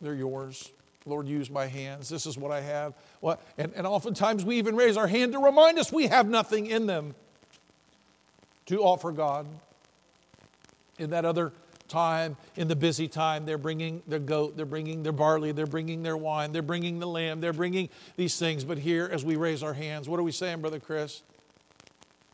They're 0.00 0.14
yours. 0.14 0.70
Lord, 1.06 1.26
use 1.26 1.50
my 1.50 1.66
hands. 1.66 2.08
This 2.08 2.26
is 2.26 2.36
what 2.36 2.50
I 2.50 2.60
have. 2.60 2.94
What? 3.20 3.40
And, 3.56 3.72
and 3.74 3.86
oftentimes 3.86 4.44
we 4.44 4.56
even 4.56 4.76
raise 4.76 4.96
our 4.96 5.06
hand 5.06 5.32
to 5.32 5.38
remind 5.38 5.78
us 5.78 5.90
we 5.92 6.08
have 6.08 6.28
nothing 6.28 6.66
in 6.66 6.86
them 6.86 7.14
to 8.66 8.82
offer 8.82 9.12
God. 9.12 9.46
In 10.98 11.10
that 11.10 11.24
other 11.24 11.52
time, 11.88 12.36
in 12.56 12.68
the 12.68 12.76
busy 12.76 13.08
time, 13.08 13.46
they're 13.46 13.58
bringing 13.58 14.02
their 14.06 14.18
goat, 14.18 14.56
they're 14.56 14.66
bringing 14.66 15.02
their 15.02 15.12
barley, 15.12 15.52
they're 15.52 15.66
bringing 15.66 16.02
their 16.02 16.16
wine, 16.16 16.52
they're 16.52 16.62
bringing 16.62 16.98
the 16.98 17.06
lamb, 17.06 17.40
they're 17.40 17.52
bringing 17.52 17.88
these 18.16 18.38
things. 18.38 18.64
But 18.64 18.78
here, 18.78 19.08
as 19.12 19.24
we 19.24 19.36
raise 19.36 19.62
our 19.62 19.74
hands, 19.74 20.08
what 20.08 20.18
are 20.18 20.22
we 20.22 20.32
saying, 20.32 20.60
Brother 20.60 20.80
Chris? 20.80 21.22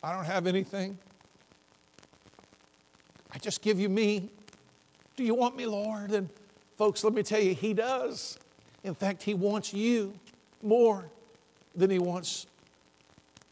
I 0.03 0.15
don't 0.15 0.25
have 0.25 0.47
anything. 0.47 0.99
I 3.33 3.39
just 3.39 3.63
give 3.63 3.79
you 3.79 3.89
me. 3.89 4.31
Do 5.17 5.25
you 5.25 5.35
want 5.35 5.57
me, 5.57 5.67
Lord? 5.67 6.11
And 6.11 6.29
folks, 6.77 7.05
let 7.05 7.13
me 7.13 7.23
tell 7.23 7.41
you, 7.41 7.55
He 7.55 7.75
does. 7.75 8.39
In 8.85 8.95
fact, 8.95 9.23
He 9.23 9.35
wants 9.35 9.73
you 9.73 10.15
more 10.63 11.11
than 11.75 11.91
He 11.91 11.99
wants 11.99 12.47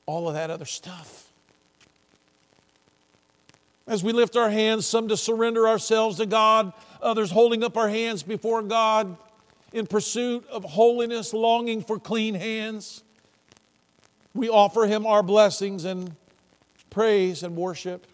all 0.07 0.29
of 0.29 0.35
that 0.35 0.51
other 0.51 0.65
stuff. 0.65 1.30
As 3.91 4.05
we 4.05 4.13
lift 4.13 4.37
our 4.37 4.51
hands, 4.51 4.87
some 4.87 5.09
to 5.09 5.17
surrender 5.17 5.67
ourselves 5.67 6.19
to 6.19 6.27
God, 6.27 6.73
others 7.03 7.33
holding 7.33 7.65
up 7.65 7.77
our 7.77 7.89
hands 7.89 8.23
before 8.23 8.63
God 8.63 9.17
in 9.73 9.85
pursuit 9.85 10.47
of 10.49 10.63
holiness, 10.63 11.35
longing 11.35 11.83
for 11.83 11.99
clean 11.99 12.37
hands, 12.37 13.03
we 14.33 14.49
offer 14.49 14.87
Him 14.87 15.07
our 15.07 15.25
blessings 15.25 15.85
and 15.85 16.15
praise 16.91 17.43
and 17.43 17.57
worship. 17.57 18.07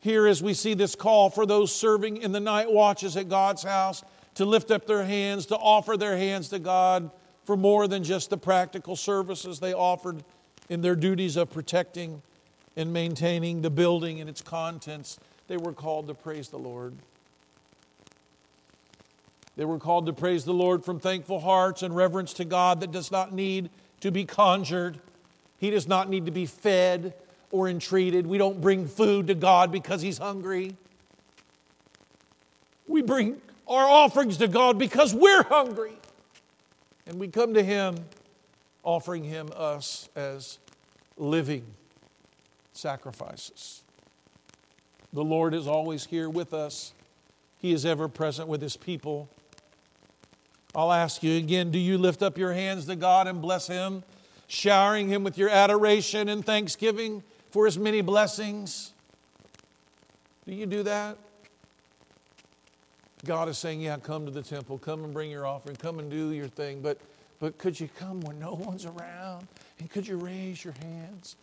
Here, 0.00 0.26
as 0.26 0.42
we 0.42 0.52
see 0.52 0.74
this 0.74 0.94
call 0.94 1.30
for 1.30 1.46
those 1.46 1.74
serving 1.74 2.18
in 2.18 2.32
the 2.32 2.40
night 2.40 2.70
watches 2.70 3.16
at 3.16 3.30
God's 3.30 3.62
house 3.62 4.04
to 4.34 4.44
lift 4.44 4.70
up 4.70 4.86
their 4.86 5.04
hands, 5.04 5.46
to 5.46 5.56
offer 5.56 5.96
their 5.96 6.18
hands 6.18 6.50
to 6.50 6.58
God 6.58 7.10
for 7.46 7.56
more 7.56 7.88
than 7.88 8.04
just 8.04 8.28
the 8.28 8.36
practical 8.36 8.96
services 8.96 9.60
they 9.60 9.72
offered 9.72 10.22
in 10.68 10.82
their 10.82 10.94
duties 10.94 11.38
of 11.38 11.50
protecting 11.50 12.20
and 12.76 12.92
maintaining 12.92 13.62
the 13.62 13.70
building 13.70 14.20
and 14.20 14.28
its 14.28 14.42
contents. 14.42 15.18
They 15.48 15.56
were 15.56 15.72
called 15.72 16.08
to 16.08 16.14
praise 16.14 16.48
the 16.48 16.58
Lord. 16.58 16.94
They 19.56 19.64
were 19.64 19.78
called 19.78 20.06
to 20.06 20.12
praise 20.12 20.44
the 20.44 20.54
Lord 20.54 20.84
from 20.84 21.00
thankful 21.00 21.40
hearts 21.40 21.82
and 21.82 21.94
reverence 21.94 22.32
to 22.34 22.44
God 22.44 22.80
that 22.80 22.92
does 22.92 23.10
not 23.10 23.32
need 23.32 23.70
to 24.00 24.10
be 24.10 24.24
conjured. 24.24 24.98
He 25.58 25.70
does 25.70 25.86
not 25.86 26.08
need 26.08 26.26
to 26.26 26.32
be 26.32 26.46
fed 26.46 27.14
or 27.50 27.68
entreated. 27.68 28.26
We 28.26 28.38
don't 28.38 28.60
bring 28.60 28.86
food 28.86 29.26
to 29.26 29.34
God 29.34 29.72
because 29.72 30.00
He's 30.00 30.18
hungry. 30.18 30.76
We 32.86 33.02
bring 33.02 33.40
our 33.66 33.84
offerings 33.84 34.38
to 34.38 34.48
God 34.48 34.78
because 34.78 35.14
we're 35.14 35.42
hungry. 35.42 35.98
And 37.06 37.18
we 37.18 37.28
come 37.28 37.54
to 37.54 37.62
Him 37.62 37.96
offering 38.82 39.24
Him 39.24 39.50
us 39.54 40.08
as 40.16 40.58
living 41.16 41.66
sacrifices. 42.72 43.82
The 45.12 45.24
Lord 45.24 45.54
is 45.54 45.66
always 45.66 46.06
here 46.06 46.30
with 46.30 46.54
us, 46.54 46.92
He 47.58 47.72
is 47.72 47.84
ever 47.84 48.08
present 48.08 48.48
with 48.48 48.62
His 48.62 48.76
people. 48.76 49.28
I'll 50.74 50.92
ask 50.92 51.22
you 51.22 51.36
again 51.36 51.72
do 51.72 51.78
you 51.78 51.98
lift 51.98 52.22
up 52.22 52.38
your 52.38 52.52
hands 52.52 52.86
to 52.86 52.96
God 52.96 53.26
and 53.26 53.42
bless 53.42 53.66
Him, 53.66 54.04
showering 54.46 55.08
Him 55.08 55.24
with 55.24 55.36
your 55.36 55.48
adoration 55.48 56.28
and 56.28 56.44
thanksgiving? 56.44 57.24
for 57.50 57.66
his 57.66 57.78
many 57.78 58.00
blessings? 58.00 58.92
Do 60.46 60.54
you 60.54 60.66
do 60.66 60.82
that? 60.84 61.18
God 63.24 63.48
is 63.48 63.58
saying, 63.58 63.80
Yeah, 63.82 63.98
come 63.98 64.24
to 64.24 64.30
the 64.30 64.42
temple, 64.42 64.78
come 64.78 65.04
and 65.04 65.12
bring 65.12 65.30
your 65.30 65.46
offering, 65.46 65.76
come 65.76 65.98
and 65.98 66.10
do 66.10 66.30
your 66.30 66.48
thing. 66.48 66.80
But, 66.80 66.98
but 67.38 67.58
could 67.58 67.78
you 67.78 67.88
come 67.98 68.20
when 68.22 68.38
no 68.38 68.54
one's 68.54 68.86
around? 68.86 69.46
And 69.78 69.90
could 69.90 70.06
you 70.06 70.16
raise 70.16 70.64
your 70.64 70.74
hands? 70.80 71.36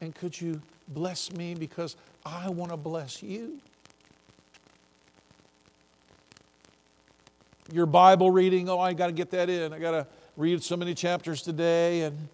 And 0.00 0.14
could 0.14 0.40
you 0.40 0.60
bless 0.88 1.32
me 1.32 1.54
because 1.54 1.96
I 2.24 2.48
want 2.50 2.70
to 2.70 2.76
bless 2.76 3.22
you? 3.22 3.60
Your 7.72 7.86
Bible 7.86 8.30
reading, 8.30 8.68
oh, 8.68 8.78
I 8.78 8.92
got 8.94 9.08
to 9.08 9.12
get 9.12 9.30
that 9.32 9.50
in. 9.50 9.72
I 9.72 9.78
got 9.78 9.90
to 9.90 10.06
read 10.36 10.62
so 10.62 10.76
many 10.76 10.94
chapters 10.94 11.42
today, 11.42 12.02
and 12.02 12.28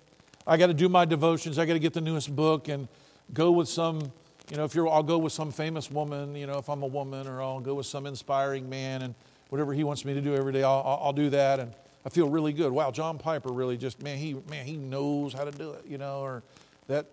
I 0.46 0.56
got 0.56 0.66
to 0.68 0.74
do 0.74 0.88
my 0.88 1.04
devotions. 1.04 1.58
I 1.58 1.64
got 1.64 1.72
to 1.72 1.78
get 1.78 1.92
the 1.92 2.00
newest 2.00 2.34
book, 2.36 2.68
and 2.68 2.86
go 3.32 3.50
with 3.50 3.68
some, 3.68 4.12
you 4.50 4.56
know, 4.56 4.64
if 4.64 4.74
you're, 4.74 4.88
I'll 4.88 5.02
go 5.02 5.18
with 5.18 5.32
some 5.32 5.50
famous 5.50 5.90
woman, 5.90 6.36
you 6.36 6.46
know, 6.46 6.58
if 6.58 6.68
I'm 6.68 6.82
a 6.82 6.86
woman, 6.86 7.26
or 7.26 7.42
I'll 7.42 7.60
go 7.60 7.74
with 7.74 7.86
some 7.86 8.06
inspiring 8.06 8.68
man, 8.68 9.02
and 9.02 9.14
whatever 9.48 9.72
he 9.72 9.82
wants 9.82 10.04
me 10.04 10.14
to 10.14 10.20
do 10.20 10.34
every 10.34 10.52
day, 10.52 10.62
I'll, 10.62 11.00
I'll 11.02 11.12
do 11.12 11.30
that. 11.30 11.58
And 11.58 11.72
I 12.04 12.10
feel 12.10 12.28
really 12.28 12.52
good. 12.52 12.70
Wow, 12.70 12.90
John 12.90 13.18
Piper 13.18 13.52
really 13.52 13.76
just, 13.76 14.02
man, 14.02 14.18
he, 14.18 14.34
man, 14.50 14.66
he 14.66 14.76
knows 14.76 15.32
how 15.32 15.44
to 15.44 15.50
do 15.50 15.70
it, 15.70 15.84
you 15.88 15.98
know, 15.98 16.20
or 16.20 16.42
that 16.86 17.06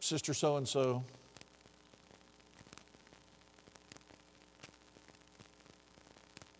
sister 0.00 0.34
so 0.34 0.56
and 0.56 0.66
so. 0.66 1.04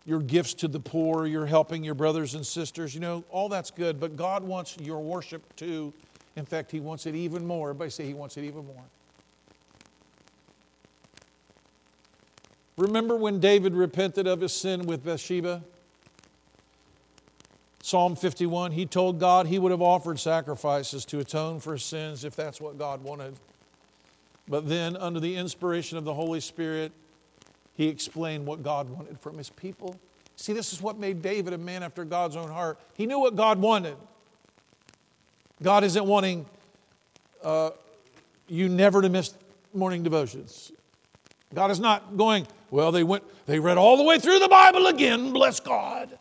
Your 0.05 0.21
gifts 0.21 0.55
to 0.55 0.69
the 0.69 0.81
poor, 0.81 1.27
you're 1.27 1.47
helping 1.47 1.85
your 1.85 1.95
brothers 1.95 2.35
and 2.35 2.47
sisters, 2.47 2.95
you 2.95 3.01
know, 3.01 3.25
all 3.31 3.49
that's 3.49 3.71
good, 3.71 4.01
but 4.01 4.17
God 4.17 4.43
wants 4.43 4.77
your 4.79 5.01
worship 5.01 5.55
too 5.57 5.93
In 6.39 6.45
fact, 6.45 6.71
he 6.71 6.79
wants 6.79 7.05
it 7.07 7.17
even 7.17 7.45
more. 7.45 7.71
Everybody 7.71 7.91
say 7.91 8.07
he 8.07 8.15
wants 8.15 8.37
it 8.37 8.45
even 8.45 8.65
more. 8.65 8.85
Remember 12.77 13.17
when 13.17 13.41
David 13.41 13.75
repented 13.75 14.29
of 14.29 14.41
his 14.41 14.53
sin 14.53 14.87
with 14.87 15.05
Bathsheba? 15.05 15.65
Psalm 17.89 18.17
51, 18.17 18.73
he 18.73 18.85
told 18.85 19.19
God 19.19 19.47
he 19.47 19.59
would 19.59 19.71
have 19.71 19.81
offered 19.81 20.21
sacrifices 20.21 21.07
to 21.07 21.21
atone 21.21 21.59
for 21.59 21.73
his 21.73 21.83
sins 21.83 22.23
if 22.23 22.37
that's 22.37 22.61
what 22.61 22.77
God 22.77 23.03
wanted. 23.03 23.35
But 24.47 24.69
then, 24.69 24.95
under 24.95 25.19
the 25.21 25.35
inspiration 25.35 25.97
of 25.97 26.05
the 26.05 26.13
Holy 26.13 26.41
Spirit, 26.41 26.93
he 27.77 27.89
explained 27.89 28.45
what 28.45 28.63
God 28.63 28.91
wanted 28.91 29.19
from 29.19 29.39
his 29.39 29.49
people. 29.49 29.99
See, 30.37 30.53
this 30.53 30.75
is 30.75 30.83
what 30.83 30.99
made 30.99 31.23
David 31.23 31.55
a 31.55 31.59
man 31.59 31.83
after 31.83 32.05
God's 32.05 32.37
own 32.37 32.51
heart. 32.51 32.79
He 32.93 33.07
knew 33.07 33.21
what 33.21 33.37
God 33.37 33.59
wanted. 33.59 33.97
God 35.63 35.83
isn't 35.83 36.05
wanting 36.05 36.45
uh, 37.43 37.71
you 38.49 38.69
never 38.69 39.01
to 39.01 39.09
miss 39.09 39.33
morning 39.73 40.03
devotions. 40.03 40.73
God 41.55 41.71
is 41.71 41.81
not 41.81 42.19
going, 42.19 42.47
well, 42.71 42.93
they 42.93 43.03
went, 43.03 43.25
they 43.47 43.59
read 43.59 43.79
all 43.79 43.97
the 43.97 44.03
way 44.03 44.19
through 44.19 44.41
the 44.41 44.49
Bible 44.49 44.89
again, 44.89 45.33
bless 45.33 45.59
God. 45.59 46.19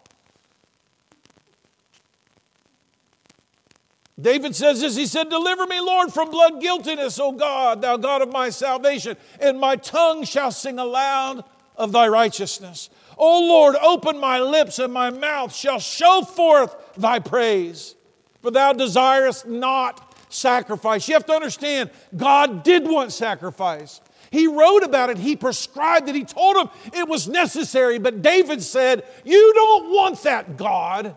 David 4.20 4.56
says 4.56 4.82
this, 4.82 4.96
he 4.96 5.06
said, 5.06 5.30
Deliver 5.30 5.68
me, 5.68 5.80
Lord, 5.80 6.12
from 6.12 6.32
blood 6.32 6.60
guiltiness, 6.60 7.20
O 7.20 7.32
God, 7.32 7.82
thou 7.82 7.98
God 7.98 8.24
of 8.24 8.32
my 8.32 8.50
salvation, 8.50 9.16
and 9.40 9.60
my 9.60 9.76
tongue 9.76 10.24
shall 10.24 10.52
sing 10.52 10.80
aloud 10.80 11.44
of 11.76 11.92
thy 11.92 12.08
righteousness. 12.08 12.90
O 13.16 13.48
Lord, 13.48 13.76
open 13.76 14.20
my 14.20 14.40
lips, 14.40 14.80
and 14.80 14.92
my 14.92 15.12
mouth 15.12 15.54
shall 15.54 15.80
show 15.80 16.24
forth 16.24 16.76
thy 16.98 17.20
praise. 17.20 17.96
For 18.42 18.50
thou 18.50 18.74
desirest 18.74 19.48
not 19.48 20.16
sacrifice. 20.30 21.08
You 21.08 21.14
have 21.14 21.26
to 21.28 21.34
understand, 21.34 21.92
God 22.16 22.64
did 22.64 22.88
want 22.88 23.12
sacrifice. 23.12 24.02
He 24.32 24.48
wrote 24.48 24.84
about 24.84 25.10
it, 25.10 25.18
he 25.18 25.36
prescribed 25.36 26.10
it, 26.10 26.16
he 26.16 26.24
told 26.24 26.58
him 26.58 26.70
it 26.94 27.08
was 27.08 27.28
necessary. 27.28 27.98
But 27.98 28.22
David 28.22 28.62
said, 28.62 29.04
You 29.24 29.54
don't 29.54 29.92
want 29.92 30.22
that, 30.24 30.58
God. 30.58 31.16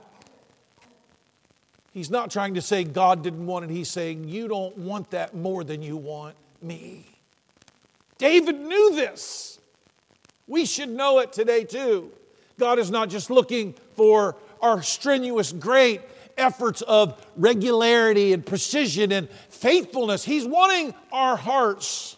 He's 1.92 2.10
not 2.10 2.30
trying 2.30 2.54
to 2.54 2.62
say 2.62 2.84
God 2.84 3.22
didn't 3.22 3.46
want 3.46 3.64
it, 3.64 3.70
he's 3.70 3.90
saying, 3.90 4.28
You 4.28 4.48
don't 4.48 4.76
want 4.78 5.10
that 5.10 5.34
more 5.34 5.64
than 5.64 5.82
you 5.82 5.96
want 5.96 6.36
me. 6.62 7.04
David 8.18 8.60
knew 8.60 8.94
this. 8.94 9.58
We 10.46 10.66
should 10.66 10.88
know 10.88 11.20
it 11.20 11.32
today 11.32 11.64
too. 11.64 12.12
God 12.58 12.78
is 12.78 12.90
not 12.90 13.08
just 13.08 13.30
looking 13.30 13.74
for 13.94 14.36
our 14.60 14.82
strenuous, 14.82 15.52
great 15.52 16.02
efforts 16.36 16.82
of 16.82 17.24
regularity 17.36 18.32
and 18.32 18.44
precision 18.44 19.12
and 19.12 19.28
faithfulness. 19.48 20.24
He's 20.24 20.46
wanting 20.46 20.94
our 21.12 21.36
hearts. 21.36 22.16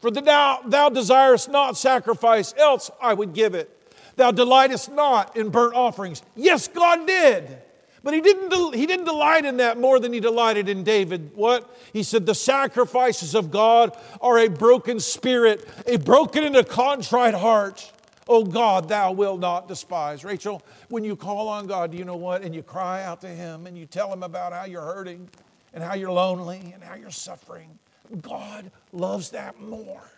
For 0.00 0.10
the 0.10 0.20
thou, 0.20 0.60
thou 0.66 0.90
desirest 0.90 1.48
not 1.48 1.76
sacrifice, 1.78 2.52
else 2.58 2.90
I 3.00 3.14
would 3.14 3.32
give 3.32 3.54
it. 3.54 3.70
Thou 4.16 4.30
delightest 4.30 4.90
not 4.90 5.36
in 5.36 5.48
burnt 5.48 5.74
offerings. 5.74 6.22
Yes, 6.36 6.68
God 6.68 7.06
did. 7.06 7.62
But 8.04 8.12
he 8.12 8.20
didn't, 8.20 8.74
he 8.74 8.84
didn't 8.84 9.06
delight 9.06 9.46
in 9.46 9.56
that 9.56 9.78
more 9.78 9.98
than 9.98 10.12
he 10.12 10.20
delighted 10.20 10.68
in 10.68 10.84
David. 10.84 11.30
What? 11.34 11.74
He 11.94 12.02
said, 12.02 12.26
The 12.26 12.34
sacrifices 12.34 13.34
of 13.34 13.50
God 13.50 13.96
are 14.20 14.38
a 14.38 14.48
broken 14.48 15.00
spirit, 15.00 15.66
a 15.86 15.96
broken 15.96 16.44
and 16.44 16.54
a 16.54 16.64
contrite 16.64 17.32
heart. 17.32 17.90
Oh 18.28 18.44
God, 18.44 18.90
thou 18.90 19.12
wilt 19.12 19.40
not 19.40 19.68
despise. 19.68 20.22
Rachel, 20.22 20.62
when 20.88 21.02
you 21.02 21.16
call 21.16 21.48
on 21.48 21.66
God, 21.66 21.92
do 21.92 21.96
you 21.96 22.04
know 22.04 22.16
what? 22.16 22.42
And 22.42 22.54
you 22.54 22.62
cry 22.62 23.02
out 23.02 23.22
to 23.22 23.28
Him 23.28 23.66
and 23.66 23.76
you 23.76 23.86
tell 23.86 24.12
Him 24.12 24.22
about 24.22 24.52
how 24.52 24.66
you're 24.66 24.82
hurting 24.82 25.28
and 25.72 25.82
how 25.82 25.94
you're 25.94 26.12
lonely 26.12 26.72
and 26.74 26.84
how 26.84 26.94
you're 26.94 27.10
suffering. 27.10 27.78
God 28.20 28.70
loves 28.92 29.30
that 29.30 29.58
more 29.60 30.10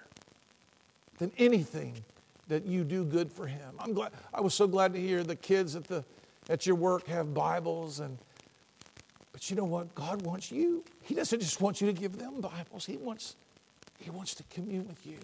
than 1.18 1.30
anything 1.38 1.94
that 2.48 2.66
you 2.66 2.82
do 2.82 3.04
good 3.04 3.30
for 3.30 3.46
Him. 3.46 3.74
I'm 3.78 3.92
glad. 3.92 4.10
I 4.34 4.40
was 4.40 4.54
so 4.54 4.66
glad 4.66 4.92
to 4.94 5.00
hear 5.00 5.22
the 5.22 5.36
kids 5.36 5.76
at 5.76 5.84
the 5.84 6.04
at 6.48 6.66
your 6.66 6.76
work 6.76 7.06
have 7.06 7.34
Bibles 7.34 8.00
and 8.00 8.18
but 9.32 9.50
you 9.50 9.56
know 9.56 9.64
what? 9.64 9.94
God 9.94 10.22
wants 10.22 10.50
you. 10.50 10.82
He 11.02 11.14
doesn't 11.14 11.40
just 11.40 11.60
want 11.60 11.82
you 11.82 11.86
to 11.88 11.92
give 11.92 12.16
them 12.16 12.40
Bibles. 12.40 12.86
He 12.86 12.96
wants 12.96 13.36
He 13.98 14.10
wants 14.10 14.34
to 14.36 14.42
commune 14.44 14.88
with 14.88 15.06
you. 15.06 15.18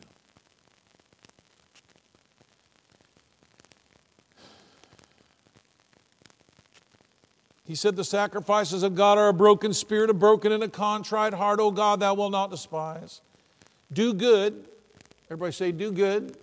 He 7.65 7.75
said, 7.75 7.97
The 7.97 8.05
sacrifices 8.05 8.83
of 8.83 8.95
God 8.95 9.17
are 9.17 9.29
a 9.29 9.33
broken 9.33 9.73
spirit, 9.73 10.11
a 10.11 10.15
broken 10.15 10.53
and 10.53 10.63
a 10.63 10.69
contrite 10.69 11.33
heart. 11.33 11.59
O 11.59 11.71
God, 11.71 12.01
thou 12.01 12.13
wilt 12.13 12.33
not 12.33 12.51
despise. 12.51 13.23
Do 13.91 14.13
good. 14.13 14.69
Everybody 15.29 15.53
say, 15.53 15.73
Do 15.73 15.91
good. 15.91 16.37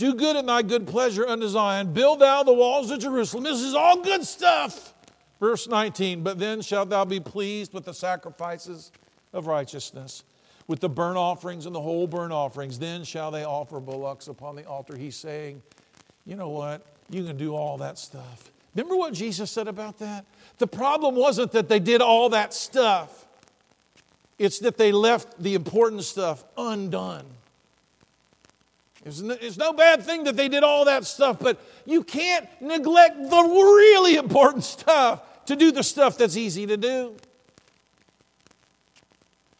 Do 0.00 0.14
good 0.14 0.34
in 0.34 0.46
thy 0.46 0.62
good 0.62 0.86
pleasure 0.86 1.28
unto 1.28 1.46
Zion. 1.46 1.92
Build 1.92 2.20
thou 2.20 2.42
the 2.42 2.54
walls 2.54 2.90
of 2.90 3.00
Jerusalem. 3.00 3.44
This 3.44 3.60
is 3.60 3.74
all 3.74 4.00
good 4.00 4.24
stuff. 4.24 4.94
Verse 5.38 5.68
19, 5.68 6.22
but 6.22 6.38
then 6.38 6.62
shalt 6.62 6.88
thou 6.88 7.04
be 7.04 7.20
pleased 7.20 7.74
with 7.74 7.84
the 7.84 7.92
sacrifices 7.92 8.92
of 9.34 9.46
righteousness, 9.46 10.24
with 10.66 10.80
the 10.80 10.88
burnt 10.88 11.18
offerings 11.18 11.66
and 11.66 11.74
the 11.74 11.82
whole 11.82 12.06
burnt 12.06 12.32
offerings. 12.32 12.78
Then 12.78 13.04
shall 13.04 13.30
they 13.30 13.44
offer 13.44 13.78
bullocks 13.78 14.26
upon 14.26 14.56
the 14.56 14.64
altar. 14.64 14.96
He's 14.96 15.16
saying, 15.16 15.60
you 16.24 16.34
know 16.34 16.48
what? 16.48 16.80
You 17.10 17.22
can 17.22 17.36
do 17.36 17.54
all 17.54 17.76
that 17.76 17.98
stuff. 17.98 18.50
Remember 18.74 18.96
what 18.96 19.12
Jesus 19.12 19.50
said 19.50 19.68
about 19.68 19.98
that? 19.98 20.24
The 20.56 20.66
problem 20.66 21.14
wasn't 21.14 21.52
that 21.52 21.68
they 21.68 21.78
did 21.78 22.00
all 22.00 22.30
that 22.30 22.54
stuff, 22.54 23.26
it's 24.38 24.60
that 24.60 24.78
they 24.78 24.92
left 24.92 25.42
the 25.42 25.54
important 25.54 26.04
stuff 26.04 26.42
undone. 26.56 27.26
It's 29.04 29.20
no, 29.20 29.36
it's 29.40 29.56
no 29.56 29.72
bad 29.72 30.02
thing 30.02 30.24
that 30.24 30.36
they 30.36 30.48
did 30.48 30.62
all 30.62 30.84
that 30.84 31.04
stuff, 31.04 31.38
but 31.40 31.60
you 31.86 32.02
can't 32.02 32.46
neglect 32.60 33.16
the 33.16 33.42
really 33.42 34.16
important 34.16 34.64
stuff 34.64 35.22
to 35.46 35.56
do 35.56 35.72
the 35.72 35.82
stuff 35.82 36.18
that's 36.18 36.36
easy 36.36 36.66
to 36.66 36.76
do. 36.76 37.16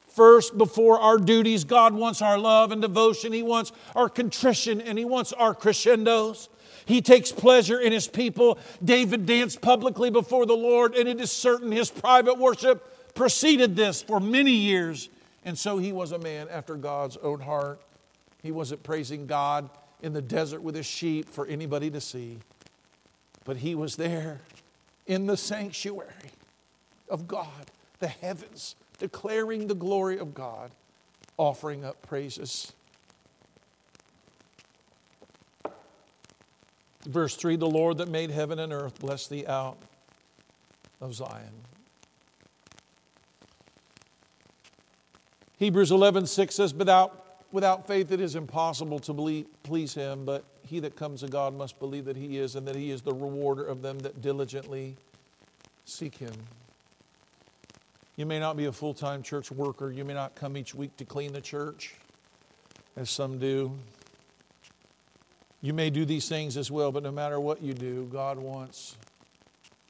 First, 0.09 0.59
before 0.59 1.01
our 1.01 1.17
duties, 1.17 1.65
God 1.65 1.95
wants 1.95 2.21
our 2.21 2.37
love 2.37 2.73
and 2.73 2.83
devotion. 2.83 3.33
He 3.33 3.43
wants 3.43 3.73
our 3.95 4.09
contrition 4.09 4.81
and 4.81 4.99
He 4.99 5.05
wants 5.05 5.33
our 5.33 5.55
crescendos. 5.55 6.51
He 6.85 7.01
takes 7.01 7.33
pleasure 7.33 7.81
in 7.81 7.93
His 7.93 8.09
people. 8.09 8.59
David 8.85 9.25
danced 9.25 9.63
publicly 9.63 10.11
before 10.11 10.45
the 10.45 10.57
Lord, 10.57 10.95
and 10.95 11.09
it 11.09 11.21
is 11.21 11.31
certain 11.31 11.73
his 11.73 11.91
private 11.91 12.37
worship 12.37 13.15
preceded 13.15 13.77
this 13.77 14.03
for 14.03 14.21
many 14.21 14.51
years. 14.51 15.09
And 15.45 15.59
so 15.59 15.79
he 15.79 15.93
was 15.93 16.13
a 16.13 16.19
man 16.19 16.49
after 16.51 16.75
God's 16.75 17.17
own 17.17 17.41
heart. 17.41 17.81
He 18.43 18.51
wasn't 18.51 18.83
praising 18.83 19.27
God 19.27 19.69
in 20.03 20.13
the 20.13 20.23
desert 20.23 20.63
with 20.63 20.75
his 20.75 20.87
sheep 20.87 21.29
for 21.29 21.47
anybody 21.47 21.91
to 21.91 22.01
see, 22.01 22.39
but 23.45 23.59
he 23.59 23.75
was 23.75 23.97
there 23.97 24.41
in 25.07 25.27
the 25.27 25.37
sanctuary 25.37 26.33
of 27.09 27.29
God, 27.29 27.71
the 27.99 28.09
heavens, 28.09 28.77
declaring 28.99 29.67
the 29.67 29.75
glory 29.75 30.19
of 30.19 30.35
God, 30.35 30.71
offering 31.37 31.85
up 31.85 32.01
praises. 32.07 32.73
Verse 37.07 37.35
3 37.35 37.57
The 37.57 37.67
Lord 37.67 37.99
that 37.99 38.09
made 38.09 38.31
heaven 38.31 38.59
and 38.59 38.73
earth 38.73 39.01
bless 39.01 39.27
thee 39.27 39.47
out 39.47 39.79
of 41.01 41.15
Zion. 41.15 41.65
Hebrews 45.59 45.91
11 45.91 46.27
6 46.27 46.55
says, 46.55 46.73
But 46.73 46.89
out 46.89 47.20
Without 47.53 47.87
faith, 47.87 48.13
it 48.13 48.21
is 48.21 48.37
impossible 48.37 49.01
to 49.01 49.13
believe, 49.13 49.47
please 49.63 49.95
Him, 49.95 50.25
but 50.25 50.45
he 50.65 50.79
that 50.81 50.95
comes 50.95 51.21
to 51.21 51.29
God 51.29 51.55
must 51.55 51.81
believe 51.81 52.05
that 52.05 52.17
He 52.17 52.39
is, 52.39 52.55
and 52.55 52.67
that 52.69 52.77
He 52.77 52.91
is 52.91 53.03
the 53.03 53.13
rewarder 53.13 53.65
of 53.65 53.83
them 53.83 53.99
that 54.01 54.23
diligently 54.23 54.97
seek 55.85 56.17
Him. 56.17 56.33
You 58.17 58.27
may 58.27 58.39
not 58.39 58.57
be 58.57 58.67
a 58.67 58.73
full 58.73 58.95
time 58.95 59.23
church 59.23 59.51
worker. 59.51 59.91
You 59.91 60.05
may 60.05 60.15
not 60.15 60.35
come 60.35 60.57
each 60.57 60.75
week 60.75 60.97
to 60.99 61.05
clean 61.05 61.33
the 61.33 61.41
church, 61.41 61.95
as 62.97 63.11
some 63.11 63.39
do. 63.39 63.73
You 65.63 65.73
may 65.73 65.91
do 65.91 66.05
these 66.05 66.29
things 66.29 66.57
as 66.57 66.71
well, 66.71 66.93
but 66.93 67.03
no 67.03 67.11
matter 67.11 67.41
what 67.41 67.63
you 67.63 67.75
do, 67.75 68.09
God 68.13 68.39
wants 68.39 68.97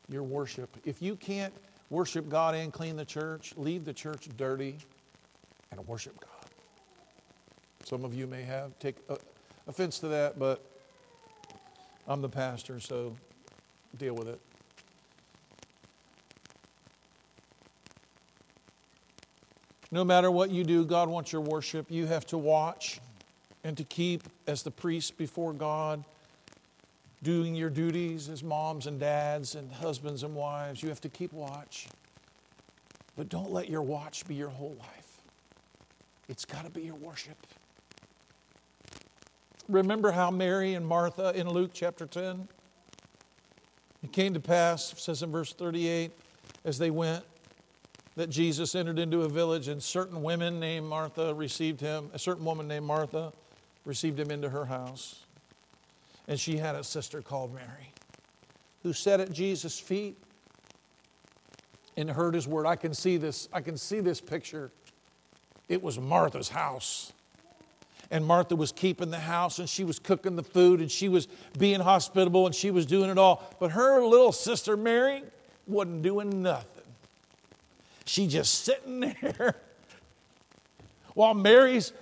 your 0.08 0.22
worship. 0.22 0.76
If 0.84 1.02
you 1.02 1.14
can't 1.14 1.52
worship 1.90 2.28
God 2.28 2.54
and 2.54 2.72
clean 2.72 2.96
the 2.96 3.04
church, 3.04 3.52
leave 3.56 3.84
the 3.84 3.92
church 3.92 4.28
dirty 4.36 4.76
and 5.70 5.86
worship 5.86 6.18
God. 6.20 6.29
Some 7.90 8.04
of 8.04 8.14
you 8.14 8.28
may 8.28 8.42
have 8.42 8.78
take 8.78 8.94
uh, 9.08 9.16
offense 9.66 9.98
to 9.98 10.06
that, 10.06 10.38
but 10.38 10.64
I'm 12.06 12.22
the 12.22 12.28
pastor, 12.28 12.78
so 12.78 13.16
deal 13.98 14.14
with 14.14 14.28
it. 14.28 14.40
No 19.90 20.04
matter 20.04 20.30
what 20.30 20.50
you 20.50 20.62
do, 20.62 20.84
God 20.84 21.08
wants 21.08 21.32
your 21.32 21.40
worship. 21.42 21.90
You 21.90 22.06
have 22.06 22.24
to 22.26 22.38
watch 22.38 23.00
and 23.64 23.76
to 23.76 23.82
keep 23.82 24.22
as 24.46 24.62
the 24.62 24.70
priest 24.70 25.18
before 25.18 25.52
God, 25.52 26.04
doing 27.24 27.56
your 27.56 27.70
duties 27.70 28.28
as 28.28 28.44
moms 28.44 28.86
and 28.86 29.00
dads 29.00 29.56
and 29.56 29.68
husbands 29.72 30.22
and 30.22 30.36
wives. 30.36 30.80
You 30.80 30.90
have 30.90 31.00
to 31.00 31.08
keep 31.08 31.32
watch. 31.32 31.88
But 33.16 33.28
don't 33.28 33.50
let 33.50 33.68
your 33.68 33.82
watch 33.82 34.28
be 34.28 34.36
your 34.36 34.50
whole 34.50 34.76
life. 34.78 35.22
It's 36.28 36.44
got 36.44 36.64
to 36.64 36.70
be 36.70 36.82
your 36.82 36.94
worship. 36.94 37.36
Remember 39.70 40.10
how 40.10 40.32
Mary 40.32 40.74
and 40.74 40.84
Martha 40.84 41.32
in 41.36 41.48
Luke 41.48 41.70
chapter 41.72 42.04
10? 42.04 42.48
It 44.02 44.12
came 44.12 44.34
to 44.34 44.40
pass, 44.40 44.92
says 44.96 45.22
in 45.22 45.30
verse 45.30 45.52
38, 45.52 46.10
as 46.64 46.76
they 46.76 46.90
went, 46.90 47.22
that 48.16 48.30
Jesus 48.30 48.74
entered 48.74 48.98
into 48.98 49.22
a 49.22 49.28
village, 49.28 49.68
and 49.68 49.80
certain 49.80 50.24
women 50.24 50.58
named 50.58 50.86
Martha 50.86 51.32
received 51.32 51.80
him, 51.80 52.10
a 52.12 52.18
certain 52.18 52.44
woman 52.44 52.66
named 52.66 52.84
Martha 52.84 53.32
received 53.84 54.18
him 54.18 54.32
into 54.32 54.48
her 54.48 54.64
house. 54.64 55.24
And 56.26 56.38
she 56.38 56.56
had 56.56 56.74
a 56.74 56.82
sister 56.82 57.22
called 57.22 57.54
Mary, 57.54 57.92
who 58.82 58.92
sat 58.92 59.20
at 59.20 59.30
Jesus' 59.30 59.78
feet 59.78 60.16
and 61.96 62.10
heard 62.10 62.34
his 62.34 62.48
word. 62.48 62.66
I 62.66 62.74
can 62.74 62.92
see 62.92 63.18
this, 63.18 63.48
I 63.52 63.60
can 63.60 63.76
see 63.76 64.00
this 64.00 64.20
picture. 64.20 64.72
It 65.68 65.80
was 65.80 65.96
Martha's 65.96 66.48
house. 66.48 67.12
And 68.10 68.26
Martha 68.26 68.56
was 68.56 68.72
keeping 68.72 69.10
the 69.10 69.20
house 69.20 69.58
and 69.58 69.68
she 69.68 69.84
was 69.84 69.98
cooking 69.98 70.34
the 70.34 70.42
food 70.42 70.80
and 70.80 70.90
she 70.90 71.08
was 71.08 71.28
being 71.58 71.80
hospitable 71.80 72.46
and 72.46 72.54
she 72.54 72.70
was 72.70 72.84
doing 72.86 73.08
it 73.08 73.18
all. 73.18 73.48
But 73.60 73.70
her 73.72 74.02
little 74.02 74.32
sister 74.32 74.76
Mary 74.76 75.22
wasn't 75.66 76.02
doing 76.02 76.42
nothing. 76.42 76.82
She 78.04 78.26
just 78.26 78.64
sitting 78.64 79.00
there 79.22 79.56
while 81.14 81.34
Mary's 81.34 81.92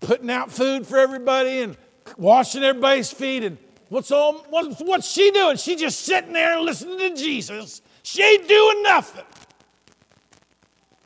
putting 0.00 0.30
out 0.30 0.50
food 0.50 0.86
for 0.86 0.98
everybody 0.98 1.60
and 1.60 1.76
washing 2.16 2.64
everybody's 2.64 3.12
feet. 3.12 3.44
And 3.44 3.58
what's 3.88 4.10
all 4.10 4.44
what's, 4.48 5.06
she 5.06 5.30
doing? 5.30 5.56
She 5.56 5.76
just 5.76 6.00
sitting 6.00 6.32
there 6.32 6.58
listening 6.60 6.98
to 6.98 7.14
Jesus. 7.14 7.82
She 8.02 8.22
ain't 8.22 8.48
doing 8.48 8.82
nothing. 8.82 9.24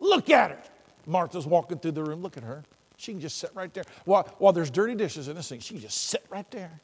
Look 0.00 0.30
at 0.30 0.52
her. 0.52 0.58
Martha's 1.06 1.46
walking 1.46 1.78
through 1.78 1.92
the 1.92 2.02
room. 2.02 2.22
Look 2.22 2.36
at 2.36 2.44
her. 2.44 2.62
She 3.04 3.12
can 3.12 3.20
just 3.20 3.36
sit 3.36 3.50
right 3.52 3.72
there. 3.74 3.84
While, 4.06 4.22
while 4.38 4.54
there's 4.54 4.70
dirty 4.70 4.94
dishes 4.94 5.28
in 5.28 5.36
this 5.36 5.46
thing, 5.46 5.60
she 5.60 5.74
can 5.74 5.82
just 5.82 6.04
sit 6.04 6.24
right 6.30 6.50
there. 6.50 6.80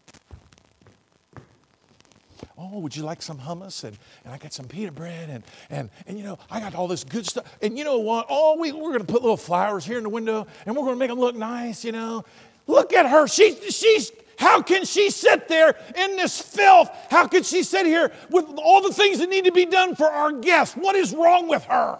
Oh, 2.58 2.80
would 2.80 2.94
you 2.94 3.04
like 3.04 3.22
some 3.22 3.38
hummus? 3.38 3.84
And, 3.84 3.96
and 4.24 4.34
I 4.34 4.36
got 4.36 4.52
some 4.52 4.66
pita 4.66 4.92
bread. 4.92 5.30
And, 5.30 5.44
and, 5.70 5.88
and, 6.06 6.18
you 6.18 6.24
know, 6.24 6.38
I 6.50 6.60
got 6.60 6.74
all 6.74 6.88
this 6.88 7.04
good 7.04 7.24
stuff. 7.24 7.50
And 7.62 7.78
you 7.78 7.84
know 7.84 8.00
what? 8.00 8.26
Oh, 8.28 8.58
we, 8.60 8.70
we're 8.70 8.90
going 8.90 9.00
to 9.00 9.10
put 9.10 9.22
little 9.22 9.38
flowers 9.38 9.86
here 9.86 9.96
in 9.96 10.02
the 10.02 10.10
window 10.10 10.46
and 10.66 10.76
we're 10.76 10.82
going 10.82 10.96
to 10.96 10.98
make 10.98 11.08
them 11.08 11.18
look 11.18 11.36
nice, 11.36 11.86
you 11.86 11.92
know. 11.92 12.26
Look 12.66 12.92
at 12.92 13.06
her. 13.06 13.26
She, 13.26 13.54
she's, 13.70 14.12
how 14.36 14.60
can 14.60 14.84
she 14.84 15.08
sit 15.08 15.48
there 15.48 15.74
in 15.96 16.16
this 16.16 16.38
filth? 16.38 16.90
How 17.08 17.28
can 17.28 17.44
she 17.44 17.62
sit 17.62 17.86
here 17.86 18.12
with 18.28 18.44
all 18.58 18.82
the 18.82 18.92
things 18.92 19.20
that 19.20 19.30
need 19.30 19.46
to 19.46 19.52
be 19.52 19.64
done 19.64 19.96
for 19.96 20.12
our 20.12 20.32
guests? 20.32 20.76
What 20.76 20.96
is 20.96 21.14
wrong 21.14 21.48
with 21.48 21.64
her? 21.64 21.98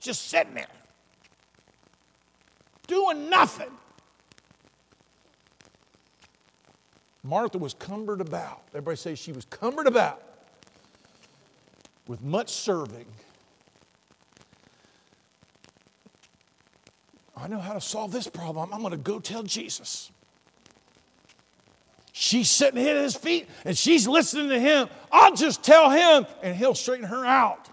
Just 0.00 0.30
sitting 0.30 0.54
there 0.54 0.66
doing 2.86 3.28
nothing. 3.28 3.70
Martha 7.22 7.58
was 7.58 7.74
cumbered 7.74 8.20
about. 8.20 8.62
Everybody 8.68 8.96
say 8.96 9.14
she 9.14 9.32
was 9.32 9.44
cumbered 9.46 9.86
about 9.86 10.22
with 12.06 12.22
much 12.22 12.50
serving. 12.50 13.06
I 17.36 17.48
know 17.48 17.58
how 17.58 17.74
to 17.74 17.80
solve 17.80 18.12
this 18.12 18.28
problem. 18.28 18.72
I'm 18.72 18.80
going 18.80 18.92
to 18.92 18.96
go 18.96 19.18
tell 19.18 19.42
Jesus. 19.42 20.10
She's 22.12 22.48
sitting 22.48 22.80
at 22.80 22.96
his 22.96 23.14
feet 23.14 23.46
and 23.64 23.76
she's 23.76 24.08
listening 24.08 24.48
to 24.48 24.58
him. 24.58 24.88
I'll 25.12 25.34
just 25.34 25.62
tell 25.62 25.90
him 25.90 26.26
and 26.42 26.56
he'll 26.56 26.74
straighten 26.74 27.06
her 27.06 27.26
out. 27.26 27.68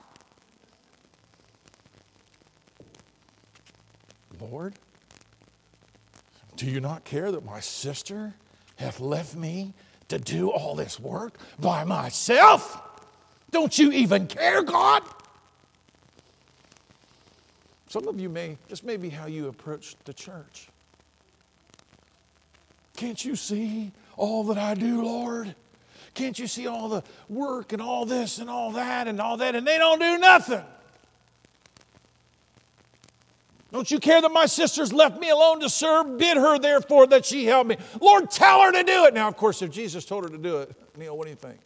Lord, 4.42 4.74
do 6.64 6.72
you 6.72 6.80
not 6.80 7.04
care 7.04 7.30
that 7.30 7.44
my 7.44 7.60
sister 7.60 8.34
hath 8.78 9.02
left 9.02 9.36
me 9.36 9.74
to 10.08 10.18
do 10.18 10.50
all 10.50 10.76
this 10.76 10.98
work 10.98 11.38
by 11.60 11.84
myself? 11.84 12.82
Don't 13.52 13.78
you 13.78 13.92
even 13.92 14.28
care, 14.28 14.64
God? 14.64 15.04
Some 17.90 18.08
of 18.08 18.18
you 18.18 18.30
may, 18.30 18.58
this 18.70 18.82
may 18.82 18.96
be 18.96 19.10
how 19.10 19.26
you 19.26 19.50
approach 19.50 19.98
the 20.06 20.14
church. 20.14 20.70
Can't 22.96 23.26
you 23.26 23.36
see 23.36 23.92
all 24.16 24.46
that 24.46 24.58
I 24.58 24.74
do, 24.74 25.04
Lord? 25.04 25.54
Can't 26.14 26.40
you 26.40 26.48
see 26.48 26.66
all 26.68 26.88
the 26.88 27.04
work 27.28 27.74
and 27.74 27.82
all 27.82 28.06
this 28.06 28.40
and 28.40 28.50
all 28.50 28.72
that 28.72 29.10
and 29.10 29.20
all 29.20 29.36
that? 29.36 29.54
And 29.54 29.68
they 29.68 29.78
don't 29.78 30.00
do 30.00 30.18
nothing. 30.18 30.64
Don't 33.74 33.90
you 33.90 34.00
care 34.00 34.22
that 34.22 34.32
my 34.32 34.46
sister's 34.46 34.94
left 34.94 35.20
me 35.20 35.32
alone 35.32 35.60
to 35.62 35.70
serve? 35.70 36.20
Bid 36.20 36.38
her, 36.38 36.60
therefore, 36.60 37.08
that 37.08 37.26
she 37.26 37.46
help 37.46 37.66
me. 37.66 37.76
Lord, 38.00 38.30
tell 38.30 38.62
her 38.62 38.72
to 38.72 38.84
do 38.84 39.06
it. 39.06 39.16
Now, 39.16 39.28
of 39.28 39.36
course, 39.36 39.64
if 39.64 39.72
Jesus 39.72 40.06
told 40.06 40.26
her 40.26 40.30
to 40.30 40.38
do 40.38 40.60
it, 40.60 40.72
Neil, 40.96 41.18
what 41.18 41.24
do 41.24 41.32
you 41.32 41.36
think? 41.36 41.58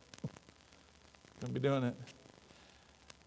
Gonna 1.41 1.53
be 1.53 1.59
doing 1.59 1.83
it. 1.83 1.95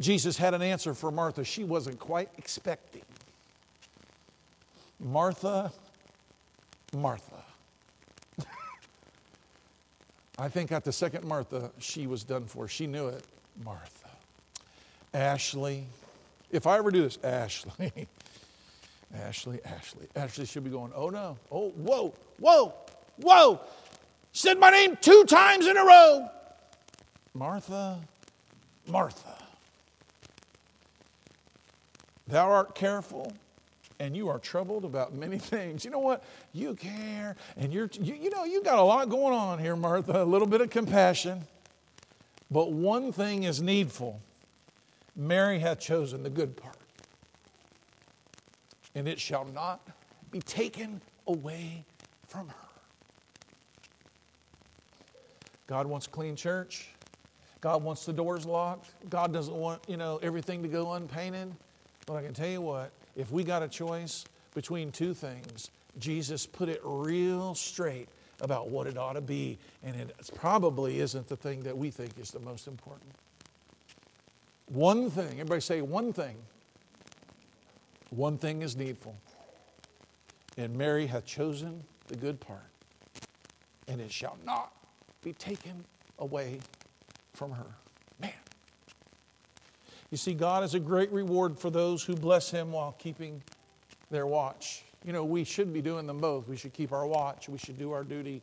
Jesus 0.01 0.39
had 0.39 0.55
an 0.55 0.63
answer 0.63 0.95
for 0.95 1.11
Martha 1.11 1.45
she 1.45 1.63
wasn't 1.63 1.99
quite 1.99 2.31
expecting. 2.39 3.03
Martha, 4.99 5.71
Martha. 6.97 7.45
I 10.39 10.49
think 10.49 10.73
at 10.73 10.85
the 10.85 10.93
second 10.93 11.25
Martha, 11.25 11.71
she 11.79 12.07
was 12.07 12.25
done 12.25 12.47
for. 12.47 12.67
She 12.67 12.87
knew 12.87 13.09
it. 13.09 13.25
Martha. 13.63 14.09
Ashley. 15.13 15.85
If 16.51 16.67
I 16.67 16.79
ever 16.79 16.91
do 16.91 17.03
this, 17.03 17.19
Ashley. 17.23 18.09
Ashley, 19.15 19.61
Ashley. 19.65 20.07
Ashley 20.15 20.47
should 20.47 20.65
be 20.65 20.71
going, 20.71 20.93
oh 20.95 21.09
no, 21.11 21.37
oh, 21.51 21.71
whoa, 21.71 22.15
whoa, 22.39 22.75
whoa. 23.17 23.61
Said 24.33 24.59
my 24.59 24.71
name 24.71 24.97
two 25.01 25.25
times 25.25 25.67
in 25.67 25.77
a 25.77 25.85
row. 25.85 26.29
Martha, 27.35 28.01
Martha. 28.87 29.37
Thou 32.29 32.51
art 32.51 32.75
careful 32.77 33.33
and 33.99 34.17
you 34.17 34.29
are 34.29 34.39
troubled 34.39 34.85
about 34.85 35.13
many 35.15 35.39
things. 35.39 35.85
You 35.85 35.91
know 35.91 35.99
what? 35.99 36.25
You 36.53 36.75
care 36.75 37.37
and 37.57 37.73
you're, 37.73 37.91
you, 38.01 38.15
you 38.15 38.31
know, 38.31 38.45
you 38.45 38.63
got 38.63 38.79
a 38.79 38.83
lot 38.83 39.09
going 39.09 39.35
on 39.35 39.59
here, 39.59 39.77
Martha, 39.77 40.23
a 40.23 40.25
little 40.25 40.47
bit 40.47 40.61
of 40.61 40.71
compassion. 40.71 41.45
But 42.51 42.73
one 42.73 43.13
thing 43.13 43.45
is 43.45 43.61
needful 43.61 44.21
Mary 45.17 45.59
hath 45.59 45.81
chosen 45.81 46.23
the 46.23 46.31
good 46.31 46.57
part 46.57 46.77
and 48.95 49.09
it 49.09 49.21
shall 49.21 49.45
not 49.47 49.87
be 50.31 50.41
taken 50.41 51.01
away 51.27 51.85
from 52.27 52.49
her. 52.49 52.55
God 55.67 55.87
wants 55.87 56.07
clean 56.07 56.35
church. 56.35 56.89
God 57.61 57.83
wants 57.83 58.05
the 58.05 58.13
doors 58.13 58.47
locked. 58.47 58.91
God 59.11 59.33
doesn't 59.33 59.55
want, 59.55 59.83
you 59.87 59.97
know, 59.97 60.19
everything 60.23 60.63
to 60.63 60.69
go 60.69 60.93
unpainted. 60.93 61.53
But 62.07 62.15
I 62.15 62.23
can 62.23 62.35
tell 62.35 62.49
you 62.49 62.61
what, 62.61 62.91
if 63.17 63.31
we 63.31 63.45
got 63.45 63.63
a 63.63 63.69
choice 63.69 64.25
between 64.55 64.91
two 64.91 65.15
things, 65.15 65.71
Jesus 65.99 66.47
put 66.47 66.69
it 66.69 66.81
real 66.83 67.55
straight 67.55 68.09
about 68.41 68.71
what 68.71 68.87
it 68.87 68.97
ought 68.97 69.13
to 69.13 69.21
be, 69.21 69.59
and 69.85 69.95
it 69.95 70.31
probably 70.35 71.01
isn't 71.01 71.29
the 71.29 71.37
thing 71.37 71.61
that 71.61 71.77
we 71.77 71.91
think 71.91 72.19
is 72.19 72.31
the 72.31 72.41
most 72.41 72.67
important. 72.67 73.11
One 74.67 75.11
thing, 75.11 75.33
everybody 75.33 75.61
say 75.61 75.83
one 75.83 76.13
thing 76.13 76.37
one 78.11 78.39
thing 78.39 78.63
is 78.63 78.77
needful, 78.77 79.17
and 80.57 80.77
Mary 80.77 81.07
hath 81.07 81.25
chosen 81.25 81.83
the 82.09 82.17
good 82.17 82.41
part, 82.41 82.71
and 83.89 84.01
it 84.01 84.11
shall 84.13 84.37
not 84.45 84.73
be 85.23 85.33
taken 85.33 85.85
away 86.19 86.61
from 87.35 87.53
her. 87.53 87.67
Man. 88.21 88.33
You 90.11 90.17
see, 90.17 90.35
God 90.35 90.63
has 90.63 90.75
a 90.75 90.81
great 90.81 91.11
reward 91.13 91.59
for 91.59 91.71
those 91.71 92.03
who 92.03 92.15
bless 92.15 92.51
Him 92.51 92.73
while 92.73 92.97
keeping 92.99 93.43
their 94.11 94.27
watch. 94.27 94.85
You 95.05 95.13
know, 95.13 95.25
we 95.25 95.45
should 95.45 95.73
be 95.73 95.81
doing 95.81 96.07
them 96.07 96.19
both. 96.19 96.49
We 96.49 96.57
should 96.57 96.73
keep 96.73 96.93
our 96.93 97.07
watch, 97.07 97.49
we 97.49 97.59
should 97.59 97.79
do 97.79 97.93
our 97.93 98.05
duty. 98.05 98.43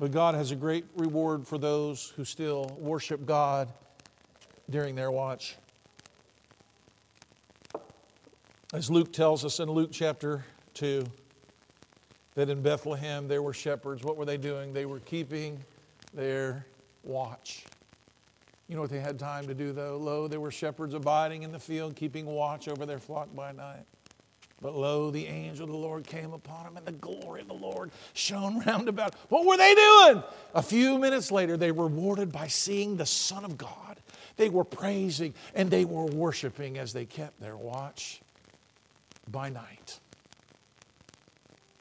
But 0.00 0.12
God 0.12 0.34
has 0.34 0.50
a 0.50 0.56
great 0.56 0.84
reward 0.96 1.46
for 1.46 1.58
those 1.58 2.12
who 2.16 2.24
still 2.24 2.76
worship 2.78 3.24
God 3.24 3.68
during 4.70 4.94
their 4.94 5.10
watch. 5.10 5.56
As 8.74 8.90
Luke 8.90 9.14
tells 9.14 9.46
us 9.46 9.60
in 9.60 9.70
Luke 9.70 9.88
chapter 9.92 10.44
2, 10.74 11.02
that 12.34 12.50
in 12.50 12.60
Bethlehem 12.60 13.26
there 13.26 13.40
were 13.40 13.54
shepherds. 13.54 14.04
What 14.04 14.18
were 14.18 14.26
they 14.26 14.36
doing? 14.36 14.74
They 14.74 14.84
were 14.84 15.00
keeping 15.00 15.64
their 16.12 16.66
watch. 17.02 17.64
You 18.68 18.74
know 18.74 18.82
what 18.82 18.90
they 18.90 19.00
had 19.00 19.18
time 19.18 19.46
to 19.46 19.54
do, 19.54 19.72
though? 19.72 19.96
Lo, 19.96 20.28
there 20.28 20.38
were 20.38 20.50
shepherds 20.50 20.92
abiding 20.92 21.44
in 21.44 21.50
the 21.50 21.58
field, 21.58 21.96
keeping 21.96 22.26
watch 22.26 22.68
over 22.68 22.84
their 22.84 22.98
flock 22.98 23.34
by 23.34 23.52
night. 23.52 23.86
But 24.60 24.74
lo, 24.74 25.10
the 25.10 25.26
angel 25.26 25.64
of 25.64 25.70
the 25.70 25.76
Lord 25.76 26.06
came 26.06 26.34
upon 26.34 26.64
them, 26.64 26.76
and 26.76 26.84
the 26.84 26.92
glory 26.92 27.40
of 27.40 27.48
the 27.48 27.54
Lord 27.54 27.90
shone 28.12 28.60
round 28.66 28.90
about. 28.90 29.14
What 29.30 29.46
were 29.46 29.56
they 29.56 29.74
doing? 29.74 30.22
A 30.54 30.62
few 30.62 30.98
minutes 30.98 31.32
later, 31.32 31.56
they 31.56 31.72
were 31.72 31.86
rewarded 31.86 32.32
by 32.32 32.48
seeing 32.48 32.98
the 32.98 33.06
Son 33.06 33.46
of 33.46 33.56
God 33.56 33.98
They 34.36 34.50
were 34.50 34.64
praising 34.64 35.32
and 35.54 35.70
they 35.70 35.86
were 35.86 36.04
worshiping 36.04 36.76
as 36.76 36.92
they 36.92 37.06
kept 37.06 37.40
their 37.40 37.56
watch 37.56 38.20
by 39.30 39.48
night. 39.48 40.00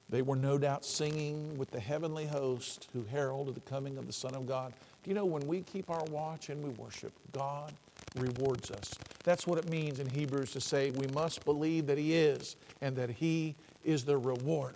They 0.09 0.21
were 0.21 0.35
no 0.35 0.57
doubt 0.57 0.85
singing 0.85 1.57
with 1.57 1.69
the 1.71 1.79
heavenly 1.79 2.25
host 2.25 2.87
who 2.93 3.03
heralded 3.03 3.55
the 3.55 3.61
coming 3.61 3.97
of 3.97 4.07
the 4.07 4.13
Son 4.13 4.33
of 4.35 4.47
God. 4.47 4.73
Do 5.03 5.09
you 5.09 5.15
know 5.15 5.25
when 5.25 5.45
we 5.47 5.61
keep 5.61 5.89
our 5.89 6.03
watch 6.05 6.49
and 6.49 6.63
we 6.63 6.69
worship, 6.71 7.11
God 7.33 7.73
rewards 8.15 8.71
us? 8.71 8.93
That's 9.23 9.45
what 9.45 9.59
it 9.59 9.69
means 9.69 9.99
in 9.99 10.09
Hebrews 10.09 10.51
to 10.51 10.61
say 10.61 10.91
we 10.91 11.07
must 11.07 11.43
believe 11.43 11.87
that 11.87 11.97
He 11.97 12.15
is 12.15 12.55
and 12.81 12.95
that 12.95 13.09
He 13.09 13.55
is 13.83 14.05
the 14.05 14.17
rewarder 14.17 14.75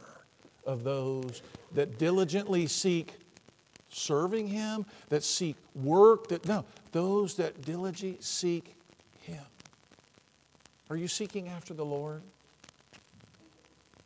of 0.65 0.83
those 0.83 1.41
that 1.73 1.97
diligently 1.97 2.67
seek 2.67 3.13
serving 3.89 4.47
Him, 4.47 4.85
that 5.09 5.23
seek 5.23 5.55
work, 5.75 6.27
that 6.27 6.45
no, 6.45 6.65
those 6.91 7.35
that 7.35 7.61
diligently 7.61 8.17
seek 8.21 8.75
Him. 9.21 9.43
Are 10.89 10.97
you 10.97 11.07
seeking 11.07 11.47
after 11.47 11.73
the 11.73 11.85
Lord? 11.85 12.21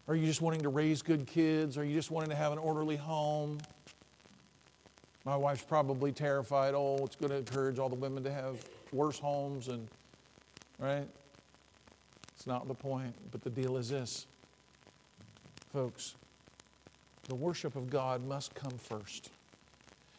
Are 0.07 0.15
you 0.15 0.27
just 0.27 0.41
wanting 0.41 0.61
to 0.61 0.69
raise 0.69 1.01
good 1.01 1.25
kids? 1.25 1.77
Are 1.77 1.83
you 1.83 1.95
just 1.95 2.11
wanting 2.11 2.29
to 2.29 2.35
have 2.35 2.51
an 2.51 2.59
orderly 2.59 2.95
home? 2.95 3.57
My 5.25 5.35
wife's 5.35 5.63
probably 5.63 6.11
terrified. 6.11 6.75
Oh, 6.75 6.99
it's 7.03 7.15
going 7.15 7.31
to 7.31 7.37
encourage 7.37 7.79
all 7.79 7.89
the 7.89 7.95
women 7.95 8.23
to 8.23 8.31
have 8.31 8.63
worse 8.91 9.17
homes, 9.17 9.67
and 9.67 9.87
right? 10.77 11.07
It's 12.35 12.45
not 12.45 12.67
the 12.67 12.75
point. 12.75 13.15
But 13.31 13.41
the 13.41 13.49
deal 13.49 13.77
is 13.77 13.89
this, 13.89 14.27
folks. 15.73 16.15
The 17.27 17.33
worship 17.33 17.75
of 17.75 17.89
God 17.89 18.23
must 18.23 18.53
come 18.53 18.77
first. 18.77 19.31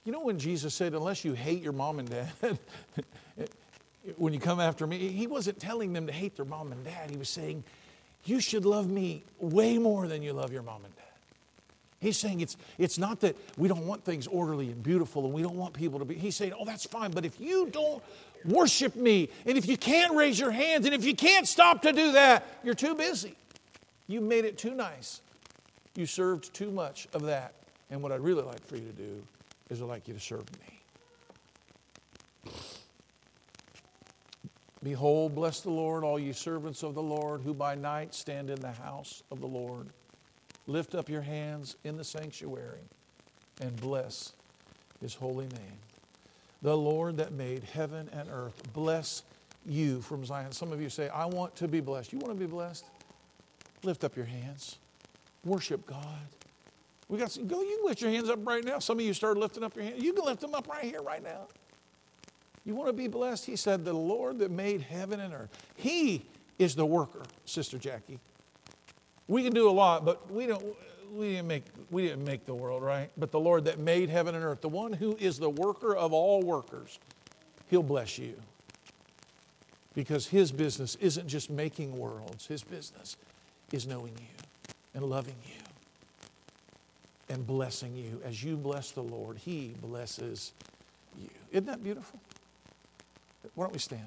You 0.05 0.11
know 0.11 0.21
when 0.21 0.41
Jesus 0.41 0.75
said, 0.75 0.95
"Unless 0.95 1.25
you 1.25 1.35
hate 1.35 1.63
your 1.63 1.73
mom 1.73 2.01
and 2.01 2.11
dad." 2.11 2.31
when 4.17 4.33
you 4.33 4.41
come 4.41 4.59
after 4.59 4.89
me, 4.89 4.99
he 5.09 5.29
wasn't 5.29 5.61
telling 5.61 5.93
them 5.93 6.09
to 6.09 6.13
hate 6.13 6.35
their 6.35 6.45
mom 6.45 6.73
and 6.73 6.85
dad. 6.85 7.11
He 7.11 7.17
was 7.17 7.29
saying, 7.29 7.63
you 8.29 8.41
should 8.41 8.65
love 8.65 8.89
me 8.89 9.25
way 9.39 9.79
more 9.79 10.09
than 10.09 10.23
you 10.23 10.33
love 10.33 10.53
your 10.53 10.63
mom 10.63 10.85
and 10.85 10.95
dad. 10.95 11.03
He's 11.99 12.19
saying 12.19 12.41
it's, 12.41 12.57
it's 12.79 12.99
not 12.99 13.21
that 13.21 13.37
we 13.57 13.69
don't 13.69 13.87
want 13.87 14.05
things 14.05 14.27
orderly 14.27 14.67
and 14.67 14.83
beautiful 14.83 15.25
and 15.25 15.33
we 15.33 15.43
don't 15.43 15.57
want 15.57 15.73
people 15.73 15.99
to 15.99 16.05
be. 16.05 16.15
He's 16.15 16.37
saying, 16.37 16.53
oh, 16.59 16.65
that's 16.65 16.85
fine, 16.85 17.11
but 17.11 17.25
if 17.25 17.41
you 17.41 17.69
don't 17.71 18.03
worship 18.45 18.97
me 18.97 19.31
and 19.47 19.57
if 19.57 19.67
you 19.67 19.77
can't 19.77 20.15
raise 20.15 20.39
your 20.39 20.51
hands 20.51 20.85
and 20.87 20.95
if 20.95 21.05
you 21.05 21.15
can't 21.15 21.49
stop 21.49 21.83
to 21.83 21.93
do 21.93 22.13
that, 22.13 22.47
you're 22.63 22.75
too 22.75 22.95
busy. 22.95 23.35
You 24.07 24.21
made 24.21 24.45
it 24.45 24.59
too 24.59 24.75
nice. 24.75 25.21
You 25.95 26.07
served 26.07 26.53
too 26.53 26.71
much 26.71 27.09
of 27.15 27.23
that. 27.23 27.55
And 27.91 28.03
what 28.03 28.13
I'd 28.13 28.21
really 28.21 28.43
like 28.43 28.65
for 28.67 28.77
you 28.77 28.85
to 28.85 28.93
do 28.93 29.23
is 29.71 29.81
I'd 29.81 29.89
like 29.89 30.07
you 30.07 30.15
to 30.15 30.21
serve 30.21 30.45
me. 30.61 32.53
Behold, 34.87 35.35
bless 35.35 35.63
the 35.63 35.71
Lord, 35.71 36.05
all 36.05 36.17
ye 36.17 36.33
servants 36.33 36.85
of 36.85 36.95
the 36.95 37.03
Lord, 37.03 37.41
who 37.43 37.53
by 37.53 37.75
night 37.75 38.15
stand 38.15 38.51
in 38.51 38.61
the 38.61 38.71
house 38.71 39.25
of 39.33 39.41
the 39.41 39.47
Lord. 39.47 39.89
Lift 40.69 40.95
up 40.95 41.09
your 41.09 41.23
hands 41.23 41.75
in 41.83 41.97
the 41.97 42.05
sanctuary 42.05 42.79
and 43.61 43.75
bless 43.81 44.35
his 45.01 45.13
holy 45.13 45.47
name. 45.47 45.79
The 46.63 46.77
Lord 46.77 47.17
that 47.17 47.33
made 47.33 47.65
heaven 47.65 48.09
and 48.13 48.29
earth 48.31 48.63
bless 48.75 49.25
you 49.67 50.03
from 50.03 50.25
Zion. 50.25 50.53
Some 50.53 50.71
of 50.71 50.81
you 50.81 50.89
say, 50.89 51.09
I 51.09 51.27
want 51.27 51.57
to 51.57 51.67
be 51.67 51.81
blessed. 51.81 52.13
You 52.13 52.21
want 52.21 52.35
to 52.35 52.39
be 52.39 52.47
blessed? 52.47 52.85
Lift 53.83 54.05
up 54.05 54.15
your 54.15 54.27
hands. 54.27 54.79
Worship 55.45 55.85
God. 55.85 56.29
We 57.09 57.19
got 57.19 57.33
some, 57.33 57.49
go, 57.49 57.61
you 57.61 57.79
can 57.79 57.87
lift 57.87 58.03
your 58.03 58.13
hands 58.13 58.31
up 58.31 58.39
right 58.47 58.63
now. 58.63 58.79
Some 58.79 59.01
of 59.01 59.05
you 59.05 59.15
started 59.15 59.41
lifting 59.41 59.65
up 59.65 59.75
your 59.75 59.85
hands. 59.85 60.01
You 60.01 60.13
can 60.13 60.25
lift 60.25 60.43
them 60.43 60.55
up 60.55 60.69
right 60.69 60.85
here, 60.85 61.03
right 61.03 61.25
now. 61.25 61.49
You 62.67 62.75
want 62.75 62.89
to 62.89 62.93
be 62.93 63.07
blessed? 63.07 63.47
He 63.47 63.57
said, 63.57 63.85
The 63.85 63.93
Lord 63.93 64.41
that 64.41 64.51
made 64.51 64.83
heaven 64.83 65.21
and 65.21 65.33
earth. 65.33 65.57
He 65.77 66.27
is 66.59 66.75
the 66.75 66.85
worker, 66.85 67.23
Sister 67.45 67.79
Jackie. 67.79 68.19
We 69.29 69.43
can 69.45 69.53
do 69.53 69.71
a 69.71 69.73
lot, 69.73 70.05
but 70.05 70.31
we 70.31 70.47
don't 70.47 70.65
we 71.15 71.31
didn't 71.31 71.47
make 71.47 71.65
we 71.91 72.09
didn't 72.09 72.25
make 72.25 72.45
the 72.45 72.55
world, 72.55 72.83
right? 72.83 73.11
But 73.17 73.31
the 73.31 73.41
Lord 73.41 73.65
that 73.67 73.79
made 73.79 74.11
heaven 74.11 74.35
and 74.35 74.45
earth, 74.45 74.61
the 74.61 74.69
one 74.69 74.93
who 74.93 75.17
is 75.19 75.39
the 75.39 75.51
worker 75.51 75.95
of 75.95 76.13
all 76.13 76.43
workers, 76.43 76.99
he'll 77.69 77.83
bless 77.83 78.19
you. 78.19 78.35
Because 79.95 80.27
his 80.27 80.53
business 80.53 80.97
isn't 80.97 81.27
just 81.27 81.49
making 81.49 81.97
worlds, 81.97 82.47
his 82.47 82.63
business 82.63 83.17
is 83.73 83.87
knowing 83.87 84.13
you 84.19 84.45
and 84.95 85.05
loving 85.05 85.37
you 85.47 85.63
and 87.29 87.47
blessing 87.47 87.97
you. 87.97 88.21
As 88.25 88.43
you 88.43 88.57
bless 88.57 88.91
the 88.91 89.03
Lord, 89.03 89.39
he 89.39 89.75
blesses 89.81 90.53
you. 91.19 91.29
Isn't 91.51 91.67
that 91.67 91.83
beautiful? 91.83 92.21
Why 93.57 93.65
don't 93.65 93.73
we 93.73 93.79
stand? 93.79 94.07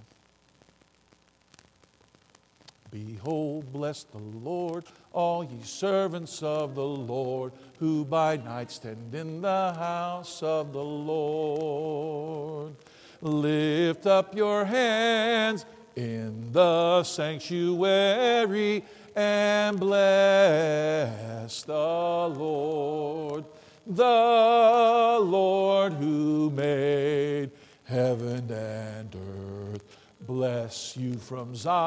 Behold, 2.92 3.74
bless 3.74 4.04
the 4.04 4.20
Lord, 4.20 4.84
all 5.12 5.44
ye 5.44 5.62
servants 5.64 6.44
of 6.44 6.76
the 6.76 6.86
Lord, 6.86 7.52
who 7.80 8.06
by 8.06 8.38
night 8.38 8.70
stand 8.72 9.14
in 9.14 9.42
the 9.42 9.74
house 9.74 10.44
of 10.44 10.72
the 10.72 10.84
Lord. 10.84 12.76
Lift 13.22 14.06
up 14.06 14.36
your 14.36 14.66
hands 14.66 15.66
in 15.96 16.52
the 16.52 17.04
sanctuary 17.04 18.84
and 19.16 19.80
bless 19.80 21.64
the 21.64 21.74
Lord, 21.74 23.46
the 23.88 25.20
Lord 25.22 25.94
who 25.94 26.52
made 26.52 27.50
heaven 27.90 28.50
and 28.52 29.16
earth 29.16 29.84
bless 30.22 30.96
you 30.96 31.16
from 31.16 31.56
Zion. 31.56 31.86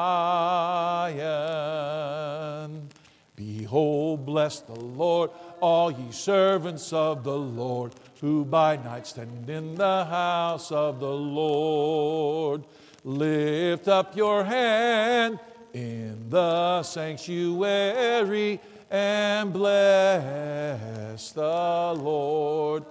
Behold, 3.37 4.25
bless 4.25 4.59
the 4.59 4.77
Lord, 4.77 5.29
all 5.61 5.89
ye 5.91 6.11
servants 6.11 6.91
of 6.91 7.23
the 7.23 7.37
Lord, 7.37 7.93
who 8.19 8.43
by 8.43 8.75
night 8.75 9.07
stand 9.07 9.49
in 9.49 9.75
the 9.75 10.03
house 10.03 10.73
of 10.73 10.99
the 10.99 11.07
Lord. 11.07 12.65
Lift 13.05 13.87
up 13.87 14.17
your 14.17 14.43
hand 14.43 15.39
in 15.73 16.29
the 16.29 16.83
sanctuary 16.83 18.59
and 18.91 19.53
bless 19.53 21.31
the 21.31 21.93
Lord 21.97 22.83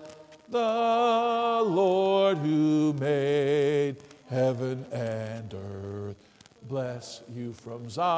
the 0.52 1.62
Lord 1.64 2.38
who 2.38 2.92
made 3.00 3.96
heaven 4.28 4.84
and 4.92 5.54
earth. 5.54 6.16
Bless 6.68 7.22
you 7.34 7.54
from 7.54 7.88
Zion. 7.88 8.12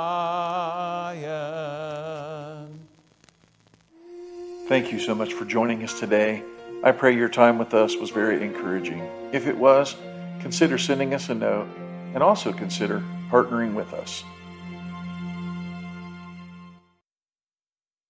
Thank 4.66 4.90
you 4.90 4.98
so 4.98 5.14
much 5.14 5.32
for 5.32 5.44
joining 5.44 5.84
us 5.84 6.00
today. 6.00 6.42
I 6.82 6.90
pray 6.90 7.14
your 7.14 7.28
time 7.28 7.56
with 7.56 7.72
us 7.72 7.96
was 7.96 8.10
very 8.10 8.42
encouraging. 8.42 9.08
If 9.32 9.46
it 9.46 9.56
was, 9.56 9.94
consider 10.40 10.76
sending 10.76 11.14
us 11.14 11.28
a 11.28 11.34
note 11.34 11.68
and 12.14 12.22
also 12.22 12.52
consider 12.52 13.00
partnering 13.30 13.74
with 13.74 13.94
us. 13.94 14.24